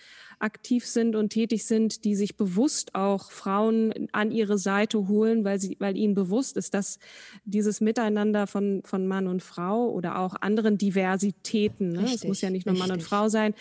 aktiv 0.43 0.87
sind 0.87 1.15
und 1.15 1.31
tätig 1.31 1.65
sind, 1.65 2.05
die 2.05 2.17
sich 2.17 2.37
bewusst 2.37 2.95
auch 2.95 3.31
Frauen 3.31 4.09
an 4.11 4.33
ihre 4.33 4.59
Seite 4.59 5.07
holen, 5.07 5.45
weil 5.45 5.61
sie, 5.61 5.77
weil 5.79 5.97
ihnen 5.97 6.15
bewusst 6.15 6.57
ist, 6.57 6.75
dass 6.75 6.99
dieses 7.45 7.81
Miteinander 7.81 8.47
von, 8.47 8.83
von 8.85 9.07
Mann 9.07 9.29
und 9.29 9.43
Frau 9.43 9.72
oder 9.77 10.19
auch 10.19 10.35
anderen 10.41 10.79
Diversitäten, 10.79 11.91
ne? 11.91 12.11
es 12.15 12.25
muss 12.25 12.41
ja 12.41 12.51
nicht 12.51 12.67
nur. 12.67 12.77
Mann 12.77 12.91
und 12.91 13.03
Frau 13.03 13.29
sein, 13.29 13.55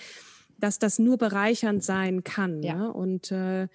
dass 0.61 0.79
das 0.79 0.99
nur 0.99 1.17
bereichernd 1.17 1.83
sein 1.83 2.23
kann. 2.23 2.63
Ja. 2.63 2.75
Ne? 2.75 2.93
Und 2.93 3.31
äh, 3.31 3.67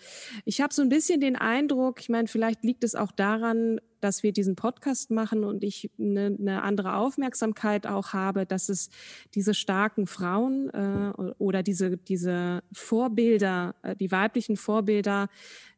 ich 0.45 0.61
habe 0.61 0.73
so 0.73 0.83
ein 0.83 0.89
bisschen 0.89 1.21
den 1.21 1.37
Eindruck, 1.37 2.01
ich 2.01 2.09
meine, 2.09 2.29
vielleicht 2.29 2.65
liegt 2.65 2.85
es 2.85 2.95
auch 2.95 3.13
daran, 3.13 3.81
dass 4.01 4.23
wir 4.23 4.33
diesen 4.33 4.57
Podcast 4.57 5.11
machen 5.11 5.43
und 5.43 5.65
ich 5.65 5.91
eine, 5.99 6.37
eine 6.39 6.63
andere 6.63 6.97
Aufmerksamkeit 6.97 7.87
auch 7.87 8.13
habe, 8.13 8.47
dass 8.47 8.69
es 8.69 8.91
diese 9.35 9.53
starken 9.53 10.07
Frauen 10.07 10.71
äh, 10.71 11.33
oder 11.39 11.63
diese, 11.63 11.97
diese 11.97 12.63
Vorbilder, 12.73 13.75
äh, 13.83 13.97
die 13.97 14.13
weiblichen 14.13 14.57
Vorbilder, 14.57 15.29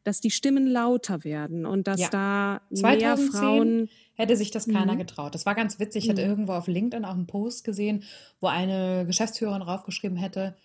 dass 0.03 0.21
die 0.21 0.31
Stimmen 0.31 0.67
lauter 0.67 1.23
werden 1.23 1.65
und 1.65 1.87
dass 1.87 2.01
ja. 2.01 2.09
da 2.09 2.61
2010 2.73 2.99
mehr 2.99 3.17
Frauen 3.17 3.89
hätte 4.19 4.35
sich 4.35 4.51
das 4.51 4.67
keiner 4.67 4.95
mhm. 4.95 4.99
getraut. 4.99 5.33
Das 5.33 5.45
war 5.45 5.55
ganz 5.55 5.79
witzig. 5.79 6.03
Ich 6.03 6.09
hatte 6.09 6.23
mhm. 6.23 6.29
irgendwo 6.29 6.53
auf 6.53 6.67
LinkedIn 6.67 7.05
auch 7.05 7.13
einen 7.13 7.25
Post 7.25 7.63
gesehen, 7.63 8.03
wo 8.41 8.47
eine 8.47 9.05
Geschäftsführerin 9.07 9.61
draufgeschrieben 9.61 10.17
hätte, 10.17 10.55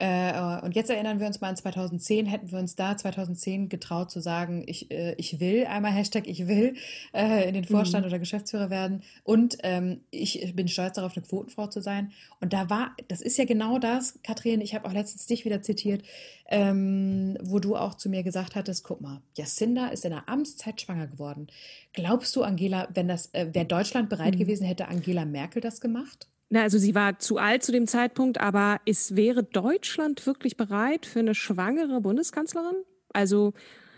äh, 0.00 0.60
und 0.62 0.76
jetzt 0.76 0.90
erinnern 0.90 1.18
wir 1.18 1.26
uns 1.26 1.40
mal 1.40 1.48
an 1.48 1.56
2010, 1.56 2.26
hätten 2.26 2.52
wir 2.52 2.58
uns 2.60 2.76
da 2.76 2.96
2010 2.96 3.68
getraut 3.68 4.10
zu 4.10 4.20
sagen, 4.20 4.62
ich, 4.66 4.90
äh, 4.92 5.14
ich 5.18 5.40
will, 5.40 5.66
einmal 5.66 5.90
Hashtag 5.90 6.28
ich 6.28 6.46
will, 6.46 6.74
äh, 7.12 7.48
in 7.48 7.54
den 7.54 7.64
Vorstand 7.64 8.04
mhm. 8.04 8.10
oder 8.10 8.18
Geschäftsführer 8.20 8.70
werden 8.70 9.02
und 9.24 9.58
ähm, 9.64 10.00
ich 10.10 10.54
bin 10.54 10.68
stolz 10.68 10.94
darauf, 10.94 11.16
eine 11.16 11.26
Quotenfrau 11.26 11.66
zu 11.66 11.80
sein. 11.80 12.12
Und 12.40 12.52
da 12.52 12.70
war, 12.70 12.94
das 13.08 13.20
ist 13.20 13.38
ja 13.38 13.44
genau 13.44 13.80
das, 13.80 14.20
Katrin, 14.22 14.60
ich 14.60 14.74
habe 14.74 14.86
auch 14.86 14.92
letztens 14.92 15.26
dich 15.26 15.44
wieder 15.44 15.62
zitiert, 15.62 16.04
ähm, 16.46 17.36
wo 17.42 17.58
du 17.58 17.74
auch 17.74 17.94
zu 17.94 18.08
mir 18.08 18.22
gesagt 18.22 18.54
hattest, 18.54 18.84
guck 18.84 19.00
mal, 19.00 19.20
Jacinda 19.36 19.88
ist 19.88 20.04
in 20.04 20.12
der 20.12 20.28
Amtszeit 20.28 20.80
schwanger 20.80 21.08
geworden. 21.08 21.48
Glaubst 21.92 22.36
du, 22.36 22.44
Angela, 22.44 22.88
wenn 22.94 23.08
das, 23.08 23.34
äh, 23.34 23.48
wäre 23.52 23.66
Deutschland 23.66 24.08
bereit 24.08 24.34
mhm. 24.34 24.38
gewesen, 24.38 24.64
hätte 24.64 24.86
Angela 24.86 25.24
Merkel 25.24 25.60
das 25.60 25.80
gemacht? 25.80 26.28
Na, 26.50 26.62
also 26.62 26.78
sie 26.78 26.94
war 26.94 27.18
zu 27.18 27.36
alt 27.36 27.62
zu 27.62 27.72
dem 27.72 27.86
Zeitpunkt, 27.86 28.40
aber 28.40 28.80
es 28.86 29.16
wäre 29.16 29.44
Deutschland 29.44 30.24
wirklich 30.26 30.56
bereit 30.56 31.04
für 31.04 31.18
eine 31.18 31.34
schwangere 31.34 32.00
Bundeskanzlerin? 32.00 32.76
Also 33.12 33.52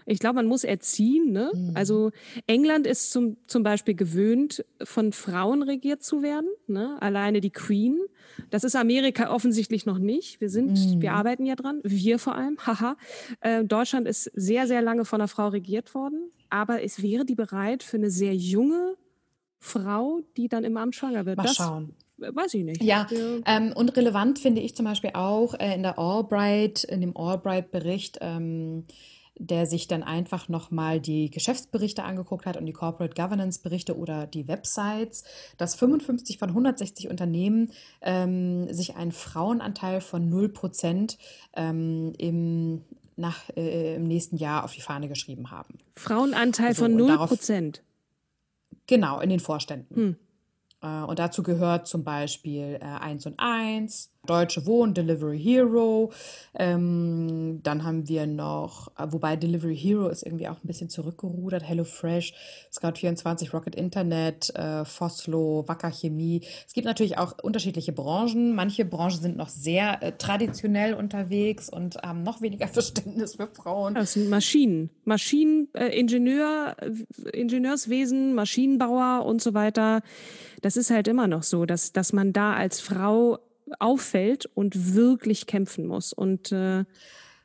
ich 0.07 0.18
glaube, 0.18 0.36
man 0.36 0.46
muss 0.46 0.64
erziehen. 0.64 1.30
Ne? 1.30 1.53
Mhm. 1.55 1.72
Also 1.74 2.11
England 2.48 2.88
ist 2.88 3.12
zum, 3.12 3.36
zum 3.46 3.62
Beispiel 3.62 3.94
gewöhnt, 3.94 4.64
von 4.82 5.12
Frauen 5.12 5.62
regiert 5.62 6.03
zu 6.03 6.22
werden. 6.22 6.48
Ne? 6.66 7.01
Alleine 7.01 7.40
die 7.40 7.51
Queen. 7.51 8.01
Das 8.51 8.64
ist 8.64 8.74
Amerika 8.74 9.32
offensichtlich 9.32 9.86
noch 9.86 9.98
nicht. 9.98 10.40
Wir 10.40 10.51
sind, 10.51 10.72
mhm. 10.72 11.03
wir 11.03 11.12
arbeiten 11.12 11.46
ja 11.46 11.55
dran. 11.55 11.80
Wir 11.84 12.18
vor 12.18 12.34
allem. 12.34 12.57
Haha. 12.66 12.96
Äh, 13.40 13.64
Deutschland 13.64 14.09
ist 14.09 14.24
sehr, 14.34 14.66
sehr 14.66 14.82
lange 14.82 15.05
von 15.05 15.20
einer 15.20 15.28
Frau 15.28 15.48
regiert 15.48 15.94
worden. 15.94 16.30
Aber 16.48 16.82
es 16.82 17.03
wäre 17.03 17.24
die 17.24 17.36
bereit 17.36 17.84
für 17.84 17.96
eine 17.96 18.11
sehr 18.11 18.34
junge 18.34 18.96
Frau, 19.61 20.20
die 20.36 20.48
dann 20.48 20.64
im 20.64 20.76
Amt 20.76 20.96
schwanger 20.96 21.26
wird. 21.26 21.36
Mal 21.36 21.44
das, 21.44 21.55
schauen 21.55 21.94
weiß 22.21 22.55
ich 22.55 22.64
nicht. 22.64 22.83
Ja, 22.83 23.07
ähm, 23.47 23.73
und 23.75 23.97
relevant 23.97 24.39
finde 24.39 24.61
ich 24.61 24.77
zum 24.77 24.85
Beispiel 24.85 25.11
auch 25.14 25.55
äh, 25.55 25.75
in 25.75 25.83
der 25.83 25.99
Albright, 25.99 26.85
in 26.85 27.01
dem 27.01 27.16
Albright-Bericht, 27.16 28.18
ähm, 28.21 28.85
der 29.41 29.64
sich 29.64 29.89
dann 29.89 30.03
einfach 30.03 30.49
nochmal 30.49 31.01
die 31.01 31.31
Geschäftsberichte 31.31 32.05
angeguckt 32.05 32.45
hat 32.45 32.59
und 32.59 32.66
die 32.66 32.75
Corporate 32.75 33.14
Governance-Berichte 33.14 33.97
oder 33.97 34.27
die 34.27 34.47
Websites, 34.49 35.25
dass 35.57 35.75
55 35.75 36.39
von 36.39 36.51
160 36.51 37.09
Unternehmen 37.09 37.73
ähm, 38.03 38.73
sich 38.73 38.97
einen 38.97 39.12
Frauenanteil 39.12 40.03
von 40.03 40.31
0% 40.31 41.16
ähm, 41.57 42.12
im, 42.18 42.83
nach, 43.16 43.49
äh, 43.57 43.97
im 43.97 44.05
nächsten 44.05 44.37
Jahr 44.37 44.62
auf 44.62 44.75
die 44.75 44.83
Fahne 44.83 45.09
geschrieben 45.09 45.51
haben. 45.51 45.79
Frauenanteil 45.97 46.68
also, 46.68 46.83
von 46.83 47.01
0%? 47.01 47.09
Darauf, 47.09 47.39
genau, 48.87 49.21
in 49.21 49.31
den 49.31 49.41
Vorständen. 49.41 49.97
Hm. 49.97 50.16
Äh, 50.83 51.03
und 51.03 51.18
dazu 51.18 51.43
gehört 51.43 51.87
zum 51.87 52.05
Beispiel 52.05 52.78
äh, 52.81 52.85
1 52.85 53.26
und 53.26 53.35
1, 53.39 54.11
Deutsche 54.26 54.66
Wohnen, 54.66 54.93
Delivery 54.93 55.41
Hero. 55.41 56.12
Ähm, 56.55 57.61
dann 57.62 57.85
haben 57.85 58.07
wir 58.07 58.26
noch, 58.26 58.89
äh, 58.99 59.07
wobei 59.09 59.37
Delivery 59.37 59.76
Hero 59.76 60.09
ist 60.09 60.24
irgendwie 60.24 60.47
auch 60.49 60.62
ein 60.62 60.66
bisschen 60.66 60.91
zurückgerudert, 60.91 61.66
HelloFresh, 61.66 62.35
Scout24, 62.70 63.53
Rocket 63.53 63.74
Internet, 63.74 64.55
äh, 64.55 64.85
Foslo, 64.85 65.64
Wacker 65.66 65.91
Chemie. 65.91 66.43
Es 66.66 66.74
gibt 66.74 66.85
natürlich 66.85 67.16
auch 67.16 67.39
unterschiedliche 67.43 67.93
Branchen. 67.93 68.55
Manche 68.55 68.85
Branchen 68.85 69.20
sind 69.20 69.37
noch 69.39 69.49
sehr 69.49 70.03
äh, 70.03 70.12
traditionell 70.12 70.93
unterwegs 70.93 71.70
und 71.70 71.97
haben 72.03 72.22
noch 72.22 72.43
weniger 72.43 72.68
Verständnis 72.68 73.37
für 73.37 73.47
Frauen. 73.47 73.95
Das 73.95 74.12
sind 74.12 74.28
Maschinen, 74.28 74.91
Maschineningenieur, 75.05 76.76
äh, 76.78 77.31
Ingenieurswesen, 77.31 78.35
Maschinenbauer 78.35 79.24
und 79.24 79.41
so 79.41 79.55
weiter. 79.55 80.03
Das 80.61 80.76
ist 80.76 80.90
halt 80.90 81.08
immer 81.08 81.26
noch 81.26 81.42
so, 81.42 81.66
dass, 81.66 81.92
dass 81.92 82.12
man 82.12 82.32
da 82.32 82.54
als 82.54 82.80
Frau 82.80 83.38
auffällt 83.78 84.46
und 84.46 84.94
wirklich 84.94 85.46
kämpfen 85.46 85.86
muss. 85.86 86.12
Und 86.12 86.52
äh, 86.52 86.84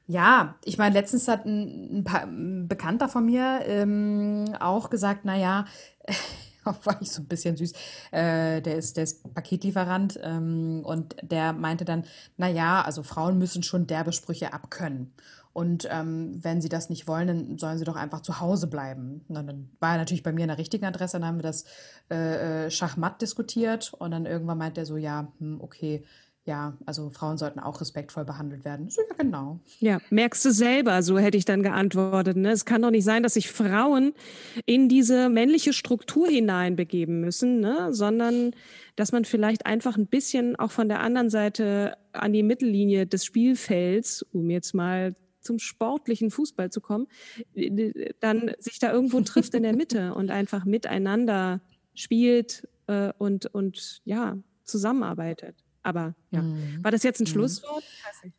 ja, 0.08 0.56
ich 0.64 0.78
meine, 0.78 0.94
letztens 0.94 1.28
hat 1.28 1.46
ein, 1.46 2.00
ein, 2.00 2.04
paar, 2.04 2.24
ein 2.24 2.68
Bekannter 2.68 3.10
von 3.10 3.26
mir 3.26 3.62
ähm, 3.66 4.46
auch 4.60 4.90
gesagt, 4.90 5.26
naja, 5.26 5.66
war 6.84 7.02
ich 7.02 7.12
so 7.12 7.22
ein 7.22 7.28
bisschen 7.28 7.58
süß, 7.58 7.74
äh, 8.12 8.62
der, 8.62 8.76
ist, 8.76 8.98
der 8.98 9.04
ist 9.04 9.34
Paketlieferant 9.34 10.20
ähm, 10.24 10.82
und 10.84 11.16
der 11.22 11.54
meinte 11.54 11.86
dann, 11.86 12.06
naja, 12.38 12.82
also 12.82 13.04
Frauen 13.04 13.38
müssen 13.38 13.64
schon 13.64 13.88
derbe 13.88 14.12
Sprüche 14.12 14.54
abkönnen. 14.54 15.14
Und 15.56 15.88
ähm, 15.90 16.44
wenn 16.44 16.60
sie 16.60 16.68
das 16.68 16.90
nicht 16.90 17.08
wollen, 17.08 17.28
dann 17.28 17.58
sollen 17.58 17.78
sie 17.78 17.86
doch 17.86 17.96
einfach 17.96 18.20
zu 18.20 18.42
Hause 18.42 18.68
bleiben. 18.68 19.24
Und 19.30 19.36
dann 19.36 19.70
war 19.80 19.94
er 19.94 20.00
natürlich 20.00 20.22
bei 20.22 20.34
mir 20.34 20.42
in 20.42 20.50
der 20.50 20.58
richtigen 20.58 20.84
Adresse, 20.84 21.18
dann 21.18 21.26
haben 21.26 21.38
wir 21.38 21.44
das 21.44 21.64
äh, 22.12 22.66
äh, 22.66 22.70
Schachmatt 22.70 23.22
diskutiert 23.22 23.94
und 23.94 24.12
dann 24.12 24.26
irgendwann 24.26 24.58
meint 24.58 24.78
er 24.78 24.86
so, 24.86 24.98
ja, 24.98 25.32
hm, 25.40 25.62
okay, 25.62 26.04
ja, 26.44 26.78
also 26.86 27.10
Frauen 27.10 27.38
sollten 27.38 27.62
auch 27.62 27.80
respektvoll 27.80 28.26
behandelt 28.26 28.66
werden. 28.66 28.90
So, 28.90 29.02
ja, 29.10 29.16
genau. 29.18 29.62
Ja, 29.80 30.00
merkst 30.10 30.44
du 30.44 30.52
selber, 30.52 31.02
so 31.02 31.18
hätte 31.18 31.38
ich 31.38 31.46
dann 31.46 31.64
geantwortet. 31.64 32.36
Ne? 32.36 32.52
Es 32.52 32.66
kann 32.66 32.82
doch 32.82 32.92
nicht 32.92 33.06
sein, 33.06 33.24
dass 33.24 33.36
sich 33.36 33.50
Frauen 33.50 34.14
in 34.66 34.90
diese 34.90 35.30
männliche 35.30 35.72
Struktur 35.72 36.28
hineinbegeben 36.28 37.22
müssen, 37.22 37.62
ne? 37.62 37.94
sondern 37.94 38.52
dass 38.98 39.14
man 39.14 39.24
vielleicht 39.24 39.66
einfach 39.66 39.96
ein 39.96 40.08
bisschen 40.08 40.58
auch 40.58 40.72
von 40.72 40.90
der 40.90 41.00
anderen 41.00 41.30
Seite 41.30 41.96
an 42.12 42.34
die 42.34 42.44
Mittellinie 42.44 43.08
des 43.08 43.24
Spielfelds, 43.24 44.22
um 44.34 44.50
jetzt 44.50 44.74
mal 44.74 45.16
zum 45.46 45.60
sportlichen 45.60 46.32
Fußball 46.32 46.72
zu 46.72 46.82
kommen, 46.82 47.08
dann 48.20 48.52
sich 48.60 48.80
da 48.80 48.92
irgendwo 48.92 49.22
trifft 49.22 49.54
in 49.54 49.64
der 49.64 49.76
Mitte 49.78 50.14
und 50.14 50.32
einfach 50.32 50.66
miteinander 50.66 51.62
spielt 51.94 52.68
äh, 52.88 53.14
und, 53.18 53.46
und 53.54 54.02
ja, 54.04 54.38
zusammenarbeitet. 54.64 55.56
Aber 55.84 56.16
ja, 56.32 56.42
mhm. 56.42 56.84
war 56.84 56.92
das 56.92 57.04
jetzt 57.04 57.20
ein 57.20 57.24
mhm. 57.24 57.28
Schlusswort? 57.28 57.84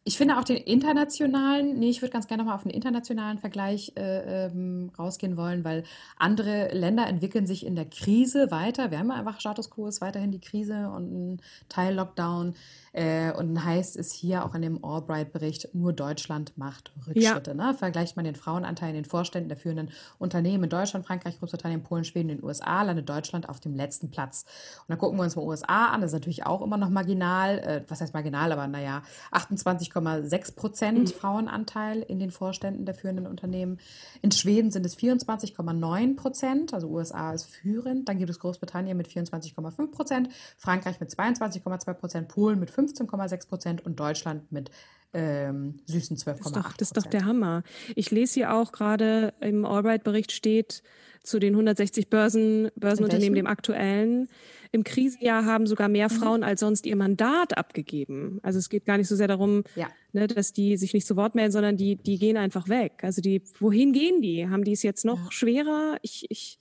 Ich 0.05 0.16
finde 0.16 0.39
auch 0.39 0.45
den 0.45 0.57
internationalen, 0.57 1.78
nee, 1.78 1.91
ich 1.91 2.03
würde 2.03 2.12
ganz 2.12 2.26
gerne 2.26 2.43
nochmal 2.43 2.57
auf 2.57 2.64
den 2.64 2.72
internationalen 2.72 3.39
Vergleich 3.39 3.93
äh, 3.97 4.47
ähm, 4.47 4.91
rausgehen 4.99 5.37
wollen, 5.37 5.64
weil 5.64 5.84
andere 6.16 6.74
Länder 6.74 7.07
entwickeln 7.07 7.47
sich 7.47 7.64
in 7.64 7.76
der 7.76 7.87
Krise 7.87 8.51
weiter. 8.51 8.91
Wir 8.91 8.99
haben 8.99 9.11
einfach 9.11 9.41
Status 9.41 9.70
quo, 9.70 9.87
ist 9.87 10.01
weiterhin 10.01 10.32
die 10.32 10.41
Krise 10.41 10.91
und 10.91 11.12
ein 11.12 11.43
Teil-Lockdown. 11.68 12.55
Äh, 12.97 13.32
und 13.32 13.55
dann 13.55 13.64
heißt 13.64 13.97
es 13.97 14.12
hier 14.12 14.45
auch 14.45 14.55
in 14.55 14.62
dem 14.62 14.82
Albright-Bericht, 14.82 15.74
nur 15.74 15.93
Deutschland 15.93 16.57
macht 16.57 16.93
Rückschritte. 17.07 17.51
Ja. 17.51 17.55
Ne? 17.55 17.74
Vergleicht 17.74 18.16
man 18.16 18.24
den 18.24 18.37
Frauenanteil 18.37 18.89
in 18.89 18.95
den 18.95 19.05
Vorständen 19.05 19.51
der 19.51 19.59
führenden 19.59 19.91
Unternehmen 20.18 20.64
in 20.64 20.70
Deutschland, 20.70 21.07
Frankreich, 21.07 21.39
Großbritannien, 21.39 21.82
Polen, 21.82 22.05
Schweden, 22.05 22.28
den 22.28 22.43
USA, 22.43 22.82
landet 22.82 23.07
Deutschland 23.07 23.51
auf 23.51 23.61
dem 23.61 23.74
letzten 23.74 24.11
Platz. 24.11 24.47
Und 24.80 24.89
dann 24.89 24.99
gucken 24.99 25.18
wir 25.18 25.24
uns 25.24 25.37
mal 25.37 25.43
USA 25.43 25.89
an, 25.89 26.01
das 26.01 26.12
ist 26.12 26.14
natürlich 26.14 26.47
auch 26.47 26.62
immer 26.62 26.78
noch 26.78 26.89
marginal, 26.89 27.59
äh, 27.59 27.80
was 27.91 28.01
heißt 28.01 28.14
marginal, 28.14 28.53
aber 28.53 28.66
naja, 28.66 29.03
28,6 29.32 30.55
Prozent 30.55 30.99
mhm. 30.99 31.07
Frauenanteil 31.07 32.03
in 32.03 32.18
den 32.18 32.30
Vorständen 32.30 32.84
der 32.84 32.95
führenden 32.95 33.26
Unternehmen. 33.26 33.78
In 34.22 34.32
Schweden 34.32 34.70
sind 34.70 34.87
es 34.87 34.97
24,9 34.97 36.16
Prozent, 36.16 36.74
also 36.74 36.89
USA 36.89 37.32
ist 37.32 37.47
führend. 37.47 38.09
Dann 38.09 38.18
gibt 38.18 38.30
es 38.30 38.39
Großbritannien 38.39 38.97
mit 38.97 39.09
24,5 39.09 39.91
Prozent, 39.91 40.28
Frankreich 40.57 41.01
mit 41.01 41.11
22,2 41.11 41.95
Prozent, 41.95 42.28
Polen 42.28 42.59
mit 42.59 42.70
15,6 42.70 43.49
Prozent 43.49 43.87
und 43.87 43.99
Deutschland 43.99 44.51
mit 44.53 44.70
ähm, 45.14 45.80
süßen 45.87 46.16
12,8 46.16 46.43
Prozent. 46.43 46.66
Das 46.78 46.89
ist 46.89 46.97
doch 46.97 47.07
der 47.07 47.24
Hammer. 47.24 47.62
Ich 47.95 48.11
lese 48.11 48.34
hier 48.34 48.55
auch 48.55 48.72
gerade 48.72 49.34
im 49.41 49.64
Albright-Bericht 49.64 50.32
steht 50.32 50.82
zu 51.22 51.39
den 51.39 51.55
160 51.55 52.09
Börsen, 52.09 52.70
Börsenunternehmen, 52.76 53.34
dem 53.34 53.47
aktuellen. 53.47 54.28
Im 54.76 54.84
Krisenjahr 54.84 55.46
haben 55.46 55.66
sogar 55.66 55.88
mehr 55.88 56.12
mhm. 56.12 56.16
Frauen 56.16 56.42
als 56.44 56.60
sonst 56.60 56.84
ihr 56.84 56.96
Mandat 56.96 57.56
abgegeben. 57.56 58.40
Also 58.42 58.58
es 58.58 58.68
geht 58.68 58.84
gar 58.84 58.98
nicht 58.98 59.08
so 59.08 59.16
sehr 59.16 59.26
darum, 59.26 59.64
ja. 59.74 59.88
ne, 60.12 60.26
dass 60.26 60.52
die 60.52 60.76
sich 60.76 60.92
nicht 60.92 61.06
zu 61.06 61.16
Wort 61.16 61.34
melden, 61.34 61.50
sondern 61.50 61.78
die, 61.78 61.96
die 61.96 62.18
gehen 62.18 62.36
einfach 62.36 62.68
weg. 62.68 63.00
Also 63.02 63.22
die, 63.22 63.42
wohin 63.58 63.94
gehen 63.94 64.20
die? 64.20 64.46
Haben 64.50 64.64
die 64.64 64.72
es 64.72 64.82
jetzt 64.82 65.06
noch 65.06 65.24
ja. 65.24 65.32
schwerer? 65.32 65.96
Ich, 66.02 66.26
ich, 66.28 66.58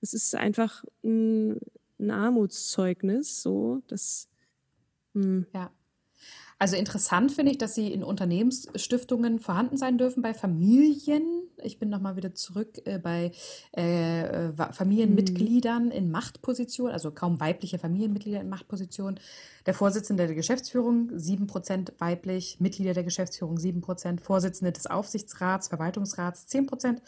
es 0.00 0.12
ist 0.12 0.34
einfach 0.34 0.82
ein, 1.04 1.60
ein 2.00 2.10
Armutszeugnis, 2.10 3.42
so, 3.42 3.80
das, 3.86 4.28
mh. 5.14 5.22
Hm. 5.22 5.46
Ja. 5.54 5.70
Also 6.62 6.76
interessant 6.76 7.32
finde 7.32 7.50
ich, 7.50 7.58
dass 7.58 7.74
sie 7.74 7.92
in 7.92 8.04
Unternehmensstiftungen 8.04 9.40
vorhanden 9.40 9.76
sein 9.76 9.98
dürfen 9.98 10.22
bei 10.22 10.32
Familien. 10.32 11.24
Ich 11.60 11.80
bin 11.80 11.88
nochmal 11.88 12.14
wieder 12.14 12.36
zurück 12.36 12.80
äh, 12.84 13.00
bei 13.00 13.32
äh, 13.72 14.52
Familienmitgliedern 14.70 15.90
in 15.90 16.12
Machtposition, 16.12 16.92
also 16.92 17.10
kaum 17.10 17.40
weibliche 17.40 17.80
Familienmitglieder 17.80 18.40
in 18.40 18.48
Machtposition. 18.48 19.18
Der 19.66 19.74
Vorsitzende 19.74 20.28
der 20.28 20.36
Geschäftsführung 20.36 21.10
7% 21.10 21.94
weiblich, 21.98 22.60
Mitglieder 22.60 22.94
der 22.94 23.02
Geschäftsführung 23.02 23.56
7%, 23.56 24.20
Vorsitzende 24.20 24.70
des 24.70 24.86
Aufsichtsrats, 24.86 25.66
Verwaltungsrats 25.66 26.46
10%, 26.48 26.98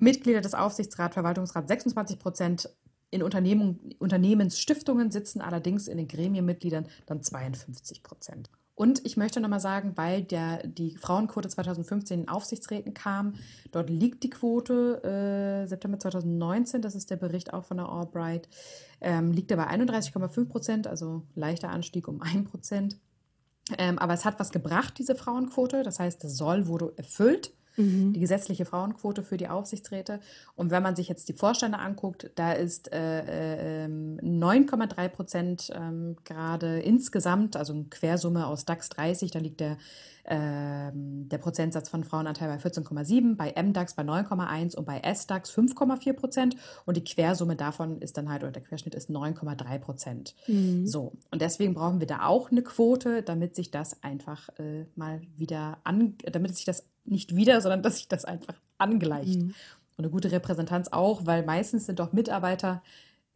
Mitglieder 0.00 0.40
des 0.40 0.54
Aufsichtsrats, 0.54 1.14
Verwaltungsrats 1.14 1.70
26%, 1.70 2.68
in 3.12 3.22
Unternehmen, 3.22 3.94
Unternehmensstiftungen 4.00 5.12
sitzen 5.12 5.40
allerdings 5.40 5.86
in 5.86 5.96
den 5.96 6.08
Gremienmitgliedern 6.08 6.88
dann 7.06 7.22
52 7.22 8.02
Prozent. 8.02 8.50
Und 8.76 9.06
ich 9.06 9.16
möchte 9.16 9.40
nochmal 9.40 9.58
sagen, 9.58 9.92
weil 9.96 10.22
der, 10.22 10.66
die 10.66 10.98
Frauenquote 10.98 11.48
2015 11.48 12.20
in 12.20 12.28
Aufsichtsräten 12.28 12.92
kam, 12.92 13.34
dort 13.72 13.88
liegt 13.88 14.22
die 14.22 14.28
Quote 14.28 15.02
äh, 15.02 15.66
September 15.66 15.98
2019, 15.98 16.82
das 16.82 16.94
ist 16.94 17.10
der 17.10 17.16
Bericht 17.16 17.54
auch 17.54 17.64
von 17.64 17.78
der 17.78 17.88
Albright, 17.88 18.50
ähm, 19.00 19.32
liegt 19.32 19.50
er 19.50 19.56
bei 19.56 19.66
31,5 19.66 20.44
Prozent, 20.44 20.86
also 20.86 21.22
leichter 21.34 21.70
Anstieg 21.70 22.06
um 22.06 22.20
1 22.20 22.50
Prozent. 22.50 22.98
Ähm, 23.78 23.98
aber 23.98 24.12
es 24.12 24.26
hat 24.26 24.38
was 24.38 24.50
gebracht, 24.50 24.98
diese 24.98 25.14
Frauenquote. 25.14 25.82
Das 25.82 25.98
heißt, 25.98 26.22
das 26.22 26.36
Soll 26.36 26.66
wurde 26.66 26.92
erfüllt. 26.96 27.52
Mhm. 27.76 28.12
Die 28.12 28.20
gesetzliche 28.20 28.64
Frauenquote 28.64 29.22
für 29.22 29.36
die 29.36 29.48
Aufsichtsräte. 29.48 30.20
Und 30.54 30.70
wenn 30.70 30.82
man 30.82 30.96
sich 30.96 31.08
jetzt 31.08 31.28
die 31.28 31.34
Vorstände 31.34 31.78
anguckt, 31.78 32.30
da 32.34 32.52
ist 32.52 32.92
äh, 32.92 33.84
äh, 33.84 33.88
9,3 33.88 35.04
ähm, 35.04 35.10
Prozent 35.10 35.70
ähm, 35.74 36.16
gerade 36.24 36.80
insgesamt, 36.80 37.56
also 37.56 37.72
eine 37.72 37.84
Quersumme 37.84 38.46
aus 38.46 38.64
DAX 38.64 38.88
30, 38.90 39.30
da 39.30 39.38
liegt 39.38 39.60
der 39.60 39.76
ähm, 40.28 41.28
der 41.28 41.38
Prozentsatz 41.38 41.88
von 41.88 42.04
Frauenanteil 42.04 42.48
bei 42.48 42.56
14,7, 42.56 43.36
bei 43.36 43.54
MDAX 43.60 43.94
bei 43.94 44.02
9,1 44.02 44.76
und 44.76 44.84
bei 44.84 45.00
SDAX 45.00 45.52
5,4 45.52 46.12
Prozent. 46.14 46.56
Und 46.84 46.96
die 46.96 47.04
Quersumme 47.04 47.56
davon 47.56 48.00
ist 48.00 48.16
dann 48.16 48.28
halt, 48.28 48.42
oder 48.42 48.52
der 48.52 48.62
Querschnitt 48.62 48.94
ist 48.94 49.10
9,3 49.10 49.78
Prozent. 49.78 50.34
Mhm. 50.46 50.86
So, 50.86 51.12
und 51.30 51.40
deswegen 51.42 51.74
brauchen 51.74 52.00
wir 52.00 52.06
da 52.06 52.26
auch 52.26 52.50
eine 52.50 52.62
Quote, 52.62 53.22
damit 53.22 53.54
sich 53.54 53.70
das 53.70 54.02
einfach 54.02 54.48
äh, 54.58 54.86
mal 54.96 55.20
wieder 55.36 55.78
an, 55.84 56.14
damit 56.24 56.56
sich 56.56 56.64
das 56.64 56.84
nicht 57.04 57.36
wieder, 57.36 57.60
sondern 57.60 57.82
dass 57.82 57.96
sich 57.96 58.08
das 58.08 58.24
einfach 58.24 58.54
angleicht. 58.78 59.40
Mhm. 59.40 59.54
Und 59.96 60.04
eine 60.04 60.10
gute 60.10 60.30
Repräsentanz 60.30 60.88
auch, 60.88 61.24
weil 61.24 61.44
meistens 61.44 61.86
sind 61.86 62.00
doch 62.00 62.12
Mitarbeiter 62.12 62.82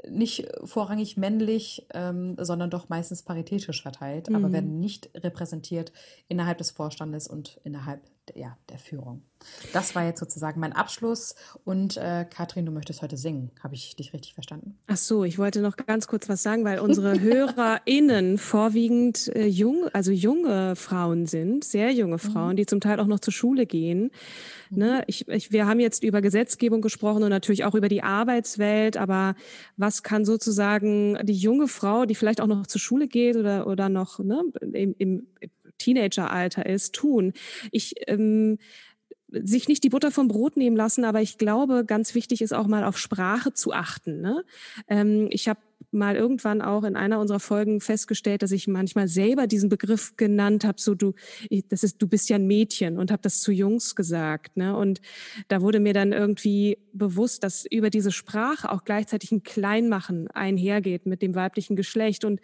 nicht 0.08 0.46
vorrangig 0.64 1.16
männlich, 1.16 1.86
ähm, 1.94 2.36
sondern 2.38 2.70
doch 2.70 2.88
meistens 2.88 3.22
paritätisch 3.22 3.82
verteilt, 3.82 4.28
mhm. 4.28 4.36
aber 4.36 4.52
werden 4.52 4.80
nicht 4.80 5.10
repräsentiert 5.14 5.92
innerhalb 6.28 6.58
des 6.58 6.70
Vorstandes 6.70 7.28
und 7.28 7.60
innerhalb 7.64 8.02
ja, 8.34 8.56
der 8.68 8.78
Führung. 8.78 9.22
Das 9.72 9.94
war 9.94 10.04
jetzt 10.04 10.20
sozusagen 10.20 10.60
mein 10.60 10.72
Abschluss. 10.72 11.34
Und 11.64 11.96
äh, 11.96 12.26
Katrin, 12.28 12.66
du 12.66 12.72
möchtest 12.72 13.02
heute 13.02 13.16
singen. 13.16 13.50
Habe 13.62 13.74
ich 13.74 13.96
dich 13.96 14.12
richtig 14.12 14.34
verstanden? 14.34 14.78
Ach 14.86 14.96
so, 14.96 15.24
ich 15.24 15.38
wollte 15.38 15.60
noch 15.60 15.76
ganz 15.76 16.06
kurz 16.06 16.28
was 16.28 16.42
sagen, 16.42 16.64
weil 16.64 16.78
unsere 16.80 17.20
HörerInnen 17.20 18.38
vorwiegend 18.38 19.28
äh, 19.34 19.46
jung, 19.46 19.88
also 19.92 20.12
junge 20.12 20.76
Frauen 20.76 21.26
sind, 21.26 21.64
sehr 21.64 21.92
junge 21.92 22.16
mhm. 22.16 22.18
Frauen, 22.18 22.52
mhm. 22.52 22.56
die 22.56 22.66
zum 22.66 22.80
Teil 22.80 23.00
auch 23.00 23.06
noch 23.06 23.20
zur 23.20 23.32
Schule 23.32 23.66
gehen. 23.66 24.10
Mhm. 24.70 24.78
Ne? 24.78 25.04
Ich, 25.06 25.26
ich, 25.28 25.52
wir 25.52 25.66
haben 25.66 25.80
jetzt 25.80 26.04
über 26.04 26.20
Gesetzgebung 26.20 26.82
gesprochen 26.82 27.22
und 27.22 27.30
natürlich 27.30 27.64
auch 27.64 27.74
über 27.74 27.88
die 27.88 28.02
Arbeitswelt, 28.02 28.96
aber 28.96 29.34
was 29.76 30.02
kann 30.02 30.24
sozusagen 30.24 31.18
die 31.22 31.32
junge 31.32 31.68
Frau, 31.68 32.04
die 32.04 32.14
vielleicht 32.14 32.40
auch 32.40 32.46
noch 32.46 32.66
zur 32.66 32.80
Schule 32.80 33.08
geht 33.08 33.36
oder, 33.36 33.66
oder 33.66 33.88
noch 33.88 34.18
ne, 34.18 34.42
im, 34.72 34.94
im 34.98 35.26
Teenageralter 35.80 36.66
ist, 36.66 36.94
tun. 36.94 37.32
Ich 37.72 37.94
ähm, 38.06 38.58
sich 39.32 39.68
nicht 39.68 39.84
die 39.84 39.90
Butter 39.90 40.10
vom 40.10 40.28
Brot 40.28 40.56
nehmen 40.56 40.76
lassen, 40.76 41.04
aber 41.04 41.22
ich 41.22 41.38
glaube, 41.38 41.84
ganz 41.84 42.14
wichtig 42.14 42.42
ist 42.42 42.52
auch 42.52 42.66
mal 42.66 42.84
auf 42.84 42.98
Sprache 42.98 43.52
zu 43.52 43.72
achten. 43.72 44.20
Ne? 44.20 44.44
Ähm, 44.88 45.28
ich 45.30 45.48
habe 45.48 45.60
mal 45.92 46.14
irgendwann 46.14 46.62
auch 46.62 46.84
in 46.84 46.94
einer 46.96 47.18
unserer 47.18 47.40
Folgen 47.40 47.80
festgestellt, 47.80 48.42
dass 48.42 48.52
ich 48.52 48.68
manchmal 48.68 49.08
selber 49.08 49.46
diesen 49.46 49.68
Begriff 49.68 50.16
genannt 50.16 50.64
habe, 50.64 50.80
so 50.80 50.94
du, 50.94 51.14
das 51.68 51.82
ist, 51.82 52.00
du 52.00 52.06
bist 52.06 52.28
ja 52.28 52.36
ein 52.36 52.46
Mädchen 52.46 52.98
und 52.98 53.10
habe 53.10 53.22
das 53.22 53.40
zu 53.40 53.50
Jungs 53.50 53.96
gesagt. 53.96 54.56
Ne? 54.56 54.76
Und 54.76 55.00
da 55.48 55.62
wurde 55.62 55.80
mir 55.80 55.94
dann 55.94 56.12
irgendwie 56.12 56.78
bewusst, 56.92 57.42
dass 57.42 57.64
über 57.66 57.90
diese 57.90 58.12
Sprache 58.12 58.70
auch 58.70 58.84
gleichzeitig 58.84 59.32
ein 59.32 59.42
Kleinmachen 59.42 60.28
einhergeht 60.28 61.06
mit 61.06 61.22
dem 61.22 61.34
weiblichen 61.34 61.76
Geschlecht 61.76 62.24
und 62.24 62.40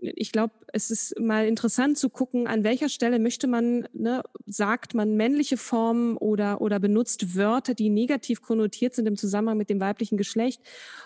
ich 0.00 0.32
glaube, 0.32 0.54
es 0.72 0.90
ist 0.90 1.18
mal 1.18 1.46
interessant 1.46 1.98
zu 1.98 2.08
gucken, 2.08 2.46
an 2.46 2.62
welcher 2.62 2.88
Stelle 2.88 3.18
möchte 3.18 3.46
man, 3.46 3.88
ne, 3.92 4.22
sagt 4.46 4.94
man 4.94 5.16
männliche 5.16 5.56
Formen 5.56 6.16
oder, 6.16 6.60
oder 6.60 6.78
benutzt 6.78 7.36
Wörter, 7.36 7.74
die 7.74 7.90
negativ 7.90 8.40
konnotiert 8.40 8.94
sind 8.94 9.06
im 9.06 9.16
Zusammenhang 9.16 9.58
mit 9.58 9.70
dem 9.70 9.80
weiblichen 9.80 10.16
Geschlecht. 10.16 10.62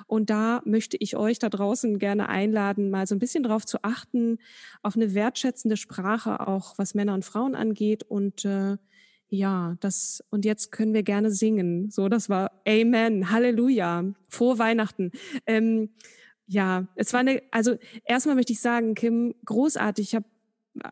Und 0.06 0.30
da 0.30 0.62
möchte 0.64 0.96
ich 1.00 1.16
euch 1.16 1.38
da 1.38 1.48
draußen 1.48 1.98
gerne 1.98 2.28
einladen, 2.28 2.90
mal 2.90 3.06
so 3.06 3.14
ein 3.14 3.18
bisschen 3.18 3.42
drauf 3.42 3.64
zu 3.64 3.78
achten, 3.82 4.38
auf 4.82 4.96
eine 4.96 5.14
wertschätzende 5.14 5.76
Sprache, 5.76 6.46
auch 6.46 6.74
was 6.76 6.94
Männer 6.94 7.14
und 7.14 7.24
Frauen 7.24 7.54
angeht. 7.54 8.02
Und 8.02 8.44
äh, 8.44 8.76
ja, 9.28 9.76
das, 9.80 10.22
und 10.28 10.44
jetzt 10.44 10.72
können 10.72 10.92
wir 10.92 11.02
gerne 11.02 11.30
singen. 11.30 11.90
So, 11.90 12.08
das 12.10 12.28
war 12.28 12.50
Amen, 12.68 13.30
Halleluja, 13.30 14.04
frohe 14.28 14.58
Weihnachten. 14.58 15.12
Ähm, 15.46 15.90
ja, 16.52 16.86
es 16.96 17.14
war 17.14 17.20
eine, 17.20 17.42
also 17.50 17.76
erstmal 18.04 18.36
möchte 18.36 18.52
ich 18.52 18.60
sagen, 18.60 18.94
Kim, 18.94 19.34
großartig. 19.46 20.08
Ich 20.08 20.14
habe 20.14 20.26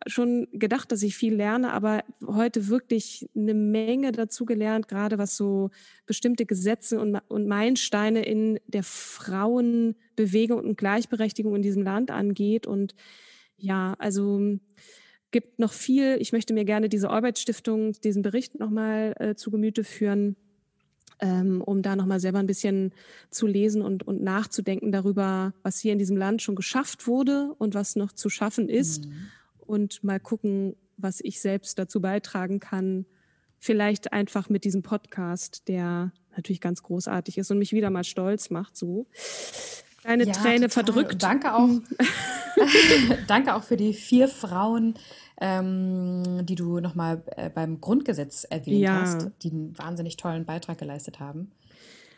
schon 0.06 0.48
gedacht, 0.52 0.90
dass 0.90 1.02
ich 1.02 1.16
viel 1.16 1.34
lerne, 1.34 1.72
aber 1.72 2.02
heute 2.26 2.68
wirklich 2.68 3.28
eine 3.36 3.52
Menge 3.52 4.12
dazu 4.12 4.46
gelernt, 4.46 4.88
gerade 4.88 5.18
was 5.18 5.36
so 5.36 5.70
bestimmte 6.06 6.46
Gesetze 6.46 6.98
und, 6.98 7.18
und 7.28 7.46
Meilensteine 7.46 8.24
in 8.24 8.58
der 8.66 8.82
Frauenbewegung 8.82 10.60
und 10.60 10.78
Gleichberechtigung 10.78 11.54
in 11.56 11.62
diesem 11.62 11.82
Land 11.82 12.10
angeht. 12.10 12.66
Und 12.66 12.94
ja, 13.56 13.94
also 13.98 14.40
gibt 15.30 15.58
noch 15.58 15.74
viel. 15.74 16.16
Ich 16.20 16.32
möchte 16.32 16.54
mir 16.54 16.64
gerne 16.64 16.88
diese 16.88 17.10
Arbeitsstiftung, 17.10 17.92
diesen 17.92 18.22
Bericht 18.22 18.58
nochmal 18.58 19.14
äh, 19.18 19.34
zu 19.34 19.50
Gemüte 19.50 19.84
führen 19.84 20.36
ähm, 21.20 21.60
um 21.60 21.82
da 21.82 21.96
nochmal 21.96 22.20
selber 22.20 22.38
ein 22.38 22.46
bisschen 22.46 22.92
zu 23.30 23.46
lesen 23.46 23.82
und, 23.82 24.06
und 24.06 24.22
nachzudenken 24.22 24.92
darüber, 24.92 25.52
was 25.62 25.78
hier 25.78 25.92
in 25.92 25.98
diesem 25.98 26.16
Land 26.16 26.42
schon 26.42 26.56
geschafft 26.56 27.06
wurde 27.06 27.54
und 27.58 27.74
was 27.74 27.96
noch 27.96 28.12
zu 28.12 28.28
schaffen 28.28 28.68
ist. 28.68 29.06
Mhm. 29.06 29.28
Und 29.58 30.02
mal 30.02 30.20
gucken, 30.20 30.76
was 30.96 31.20
ich 31.20 31.40
selbst 31.40 31.78
dazu 31.78 32.00
beitragen 32.00 32.60
kann. 32.60 33.06
Vielleicht 33.58 34.12
einfach 34.12 34.48
mit 34.48 34.64
diesem 34.64 34.82
Podcast, 34.82 35.68
der 35.68 36.12
natürlich 36.34 36.60
ganz 36.60 36.82
großartig 36.82 37.38
ist 37.38 37.50
und 37.50 37.58
mich 37.58 37.72
wieder 37.72 37.90
mal 37.90 38.04
stolz 38.04 38.50
macht, 38.50 38.76
so. 38.76 39.06
Deine 40.02 40.26
ja, 40.26 40.32
Träne 40.32 40.68
total. 40.68 40.84
verdrückt. 40.84 41.22
Danke 41.22 41.54
auch. 41.54 41.68
Danke 43.26 43.54
auch 43.54 43.64
für 43.64 43.76
die 43.76 43.92
vier 43.92 44.28
Frauen, 44.28 44.94
ähm, 45.40 46.44
die 46.44 46.54
du 46.54 46.80
nochmal 46.80 47.22
äh, 47.36 47.50
beim 47.50 47.80
Grundgesetz 47.80 48.44
erwähnt 48.44 48.80
ja. 48.80 49.00
hast, 49.00 49.30
die 49.42 49.50
einen 49.50 49.78
wahnsinnig 49.78 50.16
tollen 50.16 50.44
Beitrag 50.44 50.78
geleistet 50.78 51.18
haben. 51.18 51.50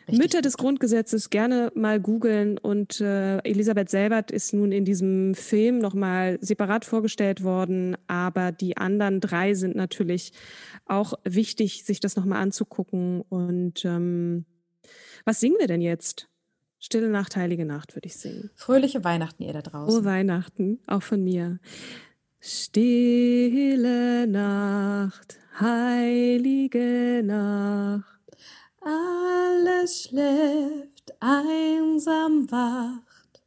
Richtig 0.07 0.19
Mütter 0.19 0.41
des 0.41 0.57
Grundgesetzes 0.57 1.29
gerne 1.29 1.71
mal 1.75 2.01
googeln 2.01 2.57
und 2.57 2.99
äh, 2.99 3.37
Elisabeth 3.37 3.89
Selbert 3.89 4.31
ist 4.31 4.53
nun 4.53 4.73
in 4.73 4.83
diesem 4.83 5.33
Film 5.33 5.79
nochmal 5.79 6.37
separat 6.41 6.83
vorgestellt 6.83 7.41
worden, 7.41 7.95
aber 8.07 8.51
die 8.51 8.75
anderen 8.75 9.21
drei 9.21 9.53
sind 9.53 9.77
natürlich 9.77 10.33
auch 10.85 11.13
wichtig, 11.23 11.85
sich 11.85 12.01
das 12.01 12.17
nochmal 12.17 12.41
anzugucken. 12.41 13.21
Und 13.21 13.85
ähm, 13.85 14.43
was 15.23 15.39
singen 15.39 15.55
wir 15.57 15.67
denn 15.67 15.81
jetzt? 15.81 16.27
Stille 16.79 17.07
Nacht, 17.07 17.37
heilige 17.37 17.63
Nacht 17.63 17.95
würde 17.95 18.07
ich 18.07 18.17
singen. 18.17 18.49
Fröhliche 18.55 19.05
Weihnachten 19.05 19.41
ihr 19.43 19.53
da 19.53 19.61
draußen. 19.61 19.89
Frohe 19.89 20.03
Weihnachten, 20.03 20.79
auch 20.85 21.01
von 21.01 21.23
mir. 21.23 21.59
Stille 22.45 24.27
Nacht, 24.27 25.39
heilige 25.61 27.21
Nacht. 27.23 28.03
Alles 28.81 30.01
schläft, 30.01 31.13
einsam 31.21 32.51
wacht. 32.51 33.41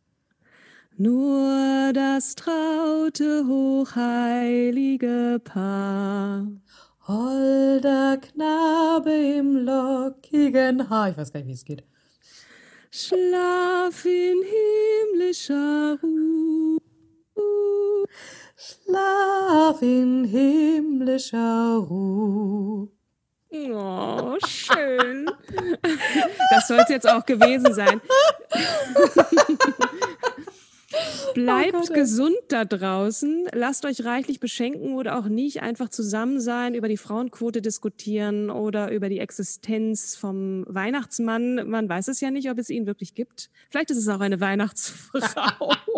Nur 0.97 1.93
das 1.93 2.37
traute, 2.37 3.47
hochheilige 3.47 5.43
Paar. 5.45 6.47
Holder 7.07 8.17
Knabe 8.17 9.13
im 9.13 9.57
lockigen 9.59 10.89
Haar. 10.89 11.11
Ich 11.11 11.19
weiß 11.19 11.35
gar 11.35 11.41
nicht, 11.41 11.49
wie 11.49 11.53
es 11.53 11.67
geht. 11.67 11.85
Schlaf 12.91 14.07
in 14.07 14.43
himmlischer 15.13 15.99
Ruhe. 16.03 16.56
Schlaf 18.57 19.83
in 19.83 20.25
himmlischer 20.25 21.77
Ruhe. 21.89 22.89
Oh, 23.53 24.37
schön. 24.47 25.31
Das 26.51 26.69
soll 26.69 26.79
es 26.81 26.89
jetzt 26.89 27.09
auch 27.09 27.25
gewesen 27.25 27.73
sein. 27.75 28.01
Bleibt 31.35 31.91
oh 31.91 31.93
gesund 31.93 32.37
da 32.49 32.65
draußen. 32.65 33.49
Lasst 33.53 33.85
euch 33.85 34.05
reichlich 34.05 34.41
beschenken 34.41 34.95
oder 34.95 35.19
auch 35.19 35.27
nicht. 35.27 35.63
Einfach 35.63 35.89
zusammen 35.89 36.41
sein, 36.41 36.75
über 36.75 36.89
die 36.89 36.97
Frauenquote 36.97 37.63
diskutieren 37.63 38.51
oder 38.51 38.91
über 38.91 39.09
die 39.09 39.19
Existenz 39.19 40.17
vom 40.17 40.65
Weihnachtsmann. 40.69 41.69
Man 41.69 41.89
weiß 41.89 42.09
es 42.09 42.21
ja 42.21 42.31
nicht, 42.31 42.51
ob 42.51 42.59
es 42.59 42.71
ihn 42.71 42.87
wirklich 42.87 43.15
gibt. 43.15 43.51
Vielleicht 43.71 43.91
ist 43.91 43.99
es 43.99 44.09
auch 44.09 44.21
eine 44.21 44.41
Weihnachtsfrau. 44.41 45.73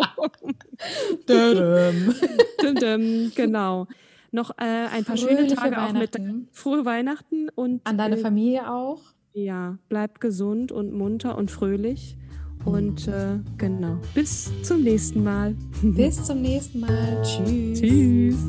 genau. 3.35 3.87
Noch 4.31 4.51
äh, 4.51 4.63
ein 4.63 5.05
paar 5.05 5.17
Fröhliche 5.17 5.37
schöne 5.37 5.55
Tage 5.55 5.81
auch 5.81 5.93
mit 5.93 6.15
frohe 6.51 6.85
Weihnachten 6.85 7.49
und 7.49 7.81
an 7.85 7.97
deine 7.97 8.17
äh, 8.17 8.21
Familie 8.21 8.71
auch. 8.71 9.01
Ja, 9.33 9.77
bleibt 9.89 10.21
gesund 10.21 10.71
und 10.71 10.93
munter 10.93 11.37
und 11.37 11.51
fröhlich. 11.51 12.17
Und 12.65 13.07
äh, 13.07 13.39
genau, 13.57 13.99
bis 14.13 14.51
zum 14.63 14.83
nächsten 14.83 15.23
Mal. 15.23 15.55
Bis 15.81 16.23
zum 16.25 16.41
nächsten 16.41 16.81
Mal. 16.81 17.21
Tschüss. 17.23 17.79
Tschüss. 17.79 18.39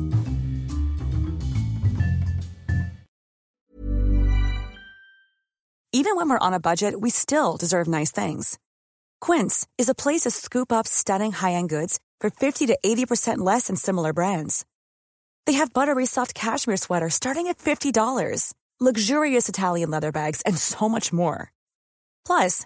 Even 5.93 6.15
when 6.15 6.29
we're 6.29 6.39
on 6.39 6.53
a 6.53 6.59
budget, 6.59 6.99
we 6.99 7.09
still 7.09 7.57
deserve 7.57 7.87
nice 7.87 8.11
things. 8.11 8.57
Quince 9.19 9.67
is 9.77 9.89
a 9.89 9.93
place 9.93 10.21
to 10.21 10.31
scoop 10.31 10.71
up 10.71 10.87
stunning 10.87 11.31
high-end 11.31 11.69
goods 11.69 11.99
for 12.19 12.29
50 12.29 12.67
to 12.67 12.77
80% 12.83 13.39
less 13.39 13.67
than 13.67 13.75
similar 13.75 14.13
brands. 14.13 14.65
They 15.45 15.53
have 15.53 15.73
buttery 15.73 16.05
soft 16.05 16.33
cashmere 16.33 16.77
sweaters 16.77 17.15
starting 17.15 17.47
at 17.47 17.57
$50, 17.57 18.53
luxurious 18.79 19.49
Italian 19.49 19.89
leather 19.91 20.11
bags, 20.11 20.41
and 20.43 20.57
so 20.57 20.87
much 20.87 21.11
more. 21.11 21.51
Plus, 22.25 22.65